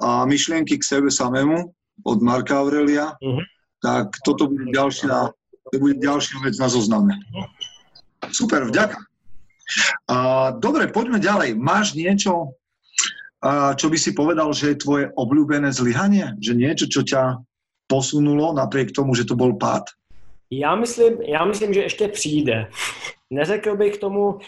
a, 0.00 0.24
myšlienky 0.24 0.80
k 0.80 0.84
sebe 0.84 1.12
samému 1.12 1.60
od 2.08 2.18
Marka 2.24 2.64
Aurelia, 2.64 3.12
uh-huh. 3.20 3.44
tak 3.84 4.16
toto 4.24 4.48
bude 4.48 4.72
ďalšia, 4.72 5.28
to 5.72 5.76
bude 5.78 6.00
ďalšia 6.00 6.40
vec 6.44 6.54
na 6.56 6.68
zozname. 6.68 7.14
Super, 8.32 8.66
vďaka. 8.68 8.98
Uh, 10.08 10.56
dobre, 10.56 10.88
poďme 10.88 11.20
ďalej. 11.20 11.52
Máš 11.54 11.92
niečo, 11.92 12.56
uh, 13.44 13.76
čo 13.76 13.92
by 13.92 13.98
si 14.00 14.16
povedal, 14.16 14.52
že 14.56 14.72
je 14.72 14.80
tvoje 14.80 15.04
obľúbené 15.12 15.68
zlyhanie? 15.72 16.36
Že 16.40 16.52
niečo, 16.56 16.86
čo 16.88 17.04
ťa 17.04 17.44
posunulo 17.88 18.52
napriek 18.56 18.92
tomu, 18.92 19.12
že 19.12 19.28
to 19.28 19.36
bol 19.36 19.56
pád? 19.56 19.92
Já 20.50 20.74
myslím, 20.74 21.22
já 21.22 21.44
myslím, 21.44 21.74
že 21.74 21.80
ještě 21.80 22.08
přijde. 22.08 22.70
Neřekl 23.30 23.76
bych 23.76 23.96
tomu, 23.96 24.38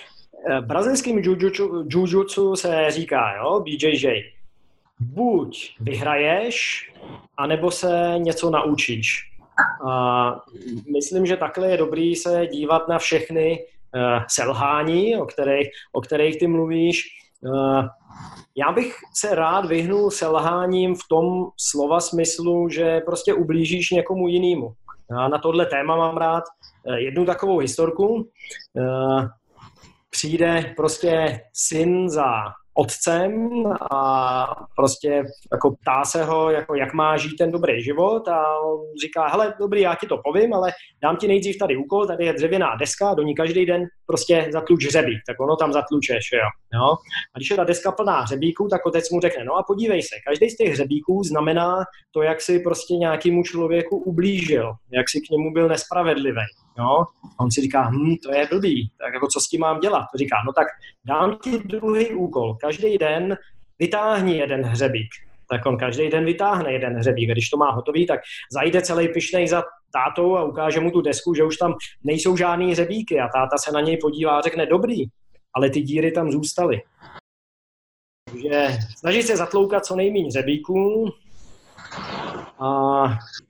eh, 0.50 0.60
brazilským 0.60 1.18
jujutsu, 1.18 1.84
jujutsu 1.90 2.56
se 2.56 2.86
říká, 2.88 3.36
jo, 3.36 3.60
BJJ, 3.60 4.32
buď 5.00 5.76
vyhraješ, 5.80 6.86
anebo 7.36 7.70
se 7.70 8.14
něco 8.16 8.50
naučíš. 8.50 9.30
A 9.88 10.34
myslím, 10.92 11.26
že 11.26 11.36
takhle 11.36 11.70
je 11.70 11.76
dobrý 11.76 12.16
se 12.16 12.46
dívat 12.46 12.88
na 12.88 12.98
všechny 12.98 13.58
uh, 13.94 14.24
selhání, 14.28 15.16
o 15.16 15.26
kterých, 15.26 15.68
o 15.92 16.00
kterých 16.00 16.38
ty 16.38 16.46
mluvíš. 16.46 17.02
Uh, 17.40 17.86
já 18.56 18.72
bych 18.72 18.96
se 19.14 19.34
rád 19.34 19.66
vyhnul 19.66 20.10
selháním 20.10 20.94
v 20.94 21.08
tom 21.08 21.48
slova 21.56 22.00
smyslu, 22.00 22.68
že 22.68 23.00
prostě 23.00 23.34
ublížíš 23.34 23.90
někomu 23.90 24.28
jinému. 24.28 24.72
Já 25.10 25.28
na 25.28 25.38
tohle 25.38 25.66
téma 25.66 25.96
mám 25.96 26.16
rád 26.16 26.44
eh, 26.86 27.00
jednu 27.00 27.24
takovou 27.24 27.58
historku. 27.58 28.28
Přijde 30.10 30.74
prostě 30.76 31.40
syn 31.52 32.08
za 32.08 32.32
otcem 32.80 33.50
a 33.90 34.46
prostě 34.76 35.24
jako 35.52 35.70
ptá 35.70 36.04
se 36.04 36.24
ho, 36.24 36.50
jako 36.50 36.74
jak 36.74 36.94
má 36.94 37.16
žít 37.16 37.36
ten 37.36 37.50
dobrý 37.50 37.82
život 37.82 38.28
a 38.28 38.58
on 38.58 38.80
říká, 39.02 39.28
hele, 39.28 39.54
dobrý, 39.60 39.80
já 39.80 39.94
ti 39.94 40.06
to 40.06 40.18
povím, 40.24 40.54
ale 40.54 40.72
dám 41.02 41.16
ti 41.16 41.28
nejdřív 41.28 41.58
tady 41.58 41.76
úkol, 41.76 42.06
tady 42.06 42.24
je 42.24 42.32
dřevěná 42.32 42.76
deska, 42.76 43.14
do 43.14 43.22
ní 43.22 43.34
každý 43.34 43.66
den 43.66 43.86
prostě 44.10 44.48
zatluč 44.52 44.86
hřebík, 44.86 45.20
tak 45.26 45.40
ono 45.40 45.56
tam 45.56 45.72
zatlučeš, 45.72 46.24
jo. 46.32 46.48
jo. 46.74 46.96
A 47.34 47.38
když 47.38 47.50
je 47.50 47.56
ta 47.56 47.64
deska 47.64 47.92
plná 47.92 48.20
hřebíků, 48.20 48.68
tak 48.68 48.86
otec 48.86 49.10
mu 49.10 49.20
řekne, 49.20 49.44
no 49.44 49.54
a 49.56 49.62
podívej 49.62 50.02
se, 50.02 50.16
každý 50.26 50.50
z 50.50 50.56
těch 50.56 50.72
hřebíků 50.72 51.22
znamená 51.22 51.76
to, 52.10 52.22
jak 52.22 52.40
si 52.40 52.58
prostě 52.58 52.94
nějakému 52.94 53.42
člověku 53.42 53.96
ublížil, 53.96 54.72
jak 54.92 55.10
si 55.10 55.20
k 55.20 55.30
němu 55.30 55.52
byl 55.52 55.68
nespravedlivý. 55.68 56.46
Jo? 56.78 57.04
A 57.38 57.44
on 57.44 57.50
si 57.50 57.60
říká, 57.60 57.90
hm, 57.90 58.16
to 58.24 58.34
je 58.34 58.46
blbý, 58.50 58.90
tak 58.98 59.14
jako 59.14 59.26
co 59.26 59.40
s 59.40 59.48
tím 59.48 59.60
mám 59.60 59.80
dělat? 59.80 60.04
To 60.12 60.18
říká, 60.18 60.36
no 60.46 60.52
tak 60.52 60.66
dám 61.04 61.38
ti 61.42 61.58
druhý 61.58 62.14
úkol. 62.14 62.54
Každý 62.54 62.98
den 62.98 63.36
vytáhni 63.78 64.38
jeden 64.38 64.62
hřebík. 64.62 65.10
Tak 65.50 65.66
on 65.66 65.78
každý 65.78 66.08
den 66.08 66.24
vytáhne 66.24 66.72
jeden 66.72 66.96
hřebík. 66.96 67.30
A 67.30 67.32
když 67.32 67.50
to 67.50 67.56
má 67.56 67.70
hotový, 67.70 68.06
tak 68.06 68.20
zajde 68.52 68.82
celý 68.82 69.08
pišnej 69.08 69.48
za 69.48 69.62
tátou 69.92 70.36
a 70.36 70.44
ukáže 70.44 70.80
mu 70.80 70.90
tu 70.90 71.00
desku, 71.00 71.34
že 71.34 71.44
už 71.44 71.56
tam 71.56 71.74
nejsou 72.04 72.36
žádný 72.36 72.72
hřebíky. 72.72 73.20
A 73.20 73.28
táta 73.28 73.58
se 73.58 73.72
na 73.72 73.80
něj 73.80 73.96
podívá 73.96 74.38
a 74.38 74.40
řekne, 74.40 74.66
dobrý, 74.66 75.04
ale 75.54 75.70
ty 75.70 75.80
díry 75.80 76.12
tam 76.12 76.32
zůstaly. 76.32 76.82
Takže 78.30 78.68
snaží 78.98 79.22
se 79.22 79.36
zatloukat 79.36 79.86
co 79.86 79.96
nejméně 79.96 80.28
hřebíků, 80.28 81.12
a 82.60 83.02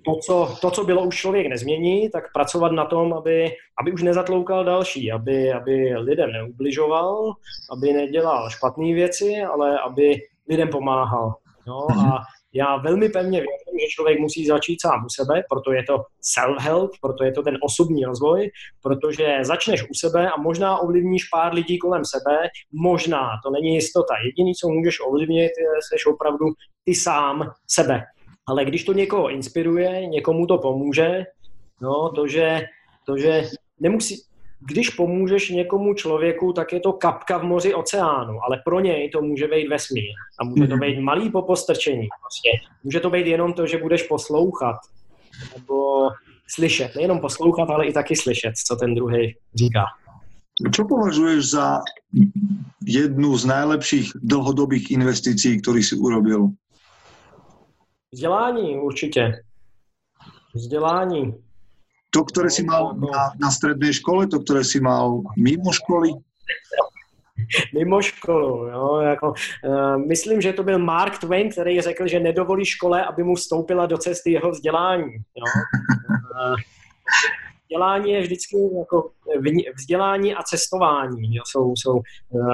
to 0.05 0.17
co, 0.27 0.57
to, 0.61 0.71
co 0.71 0.85
bylo, 0.85 1.05
už 1.05 1.17
člověk 1.17 1.47
nezmění, 1.47 2.11
tak 2.11 2.33
pracovat 2.33 2.73
na 2.73 2.85
tom, 2.85 3.13
aby, 3.13 3.51
aby 3.81 3.93
už 3.93 4.03
nezatloukal 4.03 4.65
další, 4.65 5.13
aby, 5.13 5.53
aby 5.53 5.97
lidem 5.97 6.33
neubližoval, 6.33 7.33
aby 7.73 7.93
nedělal 7.93 8.51
špatné 8.51 8.95
věci, 8.95 9.43
ale 9.53 9.79
aby 9.79 10.17
lidem 10.49 10.69
pomáhal. 10.69 11.35
No, 11.67 11.87
a 11.91 12.23
já 12.53 12.77
velmi 12.77 13.09
pevně 13.09 13.39
věřím, 13.41 13.79
že 13.81 13.87
člověk 13.91 14.21
musí 14.21 14.47
začít 14.47 14.81
sám 14.81 15.05
u 15.05 15.09
sebe, 15.11 15.43
proto 15.51 15.73
je 15.73 15.83
to 15.83 16.03
self-help, 16.23 16.91
proto 17.01 17.25
je 17.25 17.33
to 17.33 17.43
ten 17.43 17.59
osobní 17.63 18.05
rozvoj, 18.05 18.51
protože 18.83 19.39
začneš 19.43 19.83
u 19.83 19.95
sebe 19.95 20.31
a 20.31 20.41
možná 20.41 20.79
ovlivníš 20.79 21.25
pár 21.25 21.55
lidí 21.55 21.79
kolem 21.79 22.03
sebe, 22.05 22.49
možná, 22.73 23.31
to 23.45 23.51
není 23.51 23.75
jistota. 23.75 24.15
Jediný, 24.25 24.55
co 24.55 24.69
můžeš 24.69 25.01
ovlivnit, 25.07 25.53
je 25.59 26.13
opravdu 26.13 26.47
ty 26.85 26.95
sám 26.95 27.51
sebe. 27.67 28.03
Ale 28.47 28.65
když 28.65 28.85
to 28.85 28.93
někoho 28.93 29.31
inspiruje, 29.31 30.07
někomu 30.07 30.47
to 30.47 30.59
pomůže, 30.59 31.25
no, 31.81 32.13
to, 32.15 32.27
že, 32.27 32.61
to, 33.07 33.19
že 33.19 33.43
nemusí, 33.81 34.23
když 34.69 34.91
pomůžeš 34.91 35.51
někomu 35.51 35.95
člověku, 35.95 36.53
tak 36.53 36.73
je 36.73 36.81
to 36.81 36.93
kapka 36.93 37.39
v 37.39 37.43
moři 37.43 37.75
oceánu, 37.75 38.39
ale 38.45 38.63
pro 38.65 38.81
něj 38.81 39.11
to 39.11 39.23
může 39.23 39.49
být 39.49 39.69
vesmír. 39.69 40.13
A 40.41 40.45
může 40.45 40.67
to 40.67 40.77
mhm. 40.77 40.81
být 40.81 41.01
malý 41.01 41.31
popostrčení. 41.31 42.09
Prostě. 42.21 42.51
Může 42.85 43.01
to 43.01 43.11
být 43.11 43.27
jenom 43.27 43.53
to, 43.53 43.67
že 43.67 43.79
budeš 43.79 44.03
poslouchat 44.03 44.77
nebo 45.57 46.09
slyšet. 46.49 46.97
Nejenom 46.97 47.21
poslouchat, 47.21 47.71
ale 47.71 47.87
i 47.87 47.93
taky 47.93 48.17
slyšet, 48.17 48.53
co 48.67 48.77
ten 48.77 48.95
druhý 48.95 49.35
říká. 49.55 49.85
Čo 50.61 50.85
považuješ 50.85 51.51
za 51.51 51.81
jednu 52.85 53.37
z 53.37 53.45
najlepších 53.45 54.13
dlhodobých 54.21 54.93
investícií, 54.93 55.57
ktorý 55.65 55.81
si 55.81 55.97
urobil? 55.97 56.53
Vzdělání 58.13 58.77
určitě. 58.77 59.41
Vzdělání. 60.55 61.33
To, 62.11 62.25
které 62.25 62.51
si 62.51 62.63
mal 62.65 62.97
na, 62.97 63.33
na 63.41 63.51
střední 63.51 63.93
škole, 63.93 64.27
to, 64.27 64.41
které 64.41 64.65
si 64.65 64.81
mal 64.81 65.23
mimo 65.37 65.73
školy? 65.73 66.11
mimo 67.75 68.03
školu. 68.03 68.67
Jo, 68.67 68.97
jako, 68.97 69.35
uh, 69.65 70.07
myslím, 70.09 70.41
že 70.41 70.53
to 70.53 70.63
byl 70.63 70.79
Mark 70.79 71.19
Twain, 71.19 71.51
který 71.51 71.81
řekl, 71.81 72.09
že 72.09 72.21
nedovolí 72.21 72.65
škole, 72.65 73.05
aby 73.05 73.23
mu 73.23 73.35
vstoupila 73.35 73.87
do 73.87 73.99
cesty 73.99 74.33
jeho 74.33 74.51
vzdělání. 74.51 75.13
Jo. 75.13 75.45
Uh, 76.51 76.57
vzdělání 77.65 78.13
je 78.13 78.21
vždycky 78.21 78.57
jako 78.79 79.11
vzdělání 79.79 80.35
a 80.35 80.43
cestování 80.43 81.37
jo, 81.37 81.43
jsou, 81.47 81.75
jsou 81.77 82.01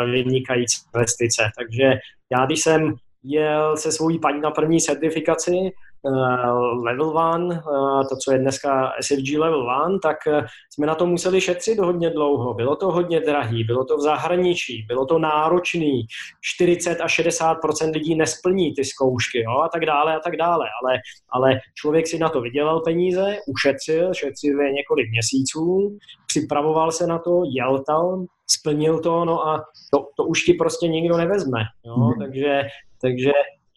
vynikající 0.04 0.78
investice. 0.94 1.42
Takže 1.58 1.98
já, 2.30 2.46
když 2.46 2.60
jsem 2.60 2.94
jel 3.22 3.76
se 3.76 3.92
svojí 3.92 4.18
paní 4.18 4.40
na 4.40 4.50
první 4.50 4.80
certifikaci, 4.80 5.72
uh, 6.06 6.84
level 6.84 7.08
1, 7.08 7.36
uh, 7.36 7.52
eh, 7.52 8.04
to, 8.08 8.16
co 8.16 8.32
je 8.32 8.38
dneska 8.38 8.92
SFG 9.00 9.38
level 9.38 9.66
1, 9.84 9.98
tak 10.02 10.16
uh, 10.26 10.46
jsme 10.70 10.86
na 10.86 10.94
to 10.94 11.06
museli 11.06 11.40
šetřit 11.40 11.78
hodně 11.78 12.10
dlouho. 12.10 12.54
Bylo 12.54 12.76
to 12.76 12.92
hodně 12.92 13.20
drahý, 13.20 13.64
bylo 13.64 13.84
to 13.84 13.96
v 13.96 14.00
zahraničí, 14.00 14.82
bylo 14.88 15.06
to 15.06 15.18
náročný, 15.18 16.06
40 16.40 17.00
až 17.00 17.18
60% 17.18 17.92
lidí 17.92 18.14
nesplní 18.14 18.74
ty 18.74 18.84
zkoušky 18.84 19.42
jo, 19.42 19.60
a 19.64 19.68
tak 19.68 19.86
dále 19.86 20.16
a 20.16 20.20
tak 20.20 20.36
dále, 20.36 20.66
ale, 20.82 20.98
ale 21.28 21.60
člověk 21.74 22.06
si 22.06 22.18
na 22.18 22.28
to 22.28 22.40
vydělal 22.40 22.80
peníze, 22.80 23.36
ušetřil, 23.46 24.14
šetřil 24.14 24.60
je 24.60 24.72
několik 24.72 25.10
měsíců, 25.10 25.98
připravoval 26.26 26.92
se 26.92 27.06
na 27.06 27.18
to, 27.18 27.42
jel 27.54 27.82
tam, 27.86 28.26
splnil 28.50 29.00
to, 29.00 29.24
no 29.24 29.48
a 29.48 29.64
to, 29.92 30.06
to 30.16 30.24
už 30.24 30.42
ti 30.42 30.54
prostě 30.54 30.88
nikdo 30.88 31.16
nevezme. 31.16 31.60
Jo? 31.86 31.96
Mm. 31.96 32.20
Takže, 32.20 32.62
takže 33.00 33.32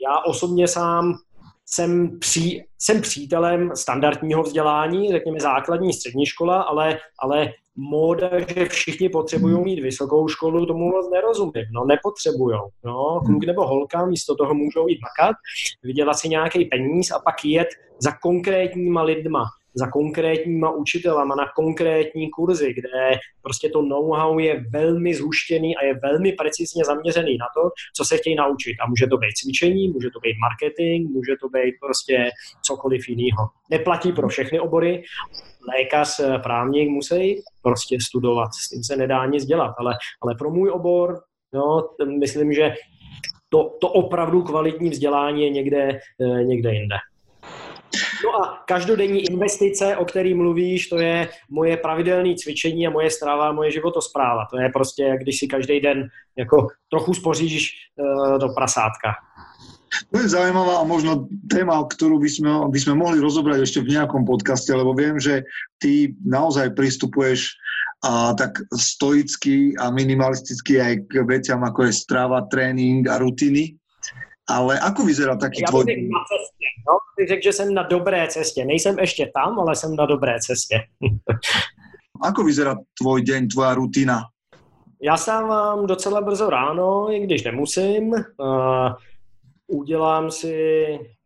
já 0.07 0.19
osobně 0.19 0.67
sám 0.67 1.13
jsem, 1.71 2.19
pří, 2.19 2.63
jsem 2.79 3.01
přítelem 3.01 3.71
standardního 3.75 4.43
vzdělání, 4.43 5.11
řekněme 5.11 5.39
základní 5.39 5.93
střední 5.93 6.25
škola, 6.25 6.61
ale, 6.61 6.99
ale 7.19 7.53
móda, 7.75 8.29
že 8.39 8.65
všichni 8.65 9.09
potřebují 9.09 9.63
mít 9.63 9.79
vysokou 9.79 10.27
školu, 10.27 10.65
tomu 10.65 10.89
moc 10.89 11.09
nerozumím. 11.11 11.65
No, 11.73 11.85
nepotřebují. 11.85 12.59
No, 12.85 13.21
kluk 13.25 13.45
nebo 13.45 13.67
holka 13.67 14.05
místo 14.05 14.35
toho 14.35 14.53
můžou 14.53 14.87
jít 14.87 14.99
makat, 15.01 15.35
vydělat 15.83 16.13
si 16.13 16.29
nějaký 16.29 16.65
peníz 16.65 17.11
a 17.11 17.19
pak 17.19 17.45
jet 17.45 17.67
za 17.99 18.11
konkrétníma 18.21 19.01
lidma 19.03 19.45
za 19.75 19.87
konkrétníma 19.87 20.71
učitelama 20.71 21.35
na 21.35 21.45
konkrétní 21.55 22.29
kurzy, 22.29 22.73
kde 22.73 23.19
prostě 23.41 23.69
to 23.69 23.81
know-how 23.81 24.39
je 24.39 24.63
velmi 24.69 25.15
zhuštěný 25.15 25.77
a 25.77 25.85
je 25.85 25.99
velmi 26.03 26.31
precizně 26.31 26.83
zaměřený 26.85 27.37
na 27.37 27.45
to, 27.55 27.69
co 27.95 28.05
se 28.05 28.17
chtějí 28.17 28.35
naučit. 28.35 28.75
A 28.81 28.87
může 28.89 29.07
to 29.07 29.17
být 29.17 29.33
cvičení, 29.33 29.87
může 29.87 30.09
to 30.09 30.19
být 30.19 30.37
marketing, 30.39 31.09
může 31.09 31.35
to 31.41 31.49
být 31.49 31.75
prostě 31.81 32.29
cokoliv 32.65 33.09
jiného. 33.09 33.47
Neplatí 33.69 34.11
pro 34.11 34.27
všechny 34.27 34.59
obory, 34.59 35.03
lékař, 35.77 36.21
právník 36.43 36.89
musí 36.89 37.41
prostě 37.61 37.97
studovat, 38.01 38.49
s 38.53 38.69
tím 38.69 38.83
se 38.83 38.95
nedá 38.95 39.25
nic 39.25 39.45
dělat, 39.45 39.73
ale, 39.79 39.93
ale 40.21 40.35
pro 40.35 40.49
můj 40.49 40.69
obor, 40.69 41.19
no, 41.53 41.89
myslím, 42.19 42.53
že 42.53 42.73
to, 43.49 43.77
to 43.81 43.89
opravdu 43.89 44.41
kvalitní 44.43 44.89
vzdělání 44.89 45.43
je 45.43 45.49
někde, 45.49 45.99
eh, 46.21 46.43
někde 46.43 46.73
jinde. 46.73 46.95
No 48.25 48.29
a 48.45 48.63
každodenní 48.67 49.19
investice, 49.31 49.97
o 49.97 50.05
který 50.05 50.33
mluvíš, 50.33 50.87
to 50.87 50.97
je 50.97 51.29
moje 51.49 51.77
pravidelné 51.77 52.35
cvičení 52.35 52.87
a 52.87 52.93
moje 52.93 53.09
strava, 53.09 53.51
moje 53.51 53.71
životospráva. 53.71 54.45
To 54.51 54.57
je 54.57 54.69
prostě, 54.69 55.17
když 55.19 55.39
si 55.39 55.47
každý 55.47 55.79
den 55.79 56.09
jako 56.37 56.67
trochu 56.89 57.13
spoříš 57.13 57.69
uh, 57.97 58.37
do 58.39 58.49
prasátka. 58.49 59.09
To 60.13 60.21
je 60.21 60.29
zaujímavá 60.29 60.85
a 60.85 60.85
možno 60.85 61.25
téma, 61.49 61.81
ktorú 61.81 62.21
by 62.21 62.29
sme, 62.29 62.51
by 62.69 62.77
sme 62.77 62.93
mohli 62.93 63.17
rozobrať 63.17 63.65
ešte 63.65 63.79
v 63.81 63.97
nejakom 63.97 64.21
podcaste, 64.21 64.69
lebo 64.69 64.93
viem, 64.93 65.17
že 65.17 65.41
ty 65.81 66.13
naozaj 66.21 66.77
pristupuješ 66.77 67.57
a 68.05 68.37
tak 68.37 68.61
stoicky 68.69 69.73
a 69.81 69.89
minimalisticky 69.89 70.77
aj 70.77 70.93
k 71.09 71.25
veciam, 71.25 71.65
ako 71.65 71.89
je 71.89 71.93
strava, 72.05 72.45
tréning 72.47 73.09
a 73.09 73.17
rutiny. 73.17 73.78
Ale 74.49 74.79
ako 74.79 75.05
vyzerá 75.05 75.35
taký 75.37 75.61
Já 75.61 75.67
tvoj... 75.67 75.85
Na 75.85 76.23
cestě, 76.29 76.67
no, 76.87 76.93
bych 77.17 77.27
řekl, 77.27 77.41
že 77.43 77.53
jsem 77.53 77.73
na 77.73 77.83
dobré 77.83 78.27
cestě. 78.27 78.65
Nejsem 78.65 78.99
ještě 78.99 79.31
tam, 79.33 79.59
ale 79.59 79.75
jsem 79.75 79.95
na 79.95 80.05
dobré 80.05 80.35
cestě. 80.39 80.81
ako 82.21 82.43
vyzerá 82.43 82.75
tvoj 82.99 83.21
deň, 83.21 83.47
tvoja 83.47 83.73
rutina? 83.73 84.21
Já 85.01 85.17
stávám 85.17 85.87
docela 85.87 86.21
brzo 86.21 86.49
ráno, 86.49 87.13
i 87.13 87.19
když 87.19 87.43
nemusím. 87.43 88.11
Uh, 88.11 88.91
udělám 89.67 90.31
si 90.31 90.53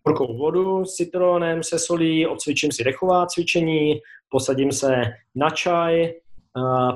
horkou 0.05 0.37
vodu 0.37 0.85
s 0.85 0.93
citronem, 0.93 1.63
se 1.63 1.79
solí, 1.79 2.27
odcvičím 2.27 2.71
si 2.71 2.83
dechová 2.83 3.25
cvičení, 3.25 3.99
posadím 4.29 4.71
se 4.71 5.01
na 5.35 5.49
čaj, 5.49 6.13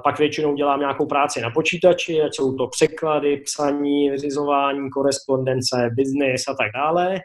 pak 0.03 0.19
většinou 0.19 0.55
dělám 0.55 0.79
nějakou 0.79 1.05
práci 1.05 1.41
na 1.41 1.49
počítači, 1.49 2.21
ať 2.21 2.35
jsou 2.35 2.55
to 2.55 2.67
překlady, 2.67 3.37
psaní, 3.37 4.09
vyřizování, 4.09 4.89
korespondence, 4.89 5.89
biznis 5.93 6.47
a 6.47 6.53
tak 6.53 6.71
dále. 6.75 7.19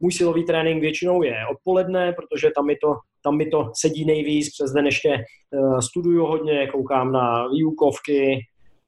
Můj 0.00 0.12
silový 0.12 0.44
trénink 0.44 0.80
většinou 0.80 1.22
je 1.22 1.36
odpoledne, 1.52 2.12
protože 2.12 2.50
tam 2.56 2.66
mi 2.66 2.76
to, 2.76 2.94
tam 3.24 3.36
mi 3.36 3.46
to 3.46 3.70
sedí 3.74 4.04
nejvíc, 4.04 4.52
přes 4.52 4.72
den 4.72 4.86
ještě 4.86 5.24
studuju 5.80 6.26
hodně, 6.26 6.66
koukám 6.66 7.12
na 7.12 7.48
výukovky, 7.48 8.46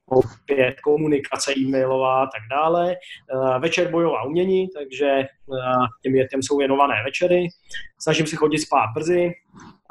opět 0.09 0.75
komunikace 0.83 1.53
e-mailová 1.57 2.23
a 2.23 2.25
tak 2.25 2.41
dále. 2.51 2.95
Večer 3.59 3.91
bojová 3.91 4.23
umění, 4.23 4.67
takže 4.77 5.27
těm 6.03 6.13
dětem 6.13 6.43
jsou 6.43 6.57
věnované 6.57 6.95
večery. 7.05 7.47
Snažím 8.01 8.27
se 8.27 8.35
chodit 8.35 8.59
spát 8.59 8.87
brzy, 8.95 9.31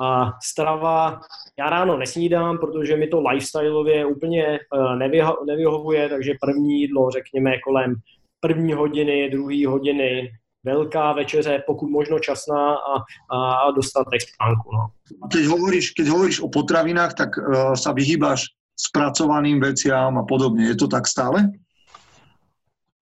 a 0.00 0.32
strava, 0.42 1.20
já 1.58 1.70
ráno 1.70 1.96
nesnídám, 1.96 2.58
protože 2.58 2.96
mi 2.96 3.06
to 3.06 3.20
lifestyleově 3.20 4.06
úplně 4.06 4.44
eh, 4.46 4.96
nevyho- 4.96 5.46
nevyhovuje, 5.46 6.08
takže 6.08 6.34
první 6.40 6.80
jídlo, 6.80 7.10
řekněme, 7.10 7.58
kolem 7.58 7.94
první 8.40 8.72
hodiny, 8.72 9.30
druhé 9.30 9.66
hodiny, 9.66 10.30
velká 10.64 11.12
večeře, 11.12 11.62
pokud 11.66 11.90
možno 11.90 12.18
časná 12.18 12.74
a, 12.74 12.94
a 13.36 13.70
dostatek 13.70 14.20
spánku. 14.20 14.70
No. 14.76 14.86
Keď 15.32 15.44
hovoríš, 15.44 15.94
hovoríš 16.10 16.40
o 16.40 16.48
potravinách, 16.48 17.14
tak 17.14 17.30
uh, 17.38 17.72
sa 17.74 17.96
vyhýbaš 17.96 18.57
spracovaným 18.80 19.60
veciam 19.60 20.18
a 20.18 20.22
podobně. 20.22 20.64
Je 20.64 20.76
to 20.76 20.88
tak 20.88 21.06
stále? 21.06 21.50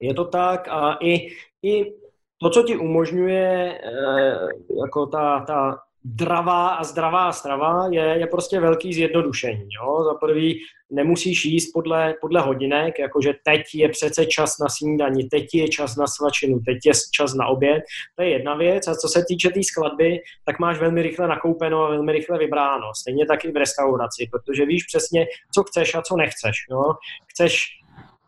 Je 0.01 0.15
to 0.15 0.25
tak 0.25 0.69
a 0.69 0.97
i, 1.01 1.29
i 1.63 1.93
to, 2.41 2.51
co 2.51 2.63
ti 2.63 2.77
umožňuje 2.77 3.81
uh, 3.81 4.79
jako 4.79 5.07
ta, 5.07 5.41
ta 5.41 5.79
dravá 6.15 6.69
a 6.69 6.85
zdravá 6.85 7.33
strava 7.33 7.89
je, 7.91 8.03
je 8.03 8.27
prostě 8.27 8.61
velký 8.61 8.93
zjednodušení. 8.93 9.69
Jo? 9.81 10.05
Za 10.05 10.15
prvý 10.15 10.59
nemusíš 10.91 11.45
jíst 11.45 11.73
podle, 11.73 12.15
podle 12.21 12.41
hodinek, 12.41 12.99
jakože 12.99 13.35
teď 13.45 13.63
je 13.75 13.89
přece 13.89 14.27
čas 14.27 14.59
na 14.59 14.69
snídani, 14.69 15.25
teď 15.25 15.55
je 15.55 15.69
čas 15.69 15.97
na 15.97 16.07
svačinu, 16.07 16.61
teď 16.67 16.79
je 16.87 16.93
čas 17.13 17.35
na 17.35 17.47
oběd. 17.47 17.83
To 18.17 18.23
je 18.23 18.29
jedna 18.29 18.55
věc. 18.55 18.89
A 18.89 18.95
co 18.95 19.09
se 19.09 19.25
týče 19.29 19.49
té 19.49 19.55
tý 19.55 19.65
skladby, 19.65 20.19
tak 20.45 20.59
máš 20.59 20.79
velmi 20.79 21.03
rychle 21.03 21.29
nakoupeno 21.29 21.85
a 21.85 21.91
velmi 21.91 22.13
rychle 22.13 22.39
vybráno. 22.39 22.87
Stejně 23.01 23.27
tak 23.27 23.45
i 23.45 23.53
v 23.53 23.57
restauraci, 23.57 24.29
protože 24.31 24.67
víš 24.67 24.85
přesně, 24.85 25.27
co 25.55 25.63
chceš 25.63 25.95
a 25.95 26.03
co 26.03 26.17
nechceš. 26.17 26.57
Jo? 26.71 26.83
Chceš 27.27 27.67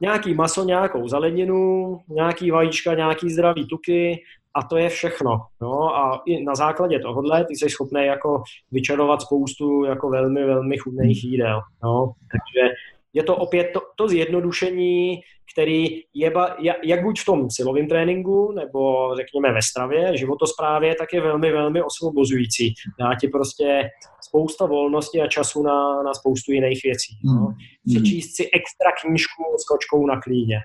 nějaký 0.00 0.34
maso, 0.34 0.64
nějakou 0.64 1.08
zeleninu, 1.08 1.98
nějaký 2.08 2.50
vajíčka, 2.50 2.94
nějaký 2.94 3.30
zdravý 3.30 3.68
tuky 3.68 4.22
a 4.58 4.62
to 4.62 4.76
je 4.76 4.88
všechno. 4.88 5.30
No 5.62 5.96
a 5.96 6.22
i 6.26 6.44
na 6.44 6.54
základě 6.54 6.98
tohohle 6.98 7.44
ty 7.44 7.56
jsi 7.56 7.70
schopný 7.70 8.06
jako 8.06 8.42
vyčarovat 8.72 9.22
spoustu 9.22 9.84
jako 9.84 10.10
velmi, 10.10 10.44
velmi 10.44 10.78
chudných 10.78 11.24
jídel. 11.24 11.60
No. 11.84 12.12
Takže 12.32 12.74
je 13.12 13.22
to 13.22 13.36
opět 13.36 13.70
to, 13.74 13.80
to 13.96 14.08
zjednodušení, 14.08 15.20
který 15.52 15.86
je 16.14 16.30
ba, 16.30 16.56
jak 16.84 17.02
buď 17.02 17.20
v 17.20 17.24
tom 17.24 17.50
silovém 17.50 17.88
tréninku, 17.88 18.52
nebo 18.52 19.10
řekněme 19.16 19.52
ve 19.52 19.62
stravě, 19.62 20.16
životosprávě, 20.16 20.94
tak 20.94 21.12
je 21.12 21.20
velmi, 21.20 21.52
velmi 21.52 21.82
osvobozující. 21.82 22.74
Dá 23.00 23.14
ti 23.20 23.28
prostě 23.28 23.90
spousta 24.28 24.66
volnosti 24.66 25.20
a 25.20 25.26
času 25.26 25.62
na, 25.62 26.02
na 26.02 26.14
spoustu 26.14 26.52
jiných 26.52 26.80
věcí. 26.84 27.12
No. 27.24 27.32
Hmm. 27.32 27.54
Přečíst 27.88 28.36
si 28.36 28.44
extra 28.44 28.90
knížku 29.02 29.42
s 29.60 29.64
kočkou 29.64 30.06
na 30.06 30.20
klíně. 30.20 30.58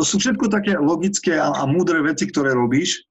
To 0.00 0.02
sú 0.04 0.16
všetko 0.16 0.48
také 0.48 0.80
logické 0.80 1.36
a, 1.36 1.52
a 1.52 1.64
múdre 1.68 2.00
veci, 2.00 2.24
ktoré 2.24 2.56
robíš. 2.56 3.04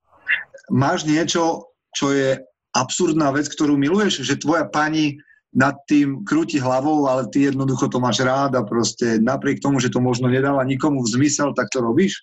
Máš 0.71 1.07
niečo, 1.07 1.71
čo 1.95 2.11
je 2.11 2.37
absurdná 2.75 3.31
vec, 3.31 3.47
ktorú 3.47 3.79
miluješ? 3.79 4.21
Že 4.27 4.43
tvoja 4.43 4.63
pani 4.67 5.17
nad 5.55 5.73
tým 5.87 6.21
krúti 6.27 6.59
hlavou, 6.59 7.07
ale 7.07 7.25
ty 7.31 7.47
jednoducho 7.47 7.87
to 7.87 7.99
máš 7.99 8.19
rád 8.19 8.55
a 8.55 8.63
prostě 8.63 9.17
napriek 9.21 9.59
tomu, 9.59 9.79
že 9.79 9.89
to 9.89 9.99
možno 9.99 10.27
nedáva 10.27 10.63
nikomu 10.63 11.03
v 11.03 11.07
zmysel, 11.07 11.53
tak 11.53 11.67
to 11.73 11.81
robíš? 11.81 12.13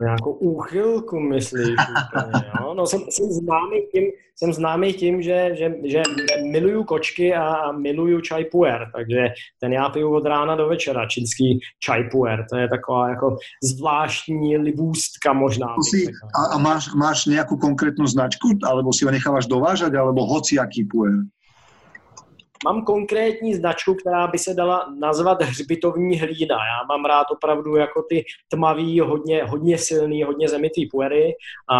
Nějakou 0.00 0.32
úchylku, 0.32 1.20
myslíš? 1.20 1.68
Úplně, 1.68 2.44
jo? 2.60 2.74
No, 2.74 2.86
jsem, 2.86 3.00
jsem, 3.10 3.26
známý 3.26 3.82
tím, 3.92 4.04
jsem 4.36 4.52
známý 4.52 4.92
tím, 4.92 5.22
že, 5.22 5.50
že, 5.54 5.74
že 5.84 6.02
miluju 6.50 6.84
kočky 6.84 7.34
a 7.34 7.72
miluju 7.72 8.20
čaj 8.20 8.44
puer, 8.44 8.90
takže 8.96 9.28
ten 9.60 9.72
já 9.72 9.88
piju 9.88 10.14
od 10.14 10.26
rána 10.26 10.56
do 10.56 10.68
večera, 10.68 11.06
čínský 11.06 11.60
čaj 11.78 12.04
puer. 12.10 12.46
To 12.50 12.56
je 12.56 12.68
taková 12.68 13.08
jako 13.08 13.36
zvláštní 13.62 14.56
libůstka 14.58 15.32
možná. 15.32 15.74
Si, 15.90 16.06
a, 16.40 16.54
a 16.54 16.58
máš, 16.58 16.94
máš 16.94 17.26
nějakou 17.26 17.56
konkrétnu 17.56 18.06
značku, 18.06 18.48
alebo 18.64 18.92
si 18.92 19.04
ho 19.04 19.10
necháváš 19.10 19.46
dovážet, 19.46 19.94
alebo 19.94 20.26
hoci 20.26 20.54
jaký 20.54 20.84
puer? 20.84 21.12
Mám 22.64 22.84
konkrétní 22.84 23.54
značku, 23.54 23.94
která 23.94 24.26
by 24.26 24.38
se 24.38 24.54
dala 24.54 24.86
nazvat 24.98 25.42
hřbitovní 25.42 26.18
hlína. 26.18 26.56
Já 26.56 26.86
mám 26.88 27.04
rád 27.04 27.26
opravdu 27.30 27.76
jako 27.76 28.02
ty 28.02 28.24
tmavý, 28.48 29.00
hodně, 29.00 29.44
hodně 29.44 29.78
silný, 29.78 30.22
hodně 30.22 30.48
zemitý 30.48 30.86
puery 30.86 31.34
a, 31.68 31.78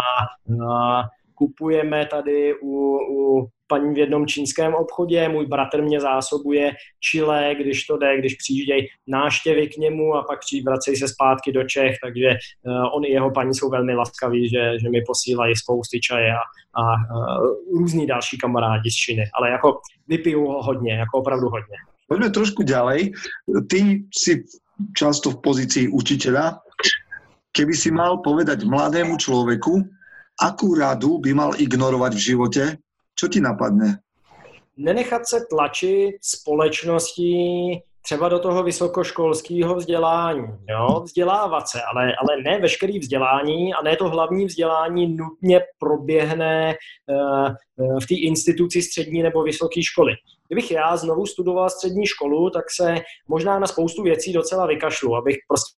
a 0.73 1.03
kupujeme 1.37 2.05
tady 2.05 2.53
u, 2.61 2.97
u 2.97 3.47
paní 3.67 3.93
v 3.93 3.97
jednom 3.97 4.27
čínském 4.27 4.73
obchodě, 4.73 5.29
můj 5.29 5.45
bratr 5.45 5.81
mě 5.81 5.99
zásobuje 5.99 6.71
čile, 6.99 7.55
když 7.59 7.85
to 7.85 7.97
jde, 7.97 8.17
když 8.17 8.35
přijíždějí 8.35 8.87
náštěvy 9.07 9.67
k 9.67 9.77
němu 9.77 10.15
a 10.15 10.23
pak 10.23 10.39
přijít, 10.39 10.65
vracejí 10.65 10.97
se 10.97 11.07
zpátky 11.07 11.51
do 11.51 11.63
Čech, 11.63 11.95
takže 12.03 12.29
uh, 12.29 12.95
on 12.95 13.05
i 13.05 13.11
jeho 13.11 13.31
paní 13.31 13.53
jsou 13.53 13.69
velmi 13.69 13.95
laskaví, 13.95 14.49
že, 14.49 14.79
že 14.81 14.89
mi 14.89 15.01
posílají 15.07 15.55
spousty 15.55 15.99
čaje 15.99 16.31
a, 16.33 16.41
a 16.81 16.83
uh, 16.83 17.79
různí 17.79 18.07
další 18.07 18.37
kamarádi 18.37 18.91
z 18.91 18.95
Číny, 18.95 19.23
ale 19.33 19.49
jako 19.49 19.79
vypiju 20.07 20.47
ho 20.47 20.63
hodně, 20.63 20.93
jako 20.93 21.17
opravdu 21.17 21.49
hodně. 21.49 21.77
Poďme 22.07 22.29
trošku 22.29 22.63
ďalej. 22.63 23.11
Ty 23.67 24.07
si 24.15 24.47
často 24.95 25.35
v 25.35 25.41
pozícii 25.43 25.85
učiteľa. 25.91 26.63
Keby 27.51 27.73
si 27.75 27.91
mal 27.91 28.23
povedať 28.23 28.63
mladému 28.63 29.17
človeku, 29.17 29.81
akú 30.41 30.75
radu 30.75 31.17
by 31.19 31.33
mal 31.33 31.51
ignorovať 31.57 32.13
v 32.13 32.25
živote, 32.33 32.63
co 33.15 33.25
ti 33.27 33.41
napadne? 33.41 33.99
Nenechat 34.77 35.27
se 35.27 35.45
tlačit 35.49 36.17
společností 36.21 37.81
třeba 38.01 38.29
do 38.29 38.39
toho 38.39 38.63
vysokoškolského 38.63 39.75
vzdělání. 39.75 40.47
Jo? 40.69 41.01
Vzdělávat 41.03 41.69
se, 41.69 41.81
ale, 41.81 42.15
ale 42.15 42.41
ne 42.43 42.59
veškerý 42.59 42.99
vzdělání 42.99 43.73
a 43.73 43.83
ne 43.83 43.95
to 43.95 44.09
hlavní 44.09 44.45
vzdělání 44.45 45.07
nutně 45.07 45.61
proběhne 45.79 46.75
uh, 46.75 47.49
v 47.99 48.07
té 48.07 48.15
instituci 48.15 48.81
střední 48.81 49.23
nebo 49.23 49.43
vysoké 49.43 49.83
školy. 49.83 50.13
Kdybych 50.47 50.71
já 50.71 50.97
znovu 50.97 51.25
studoval 51.25 51.69
střední 51.69 52.05
školu, 52.05 52.49
tak 52.49 52.65
se 52.71 52.95
možná 53.27 53.59
na 53.59 53.67
spoustu 53.67 54.03
věcí 54.03 54.33
docela 54.33 54.67
vykašlu, 54.67 55.15
abych 55.15 55.37
prostě 55.47 55.75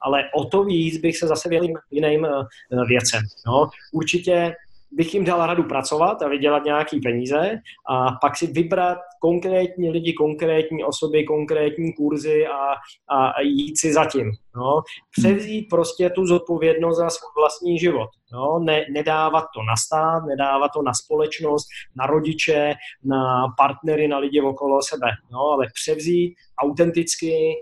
ale 0.00 0.24
o 0.34 0.44
to 0.44 0.64
víc 0.64 0.98
bych 0.98 1.16
se 1.16 1.26
zase 1.26 1.48
věnul 1.48 1.78
jiným 1.90 2.24
uh, 2.24 2.86
věcem. 2.88 3.22
Jo? 3.46 3.68
Určitě 3.92 4.54
bych 4.92 5.14
jim 5.14 5.24
dal 5.24 5.46
radu 5.46 5.62
pracovat 5.62 6.22
a 6.22 6.28
vydělat 6.28 6.64
nějaký 6.64 7.00
peníze 7.00 7.58
a 7.88 8.12
pak 8.12 8.36
si 8.36 8.46
vybrat 8.46 8.98
konkrétní 9.20 9.90
lidi, 9.90 10.12
konkrétní 10.12 10.84
osoby, 10.84 11.24
konkrétní 11.24 11.92
kurzy 11.92 12.46
a, 12.46 12.74
a 13.16 13.40
jít 13.40 13.78
si 13.78 13.92
zatím. 13.92 14.32
No. 14.56 14.82
Převzít 15.18 15.66
prostě 15.70 16.10
tu 16.10 16.26
zodpovědnost 16.26 16.96
za 16.96 17.10
svůj 17.10 17.30
vlastní 17.36 17.78
život. 17.78 18.08
No. 18.32 18.58
Ne, 18.58 18.84
nedávat 18.92 19.44
to 19.54 19.62
na 19.62 19.76
stát, 19.76 20.22
nedávat 20.26 20.70
to 20.74 20.82
na 20.82 20.94
společnost, 20.94 21.66
na 21.96 22.06
rodiče, 22.06 22.74
na 23.04 23.48
partnery, 23.56 24.08
na 24.08 24.18
lidi 24.18 24.40
okolo 24.40 24.82
sebe, 24.82 25.06
no, 25.32 25.40
ale 25.40 25.66
převzít 25.74 26.34
autenticky 26.58 27.54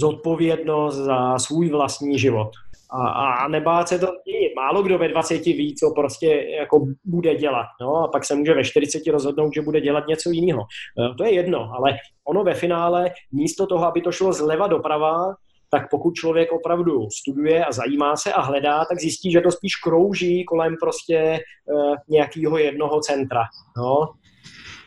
zodpovědnost 0.00 0.96
za 0.96 1.38
svůj 1.38 1.68
vlastní 1.68 2.18
život 2.18 2.50
a, 2.90 3.08
a 3.08 3.48
nebát 3.48 3.88
se 3.88 3.98
to 3.98 4.06
změnit. 4.06 4.52
Málo 4.56 4.82
kdo 4.82 4.98
ve 4.98 5.08
20 5.08 5.44
ví, 5.44 5.74
co 5.74 5.90
prostě 5.90 6.46
jako 6.58 6.86
bude 7.04 7.34
dělat. 7.34 7.66
No, 7.80 7.96
a 7.96 8.08
pak 8.08 8.24
se 8.24 8.34
může 8.34 8.54
ve 8.54 8.64
40 8.64 9.06
rozhodnout, 9.06 9.54
že 9.54 9.62
bude 9.62 9.80
dělat 9.80 10.06
něco 10.06 10.30
jiného. 10.30 10.62
E, 10.62 11.14
to 11.14 11.24
je 11.24 11.34
jedno, 11.34 11.72
ale 11.74 11.96
ono 12.28 12.44
ve 12.44 12.54
finále 12.54 13.10
místo 13.32 13.66
toho, 13.66 13.86
aby 13.86 14.00
to 14.00 14.12
šlo 14.12 14.32
zleva 14.32 14.66
doprava, 14.66 15.34
tak 15.70 15.90
pokud 15.90 16.14
člověk 16.14 16.52
opravdu 16.52 17.10
studuje 17.20 17.64
a 17.64 17.72
zajímá 17.72 18.16
se 18.16 18.32
a 18.32 18.40
hledá, 18.40 18.84
tak 18.84 18.98
zjistí, 18.98 19.32
že 19.32 19.40
to 19.40 19.50
spíš 19.50 19.76
krouží 19.76 20.44
kolem 20.44 20.76
prostě 20.80 21.40
uh, 21.72 21.94
nějakého 22.08 22.58
jednoho 22.58 23.00
centra. 23.00 23.42
No. 23.76 23.96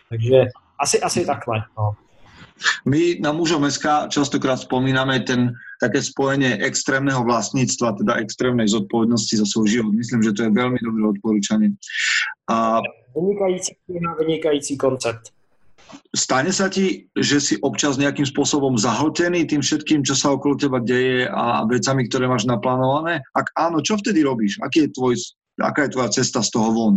Takže 0.10 0.46
asi, 0.80 1.02
asi 1.02 1.26
takhle. 1.26 1.58
No. 1.78 1.92
My 2.86 3.18
na 3.22 3.32
mužom 3.34 3.66
SK 3.66 4.10
častokrát 4.10 4.60
spomíname 4.62 5.22
ten 5.26 5.54
také 5.82 6.02
spojenie 6.02 6.62
extrémneho 6.62 7.26
vlastníctva, 7.26 7.98
teda 7.98 8.14
extrémnej 8.22 8.70
zodpovednosti 8.70 9.42
za 9.42 9.46
svoj 9.50 9.68
život. 9.68 9.94
Myslím, 9.98 10.22
že 10.22 10.34
to 10.38 10.46
je 10.46 10.52
veľmi 10.54 10.80
dobré 10.82 11.04
odporúčanie. 11.10 11.74
A... 12.50 12.80
Vynikající 13.18 13.76
vynikající 13.90 14.74
koncept. 14.78 15.34
Stane 16.16 16.56
sa 16.56 16.72
ti, 16.72 17.12
že 17.12 17.44
si 17.44 17.54
občas 17.60 18.00
nejakým 18.00 18.24
spôsobom 18.24 18.80
zahltený 18.80 19.44
tým 19.44 19.60
všetkým, 19.60 20.08
čo 20.08 20.16
sa 20.16 20.32
okolo 20.32 20.56
teba 20.56 20.80
deje 20.80 21.28
a 21.28 21.68
vecami, 21.68 22.08
ktoré 22.08 22.32
máš 22.32 22.48
naplánované? 22.48 23.20
Ak 23.36 23.52
áno, 23.60 23.84
čo 23.84 24.00
vtedy 24.00 24.24
robíš? 24.24 24.56
Aký 24.64 24.88
je 24.88 24.96
tvoj, 24.96 25.20
aká 25.60 25.88
je 25.88 25.94
tvoja 25.96 26.10
cesta 26.16 26.40
z 26.40 26.50
toho 26.56 26.70
von? 26.72 26.96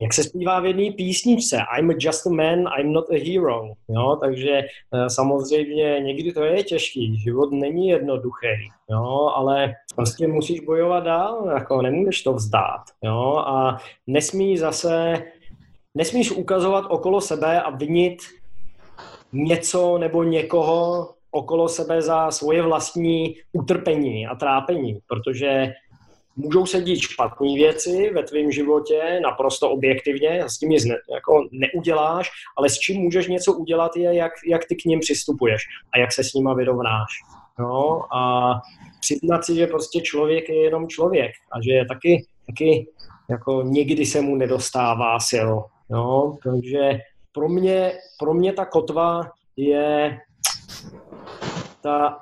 Jak 0.00 0.14
se 0.14 0.24
zpívá 0.24 0.60
v 0.60 0.66
jedné 0.66 0.90
písničce, 0.90 1.58
I'm 1.78 1.90
just 1.98 2.26
a 2.26 2.30
man, 2.30 2.64
I'm 2.78 2.92
not 2.92 3.10
a 3.10 3.18
hero. 3.30 3.74
Jo? 3.88 4.16
Takže 4.20 4.50
eh, 4.50 5.10
samozřejmě 5.10 6.00
někdy 6.00 6.32
to 6.32 6.44
je 6.44 6.62
těžký, 6.64 7.18
život 7.18 7.52
není 7.52 7.88
jednoduchý, 7.88 8.46
jo? 8.90 9.32
ale 9.34 9.74
prostě 9.96 10.26
musíš 10.26 10.60
bojovat 10.60 11.04
dál, 11.04 11.50
jako 11.54 11.82
nemůžeš 11.82 12.22
to 12.22 12.32
vzdát. 12.32 12.82
Jo? 13.04 13.44
A 13.46 13.78
nesmí 14.06 14.58
zase, 14.58 15.22
nesmíš 15.94 16.30
ukazovat 16.30 16.84
okolo 16.88 17.20
sebe 17.20 17.62
a 17.62 17.70
vinit 17.70 18.18
něco 19.32 19.98
nebo 19.98 20.24
někoho 20.24 21.08
okolo 21.30 21.68
sebe 21.68 22.02
za 22.02 22.30
svoje 22.30 22.62
vlastní 22.62 23.34
utrpení 23.52 24.26
a 24.26 24.34
trápení, 24.34 24.98
protože 25.06 25.72
můžou 26.44 26.66
se 26.66 26.82
dít 26.82 27.00
špatné 27.00 27.54
věci 27.54 28.10
ve 28.14 28.22
tvém 28.22 28.52
životě, 28.52 29.20
naprosto 29.22 29.70
objektivně, 29.70 30.44
s 30.46 30.58
tím 30.58 30.68
nic 30.68 30.84
ne, 30.84 30.96
jako 31.14 31.48
neuděláš, 31.52 32.30
ale 32.58 32.68
s 32.68 32.78
čím 32.78 33.02
můžeš 33.02 33.28
něco 33.28 33.52
udělat 33.52 33.96
je, 33.96 34.14
jak, 34.14 34.32
jak 34.46 34.64
ty 34.68 34.76
k 34.76 34.84
ním 34.84 35.00
přistupuješ 35.00 35.62
a 35.94 35.98
jak 35.98 36.12
se 36.12 36.24
s 36.24 36.34
nima 36.34 36.54
vyrovnáš. 36.54 37.10
No, 37.58 38.00
a 38.14 38.52
přiznat 39.00 39.44
si, 39.44 39.54
že 39.54 39.66
prostě 39.66 40.00
člověk 40.00 40.48
je 40.48 40.62
jenom 40.62 40.88
člověk 40.88 41.32
a 41.52 41.62
že 41.62 41.72
je 41.72 41.86
taky, 41.86 42.26
taky 42.46 42.86
jako 43.30 43.62
někdy 43.62 44.06
se 44.06 44.20
mu 44.20 44.36
nedostává 44.36 45.20
sil. 45.30 45.50
No, 45.90 46.38
takže 46.44 46.98
pro 47.32 47.48
mě, 47.48 47.92
pro 48.18 48.34
mě 48.34 48.52
ta 48.52 48.64
kotva 48.64 49.30
je 49.56 50.18
ta 51.82 52.18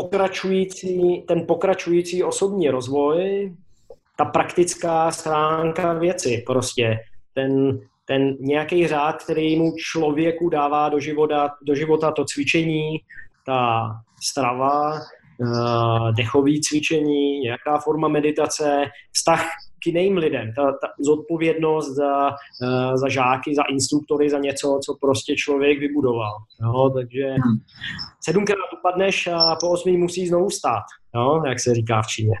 pokračující, 0.00 1.22
ten 1.28 1.46
pokračující 1.46 2.24
osobní 2.24 2.70
rozvoj, 2.70 3.52
ta 4.16 4.24
praktická 4.24 5.10
stránka 5.10 5.92
věci 5.92 6.42
prostě, 6.46 6.98
ten, 7.34 7.80
ten 8.04 8.36
nějaký 8.40 8.86
řád, 8.86 9.22
který 9.22 9.56
mu 9.56 9.72
člověku 9.76 10.48
dává 10.48 10.88
do 10.88 11.00
života, 11.00 11.50
do 11.62 11.74
života 11.74 12.12
to 12.12 12.24
cvičení, 12.24 12.98
ta 13.46 13.90
strava, 14.22 14.92
uh, 14.92 16.14
dechový 16.16 16.60
cvičení, 16.60 17.40
nějaká 17.40 17.78
forma 17.78 18.08
meditace, 18.08 18.84
vztah 19.12 19.46
k 19.86 19.94
jiným 19.94 20.16
lidem, 20.16 20.52
ta, 20.56 20.74
ta 20.82 20.88
zodpovědnost 20.98 21.94
za, 21.94 22.30
uh, 22.30 22.96
za 22.96 23.08
žáky, 23.08 23.54
za 23.54 23.62
instruktory, 23.62 24.30
za 24.30 24.38
něco, 24.38 24.80
co 24.84 24.94
prostě 25.00 25.34
člověk 25.36 25.78
vybudoval. 25.78 26.34
Jo? 26.62 26.90
Takže 26.90 27.24
hmm. 27.30 27.56
sedmkrát 28.24 28.72
upadneš 28.78 29.26
a 29.26 29.56
po 29.60 29.70
osmi 29.70 29.96
musí 29.96 30.26
znovu 30.26 30.50
stát, 30.50 30.82
jo? 31.14 31.42
jak 31.46 31.60
se 31.60 31.74
říká 31.74 32.02
v 32.02 32.06
Číně. 32.06 32.36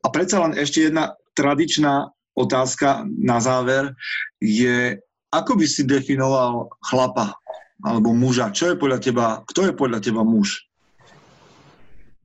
A 0.00 0.08
predsa 0.08 0.40
len 0.40 0.56
ešte 0.56 0.88
jedna 0.88 1.12
tradičná 1.36 2.08
otázka 2.32 3.04
na 3.04 3.36
záver 3.36 3.92
je, 4.40 4.96
ako 5.28 5.60
by 5.60 5.66
si 5.68 5.84
definoval 5.84 6.72
chlapa 6.88 7.36
alebo 7.84 8.16
muža? 8.16 8.48
Čo 8.48 8.72
je 8.72 8.80
podľa 8.80 8.98
teba, 9.00 9.26
kto 9.44 9.68
je 9.68 9.72
podľa 9.76 10.00
teba 10.00 10.24
muž? 10.24 10.69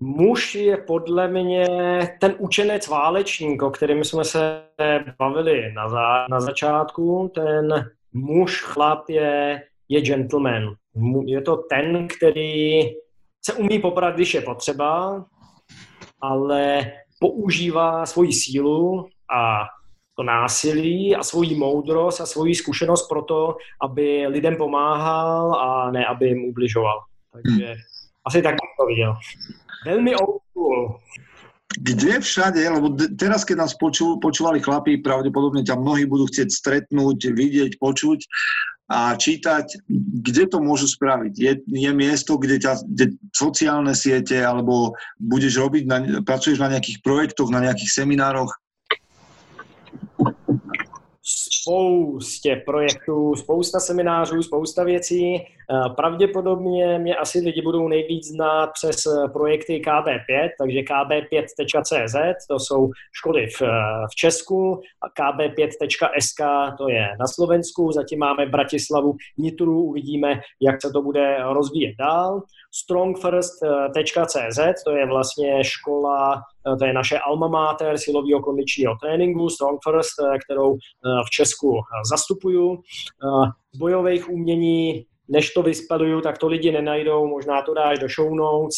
Muž 0.06 0.56
je 0.56 0.78
podle 0.78 1.28
mě 1.28 1.68
ten 2.22 2.36
učenec 2.38 2.88
válečník, 2.88 3.62
o 3.62 3.70
kterém 3.70 4.03
jsme 4.03 4.24
se 4.24 4.62
bavili 5.20 5.74
na, 5.74 5.89
za, 5.89 6.26
na 6.30 6.39
začátku. 6.39 7.32
Ten 7.36 7.91
muž, 8.14 8.62
chlap 8.62 9.10
je, 9.10 9.62
je 9.89 10.01
gentleman. 10.01 10.76
Je 11.26 11.41
to 11.41 11.58
ten, 11.58 12.08
který 12.08 12.82
se 13.45 13.53
umí 13.53 13.80
poprat, 13.80 14.16
když 14.16 14.34
je 14.34 14.41
potřeba, 14.41 15.26
ale 16.22 16.91
používá 17.20 18.06
svoji 18.06 18.34
sílu 18.34 19.08
a 19.36 19.64
to 20.16 20.24
násilí 20.24 21.16
a 21.16 21.24
svoji 21.24 21.56
moudrost 21.56 22.22
a 22.22 22.26
svoji 22.26 22.56
zkušenost 22.56 23.08
pro 23.08 23.22
to, 23.22 23.58
aby 23.82 24.28
lidem 24.28 24.56
pomáhal 24.56 25.53
a 25.53 25.91
ne, 25.91 26.06
aby 26.06 26.28
jim 26.28 26.45
ubližoval. 26.45 26.99
Takže 27.34 27.66
hmm. 27.66 27.76
asi 28.26 28.41
tak 28.41 28.56
to 28.80 28.86
viděl. 28.86 29.16
Veľmi 29.84 30.15
old. 30.15 30.39
Kde 31.76 32.23
všade, 32.23 32.63
lebo 32.63 32.95
teraz, 33.19 33.43
keď 33.43 33.67
nás 33.67 33.76
počúvali 33.76 34.63
chlapí, 34.63 35.03
pravdepodobne 35.03 35.59
ťa 35.59 35.76
mnohí 35.76 36.07
budú 36.07 36.32
chcieť 36.32 36.47
stretnúť, 36.47 37.36
vidieť, 37.36 37.76
počuť 37.84 38.23
a 38.88 39.17
čítať, 39.17 39.84
kde 40.23 40.43
to 40.47 40.63
môžu 40.63 40.88
spraviť? 40.88 41.34
Je, 41.36 41.53
je 41.67 41.91
miesto, 41.91 42.39
kde, 42.39 42.63
ťa, 42.63 42.80
kde 42.86 43.19
sociálne 43.36 43.91
siete, 43.91 44.39
alebo 44.39 44.95
budeš 45.19 45.59
robiť, 45.59 45.84
na, 45.84 45.97
pracuješ 46.23 46.63
na 46.63 46.71
nejakých 46.71 47.03
projektoch, 47.03 47.51
na 47.51 47.59
nejakých 47.59 47.91
seminároch? 47.91 48.55
Spoustě 51.36 52.62
projektů, 52.66 53.36
spousta 53.36 53.80
seminářů, 53.80 54.44
spousta 54.44 54.84
věcí. 54.84 55.36
Eh, 55.36 55.90
pravděpodobně 55.96 57.00
mě 57.00 57.16
asi 57.16 57.40
lidi 57.40 57.62
budou 57.62 57.88
nejvíc 57.88 58.28
znát 58.28 58.70
přes 58.74 59.06
eh, 59.06 59.30
projekty 59.30 59.82
KB5, 59.86 60.50
takže 60.60 60.80
kb5.cz, 60.80 62.48
to 62.48 62.60
jsou 62.60 62.90
školy 63.12 63.48
v, 63.48 63.62
eh, 63.62 63.68
v 64.12 64.16
Česku, 64.16 64.82
a 65.02 65.22
kb5.sk 65.22 66.42
to 66.78 66.90
je 66.90 67.08
na 67.20 67.28
Slovensku, 67.28 67.92
zatím 67.92 68.20
máme 68.20 68.46
Bratislavu, 68.46 69.16
Nitru, 69.38 69.84
uvidíme, 69.84 70.42
jak 70.62 70.82
se 70.82 70.92
to 70.92 71.02
bude 71.02 71.38
rozvíjet 71.44 71.96
dál. 72.00 72.42
Strongfirst.cz, 72.72 74.84
to 74.86 74.92
je 74.92 75.06
vlastně 75.06 75.64
škola, 75.64 76.42
to 76.80 76.86
je 76.86 76.93
naše 76.93 77.20
alma 77.20 77.47
mater 77.47 77.97
silového 77.97 78.39
kondičního 78.41 78.95
tréninku, 79.01 79.49
Strongfirst, 79.49 80.13
kterou 80.45 80.76
v 81.26 81.30
Česku 81.30 81.82
zastupuju. 82.09 82.78
Z 83.74 83.78
bojových 83.78 84.30
umění 84.30 85.05
než 85.28 85.53
to 85.53 85.63
vyspeluju, 85.63 86.22
tak 86.22 86.38
to 86.38 86.47
lidi 86.47 86.72
nenajdou, 86.72 87.28
možná 87.28 87.61
to 87.61 87.74
dáš 87.74 87.99
do 87.99 88.07
show 88.07 88.36
notes, 88.36 88.78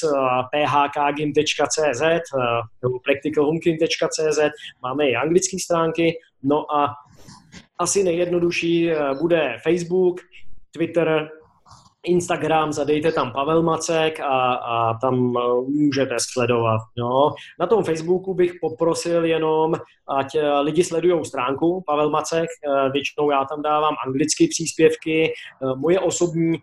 phkgym.cz 0.51 2.01
nebo 2.83 2.99
máme 4.83 5.09
i 5.09 5.15
anglické 5.15 5.57
stránky, 5.59 6.19
no 6.43 6.75
a 6.75 6.93
asi 7.79 8.03
nejjednodušší 8.03 8.91
bude 9.21 9.57
Facebook, 9.63 10.21
Twitter, 10.71 11.29
Instagram, 12.07 12.73
zadejte 12.73 13.11
tam 13.11 13.31
Pavel 13.31 13.63
Macek 13.63 14.19
a, 14.19 14.53
a 14.53 14.97
tam 14.97 15.33
eh, 15.37 15.41
můžete 15.69 16.15
sledovat. 16.19 16.81
Jo. 16.95 17.31
Na 17.59 17.67
tom 17.67 17.83
Facebooku 17.83 18.33
bych 18.33 18.53
poprosil 18.61 19.25
jenom, 19.25 19.73
ať 20.07 20.35
eh, 20.35 20.59
lidi 20.59 20.83
sledují 20.83 21.25
stránku 21.25 21.83
Pavel 21.87 22.09
Macek, 22.09 22.45
eh, 22.45 22.89
většinou 22.89 23.31
já 23.31 23.45
tam 23.45 23.61
dávám 23.61 23.95
anglické 24.07 24.45
příspěvky, 24.49 25.33
moje 25.75 25.99
osobní, 25.99 26.57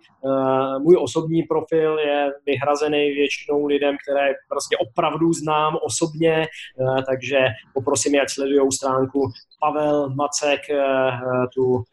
můj 0.79 0.97
osobní 1.01 1.43
profil 1.43 1.99
je 1.99 2.33
vyhrazený 2.47 3.11
většinou 3.11 3.67
lidem, 3.67 3.97
které 4.03 4.33
prostě 4.49 4.77
opravdu 4.77 5.33
znám 5.33 5.79
osobně, 5.83 6.47
takže 7.09 7.39
poprosím, 7.75 8.21
ať 8.23 8.31
sledují 8.31 8.73
stránku 8.73 9.31
Pavel 9.61 10.11
Macek, 10.11 10.61
tu 11.55 11.85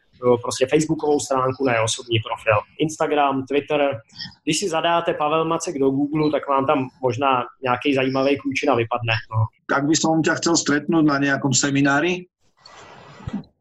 prostě 0.42 0.66
facebookovou 0.66 1.20
stránku, 1.20 1.64
ne 1.64 1.80
osobní 1.80 2.18
profil. 2.26 2.54
Instagram, 2.78 3.46
Twitter. 3.46 4.00
Když 4.44 4.58
si 4.58 4.68
zadáte 4.68 5.14
Pavel 5.14 5.44
Macek 5.44 5.78
do 5.78 5.90
Google, 5.90 6.30
tak 6.30 6.48
vám 6.48 6.66
tam 6.66 6.88
možná 7.02 7.44
nějaký 7.62 7.94
zajímavý 7.94 8.38
klučina 8.38 8.74
vypadne. 8.74 9.14
No. 9.30 9.46
Tak 9.66 9.84
by 9.88 9.96
som 9.96 10.22
ťa 10.22 10.34
chcel 10.34 10.56
stretnout 10.56 11.04
na 11.04 11.18
nějakom 11.18 11.52
semináři? 11.54 12.26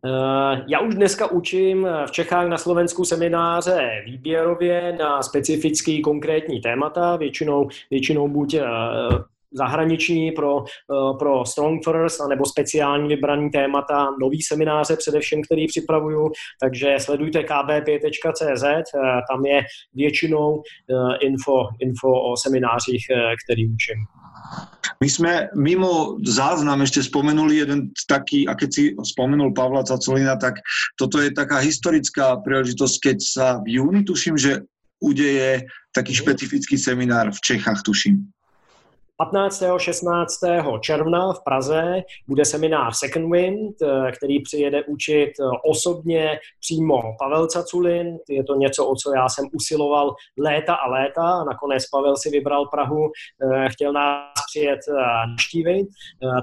Uh, 0.03 0.59
já 0.67 0.79
už 0.79 0.95
dneska 0.95 1.31
učím 1.31 1.87
v 2.05 2.11
Čechách 2.11 2.47
na 2.47 2.57
Slovensku 2.57 3.05
semináře 3.05 4.01
výběrově 4.05 4.97
na 4.99 5.23
specifický 5.23 6.01
konkrétní 6.01 6.61
témata, 6.61 7.15
většinou, 7.15 7.69
většinou 7.91 8.27
buď 8.27 8.55
zahraniční 9.53 10.31
pro, 10.31 10.63
eh, 10.63 11.17
pro 11.19 11.45
Strong 11.45 11.83
First, 11.83 12.21
nebo 12.29 12.45
speciální 12.45 13.07
vybraný 13.07 13.49
témata, 13.49 14.07
nový 14.21 14.41
semináře 14.41 14.95
především, 14.95 15.43
který 15.43 15.67
připravuju, 15.67 16.31
takže 16.61 16.95
sledujte 16.99 17.39
kb5.cz, 17.39 18.63
eh, 18.63 18.99
tam 19.31 19.45
je 19.45 19.61
většinou 19.93 20.61
eh, 20.61 21.17
info, 21.25 21.67
info 21.79 22.09
o 22.31 22.37
seminářích, 22.37 23.05
který 23.45 23.67
učím. 23.67 23.97
My 25.01 25.09
sme 25.09 25.49
mimo 25.57 26.21
záznam 26.21 26.85
ešte 26.85 27.01
spomenuli 27.01 27.65
jeden 27.65 27.89
taký, 28.05 28.45
a 28.45 28.53
keď 28.53 28.69
si 28.69 28.83
spomenul 28.93 29.49
Pavla 29.49 29.81
Cacolina, 29.81 30.37
tak 30.37 30.61
toto 30.93 31.17
je 31.17 31.33
taká 31.33 31.57
historická 31.57 32.37
príležitosť, 32.45 32.95
keď 33.01 33.17
sa 33.17 33.45
v 33.65 33.81
júni, 33.81 34.05
tuším, 34.05 34.37
že 34.37 34.61
udeje 35.01 35.65
taký 35.89 36.13
mhm. 36.13 36.19
špecifický 36.21 36.75
seminár 36.77 37.33
v 37.33 37.39
Čechách, 37.41 37.81
tuším. 37.81 38.29
15. 39.25 39.63
16. 39.77 40.39
června 40.79 41.33
v 41.33 41.43
Praze 41.43 42.03
bude 42.27 42.45
seminář 42.45 42.97
Second 42.97 43.31
Wind, 43.31 43.81
eh, 43.81 44.11
který 44.11 44.41
přijede 44.41 44.83
učit 44.83 45.29
eh, 45.39 45.43
osobně 45.65 46.39
přímo 46.59 47.01
Pavel 47.19 47.47
Caculin. 47.47 48.17
Je 48.29 48.43
to 48.43 48.55
něco, 48.55 48.85
o 48.85 48.95
co 48.95 49.13
já 49.15 49.29
jsem 49.29 49.45
usiloval 49.53 50.15
léta 50.39 50.73
a 50.73 50.89
léta. 50.89 51.43
Nakonec 51.43 51.89
Pavel 51.89 52.17
si 52.17 52.29
vybral 52.29 52.65
Prahu, 52.65 53.11
eh, 53.43 53.69
chtěl 53.69 53.93
nás 53.93 54.33
přijet 54.49 54.79
navštívit. 55.27 55.87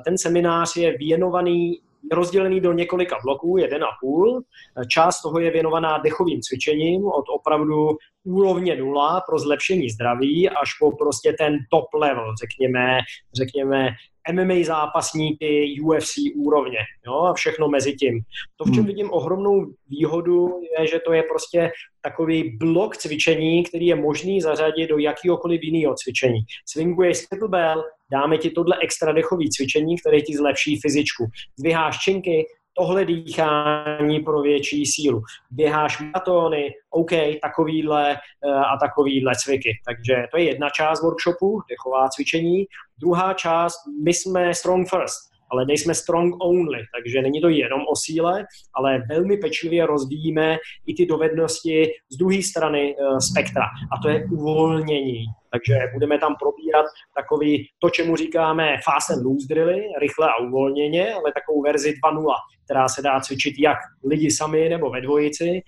Ten 0.04 0.18
seminář 0.18 0.76
je 0.76 0.98
věnovaný 0.98 1.80
rozdělený 2.12 2.60
do 2.60 2.72
několika 2.72 3.16
bloků, 3.24 3.58
jeden 3.58 3.84
a 3.84 3.88
půl. 4.00 4.42
Část 4.88 5.22
toho 5.22 5.38
je 5.38 5.50
věnovaná 5.50 5.98
dechovým 5.98 6.40
cvičením 6.40 7.06
od 7.06 7.24
opravdu 7.34 7.88
úrovně 8.24 8.76
nula 8.76 9.22
pro 9.28 9.38
zlepšení 9.38 9.90
zdraví 9.90 10.50
až 10.50 10.74
po 10.80 10.96
prostě 10.96 11.32
ten 11.38 11.56
top 11.70 11.94
level, 11.94 12.34
řekněme, 12.42 12.98
řekněme 13.36 13.88
MMA 14.32 14.54
zápasníky, 14.64 15.80
UFC 15.82 16.14
úrovně, 16.36 16.78
jo, 17.06 17.14
a 17.14 17.34
všechno 17.34 17.68
mezi 17.68 17.92
tím. 17.92 18.20
To, 18.56 18.64
v 18.64 18.70
čem 18.74 18.74
hmm. 18.74 18.86
vidím 18.86 19.12
ohromnou 19.12 19.66
výhodu, 19.88 20.60
je, 20.78 20.86
že 20.86 21.00
to 21.06 21.12
je 21.12 21.22
prostě 21.22 21.70
takový 22.02 22.56
blok 22.56 22.96
cvičení, 22.96 23.64
který 23.64 23.86
je 23.86 23.96
možný 23.96 24.40
zařadit 24.40 24.86
do 24.86 24.98
jakýhokoliv 24.98 25.62
jiného 25.62 25.94
cvičení. 25.94 26.40
Swinguješ 26.66 27.26
kettlebell, 27.26 27.84
dáme 28.12 28.38
ti 28.38 28.50
tohle 28.50 28.78
extra 28.82 29.12
dechový 29.12 29.50
cvičení, 29.50 29.98
které 29.98 30.20
ti 30.20 30.36
zlepší 30.36 30.80
fyzičku. 30.80 31.24
Dviháš 31.58 31.98
činky, 31.98 32.46
tohle 32.78 33.04
dýchání 33.04 34.20
pro 34.20 34.42
větší 34.42 34.86
sílu. 34.86 35.22
Běháš 35.50 36.00
maratony, 36.00 36.74
OK, 36.90 37.10
takovýhle 37.42 38.12
eh, 38.12 38.50
a 38.50 38.76
takovýhle 38.76 39.32
cviky. 39.44 39.70
Takže 39.86 40.24
to 40.30 40.38
je 40.38 40.44
jedna 40.44 40.70
část 40.70 41.02
workshopu, 41.02 41.60
dechová 41.70 42.08
cvičení. 42.08 42.64
Druhá 43.00 43.34
část, 43.34 43.76
my 44.04 44.14
jsme 44.14 44.54
strong 44.54 44.88
first 44.88 45.28
ale 45.50 45.66
nejsme 45.66 45.94
strong 45.94 46.34
only, 46.44 46.78
takže 46.94 47.22
není 47.22 47.40
to 47.40 47.48
jenom 47.48 47.80
o 47.80 47.96
síle, 47.96 48.46
ale 48.74 49.02
velmi 49.08 49.36
pečlivě 49.36 49.86
rozvíjíme 49.86 50.56
i 50.86 50.94
ty 50.94 51.06
dovednosti 51.06 51.86
z 52.12 52.16
druhé 52.16 52.42
strany 52.42 52.96
uh, 52.96 53.18
spektra 53.18 53.64
a 53.92 54.02
to 54.02 54.08
je 54.08 54.24
uvolnění. 54.32 55.24
Takže 55.52 55.78
budeme 55.92 56.18
tam 56.18 56.36
probírat 56.40 56.86
takový, 57.14 57.68
to, 57.78 57.90
čemu 57.90 58.16
říkáme 58.16 58.76
fast 58.84 59.10
and 59.10 59.24
loose 59.24 59.46
drilly, 59.48 59.82
rychle 60.00 60.28
a 60.28 60.36
uvolněně, 60.48 61.14
ale 61.14 61.32
takovou 61.32 61.62
verzi 61.62 61.94
2.0, 62.04 62.34
která 62.68 62.88
se 62.88 63.02
dá 63.02 63.20
cvičit 63.20 63.54
jak 63.58 63.78
lidi 64.04 64.30
sami 64.30 64.68
nebo 64.68 64.90
ve 64.90 65.00
dvojici, 65.00 65.62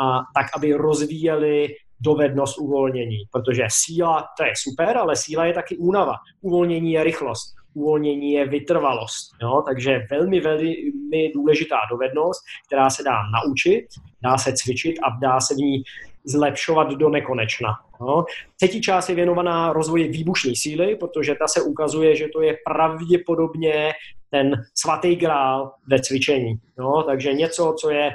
a 0.00 0.20
tak, 0.34 0.46
aby 0.56 0.72
rozvíjeli 0.72 1.68
dovednost 2.00 2.58
uvolnění, 2.58 3.18
protože 3.32 3.62
síla, 3.68 4.28
to 4.38 4.44
je 4.44 4.52
super, 4.56 4.96
ale 4.96 5.16
síla 5.16 5.44
je 5.44 5.52
taky 5.52 5.76
únava. 5.76 6.14
Uvolnění 6.40 6.92
je 6.92 7.04
rychlost 7.04 7.56
uvolnění 7.76 8.32
je 8.32 8.48
vytrvalost. 8.48 9.30
Jo? 9.42 9.62
Takže 9.66 10.06
velmi, 10.10 10.40
velmi 10.40 11.32
důležitá 11.34 11.76
dovednost, 11.90 12.42
která 12.66 12.90
se 12.90 13.02
dá 13.02 13.12
naučit, 13.12 13.86
dá 14.22 14.38
se 14.38 14.52
cvičit 14.52 14.96
a 14.98 15.18
dá 15.20 15.40
se 15.40 15.54
v 15.54 15.56
ní 15.56 15.82
zlepšovat 16.24 16.90
do 16.90 17.08
nekonečna. 17.08 17.68
Jo? 18.00 18.24
Třetí 18.56 18.80
část 18.80 19.08
je 19.08 19.14
věnovaná 19.14 19.72
rozvoji 19.72 20.08
výbušní 20.08 20.56
síly, 20.56 20.96
protože 20.96 21.34
ta 21.34 21.48
se 21.48 21.62
ukazuje, 21.62 22.16
že 22.16 22.28
to 22.32 22.42
je 22.42 22.56
pravděpodobně 22.64 23.92
ten 24.30 24.64
svatý 24.74 25.16
grál 25.16 25.72
ve 25.90 26.00
cvičení. 26.00 26.54
Jo? 26.78 27.02
Takže 27.06 27.32
něco, 27.32 27.74
co 27.80 27.90
je 27.90 28.12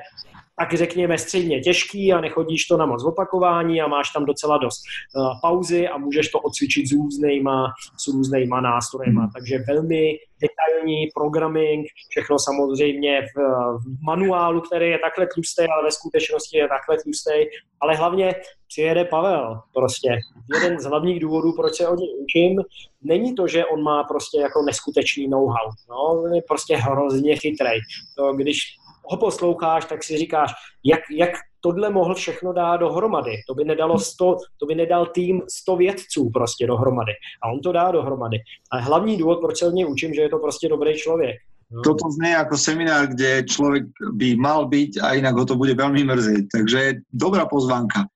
tak 0.62 0.74
řekněme 0.74 1.18
středně 1.18 1.60
těžký 1.60 2.14
a 2.14 2.22
nechodíš 2.22 2.66
to 2.66 2.78
na 2.78 2.86
moc 2.86 3.04
opakování 3.06 3.82
a 3.82 3.88
máš 3.88 4.10
tam 4.14 4.26
docela 4.26 4.58
dost 4.58 4.82
uh, 5.16 5.42
pauzy 5.42 5.88
a 5.88 5.98
můžeš 5.98 6.30
to 6.30 6.40
odcvičit 6.40 6.88
s 6.88 6.92
různýma, 6.92 7.74
s 7.98 8.08
různýma 8.08 8.62
nástrojema. 8.62 9.22
Hmm. 9.22 9.32
Takže 9.32 9.58
velmi 9.68 10.18
detailní 10.42 11.08
programming, 11.16 11.88
všechno 12.10 12.40
samozřejmě 12.40 13.22
v, 13.22 13.40
v 13.78 14.06
manuálu, 14.06 14.62
který 14.62 14.90
je 14.90 15.00
takhle 15.00 15.28
tlustý, 15.34 15.62
ale 15.62 15.84
ve 15.84 15.92
skutečnosti 15.92 16.58
je 16.58 16.68
takhle 16.68 16.98
tlustý, 17.04 17.38
ale 17.82 17.96
hlavně 17.96 18.36
přijede 18.72 19.06
Pavel 19.06 19.60
prostě. 19.74 20.10
Jeden 20.54 20.80
z 20.80 20.86
hlavních 20.86 21.20
důvodů, 21.20 21.54
proč 21.54 21.76
se 21.76 21.88
o 21.88 21.96
něj 21.96 22.10
učím, 22.24 22.62
není 23.04 23.36
to, 23.36 23.48
že 23.48 23.66
on 23.66 23.84
má 23.84 24.04
prostě 24.04 24.40
jako 24.42 24.62
neskutečný 24.62 25.28
know-how. 25.28 25.68
No, 25.90 26.36
je 26.36 26.42
prostě 26.48 26.76
hrozně 26.76 27.36
chytrý. 27.36 27.76
To, 28.18 28.34
když 28.34 28.58
ho 29.04 29.18
posloucháš, 29.18 29.86
tak 29.86 30.04
si 30.04 30.18
říkáš, 30.18 30.52
jak, 30.84 31.00
jak 31.12 31.30
tohle 31.62 31.90
mohl 31.90 32.16
všechno 32.16 32.54
dát 32.54 32.78
dohromady. 32.78 33.32
To 33.48 33.54
by 33.54 33.66
nedalo 33.66 34.00
sto, 34.00 34.38
to 34.60 34.66
by 34.66 34.76
nedal 34.76 35.06
tým 35.06 35.42
100 35.50 35.76
vědců 35.76 36.30
prostě 36.34 36.68
dohromady. 36.68 37.12
A 37.44 37.52
on 37.52 37.60
to 37.60 37.72
dá 37.72 37.92
dohromady. 37.92 38.38
A 38.72 38.78
hlavní 38.78 39.18
důvod, 39.18 39.40
proč 39.42 39.58
se 39.58 39.68
od 39.68 39.74
něj 39.74 39.86
učím, 39.86 40.14
že 40.14 40.22
je 40.22 40.30
to 40.30 40.40
prostě 40.40 40.70
dobrý 40.70 40.98
člověk. 40.98 41.36
No. 41.72 41.80
Toto 41.88 42.12
znie 42.12 42.36
ako 42.36 42.60
seminár, 42.60 43.08
kde 43.08 43.48
človek 43.48 43.88
by 44.20 44.36
mal 44.36 44.68
byť 44.68 45.00
a 45.00 45.16
inak 45.16 45.40
ho 45.40 45.48
to 45.48 45.56
bude 45.56 45.72
veľmi 45.72 46.04
mrzieť. 46.04 46.44
Takže 46.52 47.08
dobrá 47.16 47.48
pozvánka. 47.48 48.12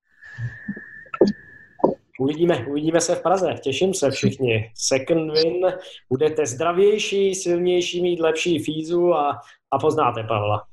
Uvidíme, 2.20 2.66
uvidíme 2.68 3.02
se 3.02 3.16
v 3.16 3.22
Praze, 3.22 3.56
těším 3.62 3.94
se 3.94 4.12
všichni. 4.12 4.72
Second 4.76 5.32
win, 5.32 5.66
budete 6.10 6.46
zdravější, 6.46 7.36
silnější, 7.36 8.02
mít 8.02 8.20
lepší 8.20 8.60
fízu 8.60 9.14
a, 9.14 9.40
a 9.72 9.80
poznáte 9.80 10.24
Pavla. 10.24 10.64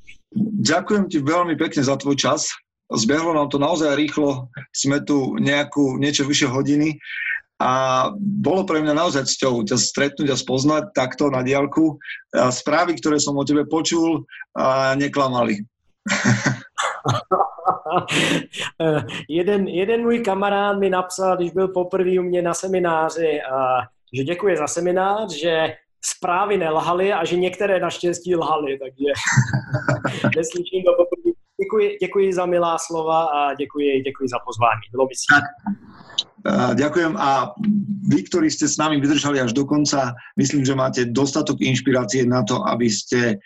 Ďakujem 0.62 1.12
ti 1.12 1.18
veľmi 1.20 1.60
pekne 1.60 1.84
za 1.84 1.92
tvoj 2.00 2.16
čas. 2.16 2.48
Zbehlo 2.88 3.36
nám 3.36 3.52
to 3.52 3.60
naozaj 3.60 3.92
rýchlo. 3.92 4.48
Sme 4.72 5.04
tu 5.04 5.36
nejakú, 5.36 6.00
niečo 6.00 6.24
vyše 6.24 6.48
hodiny 6.48 6.96
a 7.60 7.70
bolo 8.16 8.64
pre 8.64 8.80
mňa 8.80 8.96
naozaj 8.96 9.28
cťou 9.28 9.62
ťa 9.68 9.76
stretnúť 9.76 10.28
a 10.32 10.40
spoznať 10.40 10.96
takto 10.96 11.28
na 11.28 11.44
diálku. 11.44 12.00
Správy, 12.32 12.96
ktoré 12.96 13.20
som 13.20 13.36
o 13.36 13.44
tebe 13.44 13.68
počul, 13.68 14.24
neklamali. 14.96 15.60
jeden, 19.28 19.68
jeden 19.68 20.02
můj 20.02 20.20
kamarád 20.20 20.78
mi 20.78 20.90
napsal, 20.90 21.36
když 21.36 21.50
byl 21.50 21.68
poprvé 21.68 22.18
u 22.18 22.22
mě 22.22 22.42
na 22.42 22.54
semináři, 22.54 23.40
že 24.12 24.24
děkuje 24.24 24.56
za 24.56 24.66
seminář, 24.66 25.32
že 25.32 25.74
zprávy 26.04 26.56
nelhaly 26.58 27.12
a 27.12 27.24
že 27.24 27.36
některé 27.36 27.80
naštěstí 27.80 28.36
lhaly, 28.36 28.78
takže 28.78 29.12
neslyším 30.36 30.84
to 30.84 30.92
poprvé. 30.92 31.32
Děkuji, 31.64 31.96
děkuji 32.00 32.32
za 32.32 32.46
milá 32.46 32.78
slova 32.78 33.24
a 33.24 33.54
děkuji, 33.54 34.02
děkuji 34.02 34.28
za 34.28 34.38
pozvání. 34.46 34.80
Bylo 34.90 35.04
mi 35.04 35.14
Ďakujem 36.50 37.14
a 37.14 37.54
vy, 38.02 38.26
ktorí 38.26 38.50
ste 38.50 38.66
s 38.66 38.74
nami 38.74 38.98
vydržali 38.98 39.38
až 39.38 39.54
do 39.54 39.62
konca, 39.62 40.10
myslím, 40.34 40.66
že 40.66 40.74
máte 40.74 41.06
dostatok 41.06 41.62
inšpirácie 41.62 42.26
na 42.26 42.42
to, 42.42 42.66
aby 42.66 42.90
ste 42.90 43.38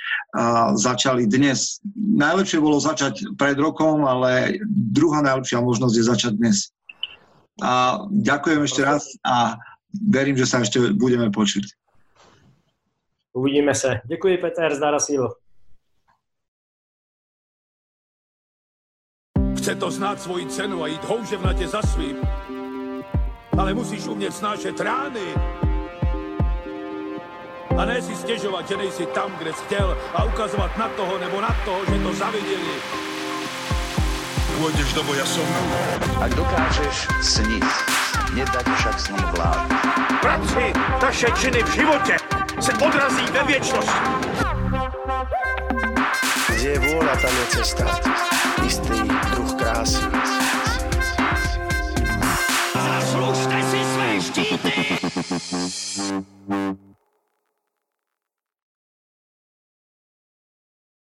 začali 0.81 1.29
dnes. 1.29 1.85
Najlepšie 1.95 2.57
bolo 2.57 2.81
začať 2.81 3.37
pred 3.37 3.61
rokom, 3.61 4.09
ale 4.09 4.57
druhá 4.69 5.21
najlepšia 5.21 5.61
možnosť 5.61 5.95
je 5.97 6.05
začať 6.09 6.33
dnes. 6.41 6.73
A 7.61 8.01
ďakujem 8.09 8.65
ešte 8.65 8.81
raz 8.81 9.05
a 9.21 9.61
verím, 9.93 10.41
že 10.41 10.49
sa 10.49 10.65
ešte 10.65 10.81
budeme 10.97 11.29
počuť. 11.29 11.69
Uvidíme 13.37 13.75
se. 13.77 14.01
Děkuji, 14.09 14.41
Peter, 14.41 14.75
zdar 14.75 14.95
a 14.95 15.01
sílu. 15.01 15.29
Chce 19.57 19.75
to 19.75 19.91
znát 19.91 20.21
svoji 20.21 20.47
cenu 20.47 20.83
a 20.83 20.87
jít 20.87 21.05
houževnatě 21.05 21.69
za 21.69 21.83
svým, 21.83 22.17
ale 23.59 23.75
musíš 23.75 24.07
umět 24.07 24.35
snášet 24.35 24.81
rány. 24.81 25.35
A 27.79 27.85
ne 27.85 28.03
si 28.03 28.17
stěžovat, 28.17 28.69
že 28.69 28.77
nejsi 28.77 29.07
tam, 29.07 29.33
kde 29.39 29.53
jsi 29.53 29.65
chtěl 29.65 29.99
a 30.15 30.25
ukazovat 30.25 30.79
na 30.79 30.89
toho 30.89 31.19
nebo 31.19 31.41
na 31.41 31.57
toho, 31.65 31.81
že 31.89 32.03
to 32.03 32.13
zaviděli. 32.13 32.77
Pôjdeš 34.57 34.89
do 34.97 35.05
boja 35.05 35.21
som. 35.29 35.45
Ak 36.17 36.33
dokážeš 36.33 37.13
snít, 37.21 37.69
nedať 38.33 38.65
však 38.65 38.97
snom 38.97 39.21
vlád. 39.37 39.69
Práci, 40.25 40.73
taše 41.01 41.29
činy 41.37 41.61
v 41.63 41.71
životě 41.77 42.17
se 42.61 42.73
odrazí 42.73 43.25
ve 43.37 43.43
věčnosti. 43.45 44.01
Kde 46.57 46.69
je 46.73 46.79
vôľa, 46.89 47.15
tam 47.21 47.35
je 47.37 47.47
cesta. 47.53 47.85
Istý 48.65 48.99
druh 49.37 49.53
krásy. 49.61 50.01
DJ. 54.37 56.27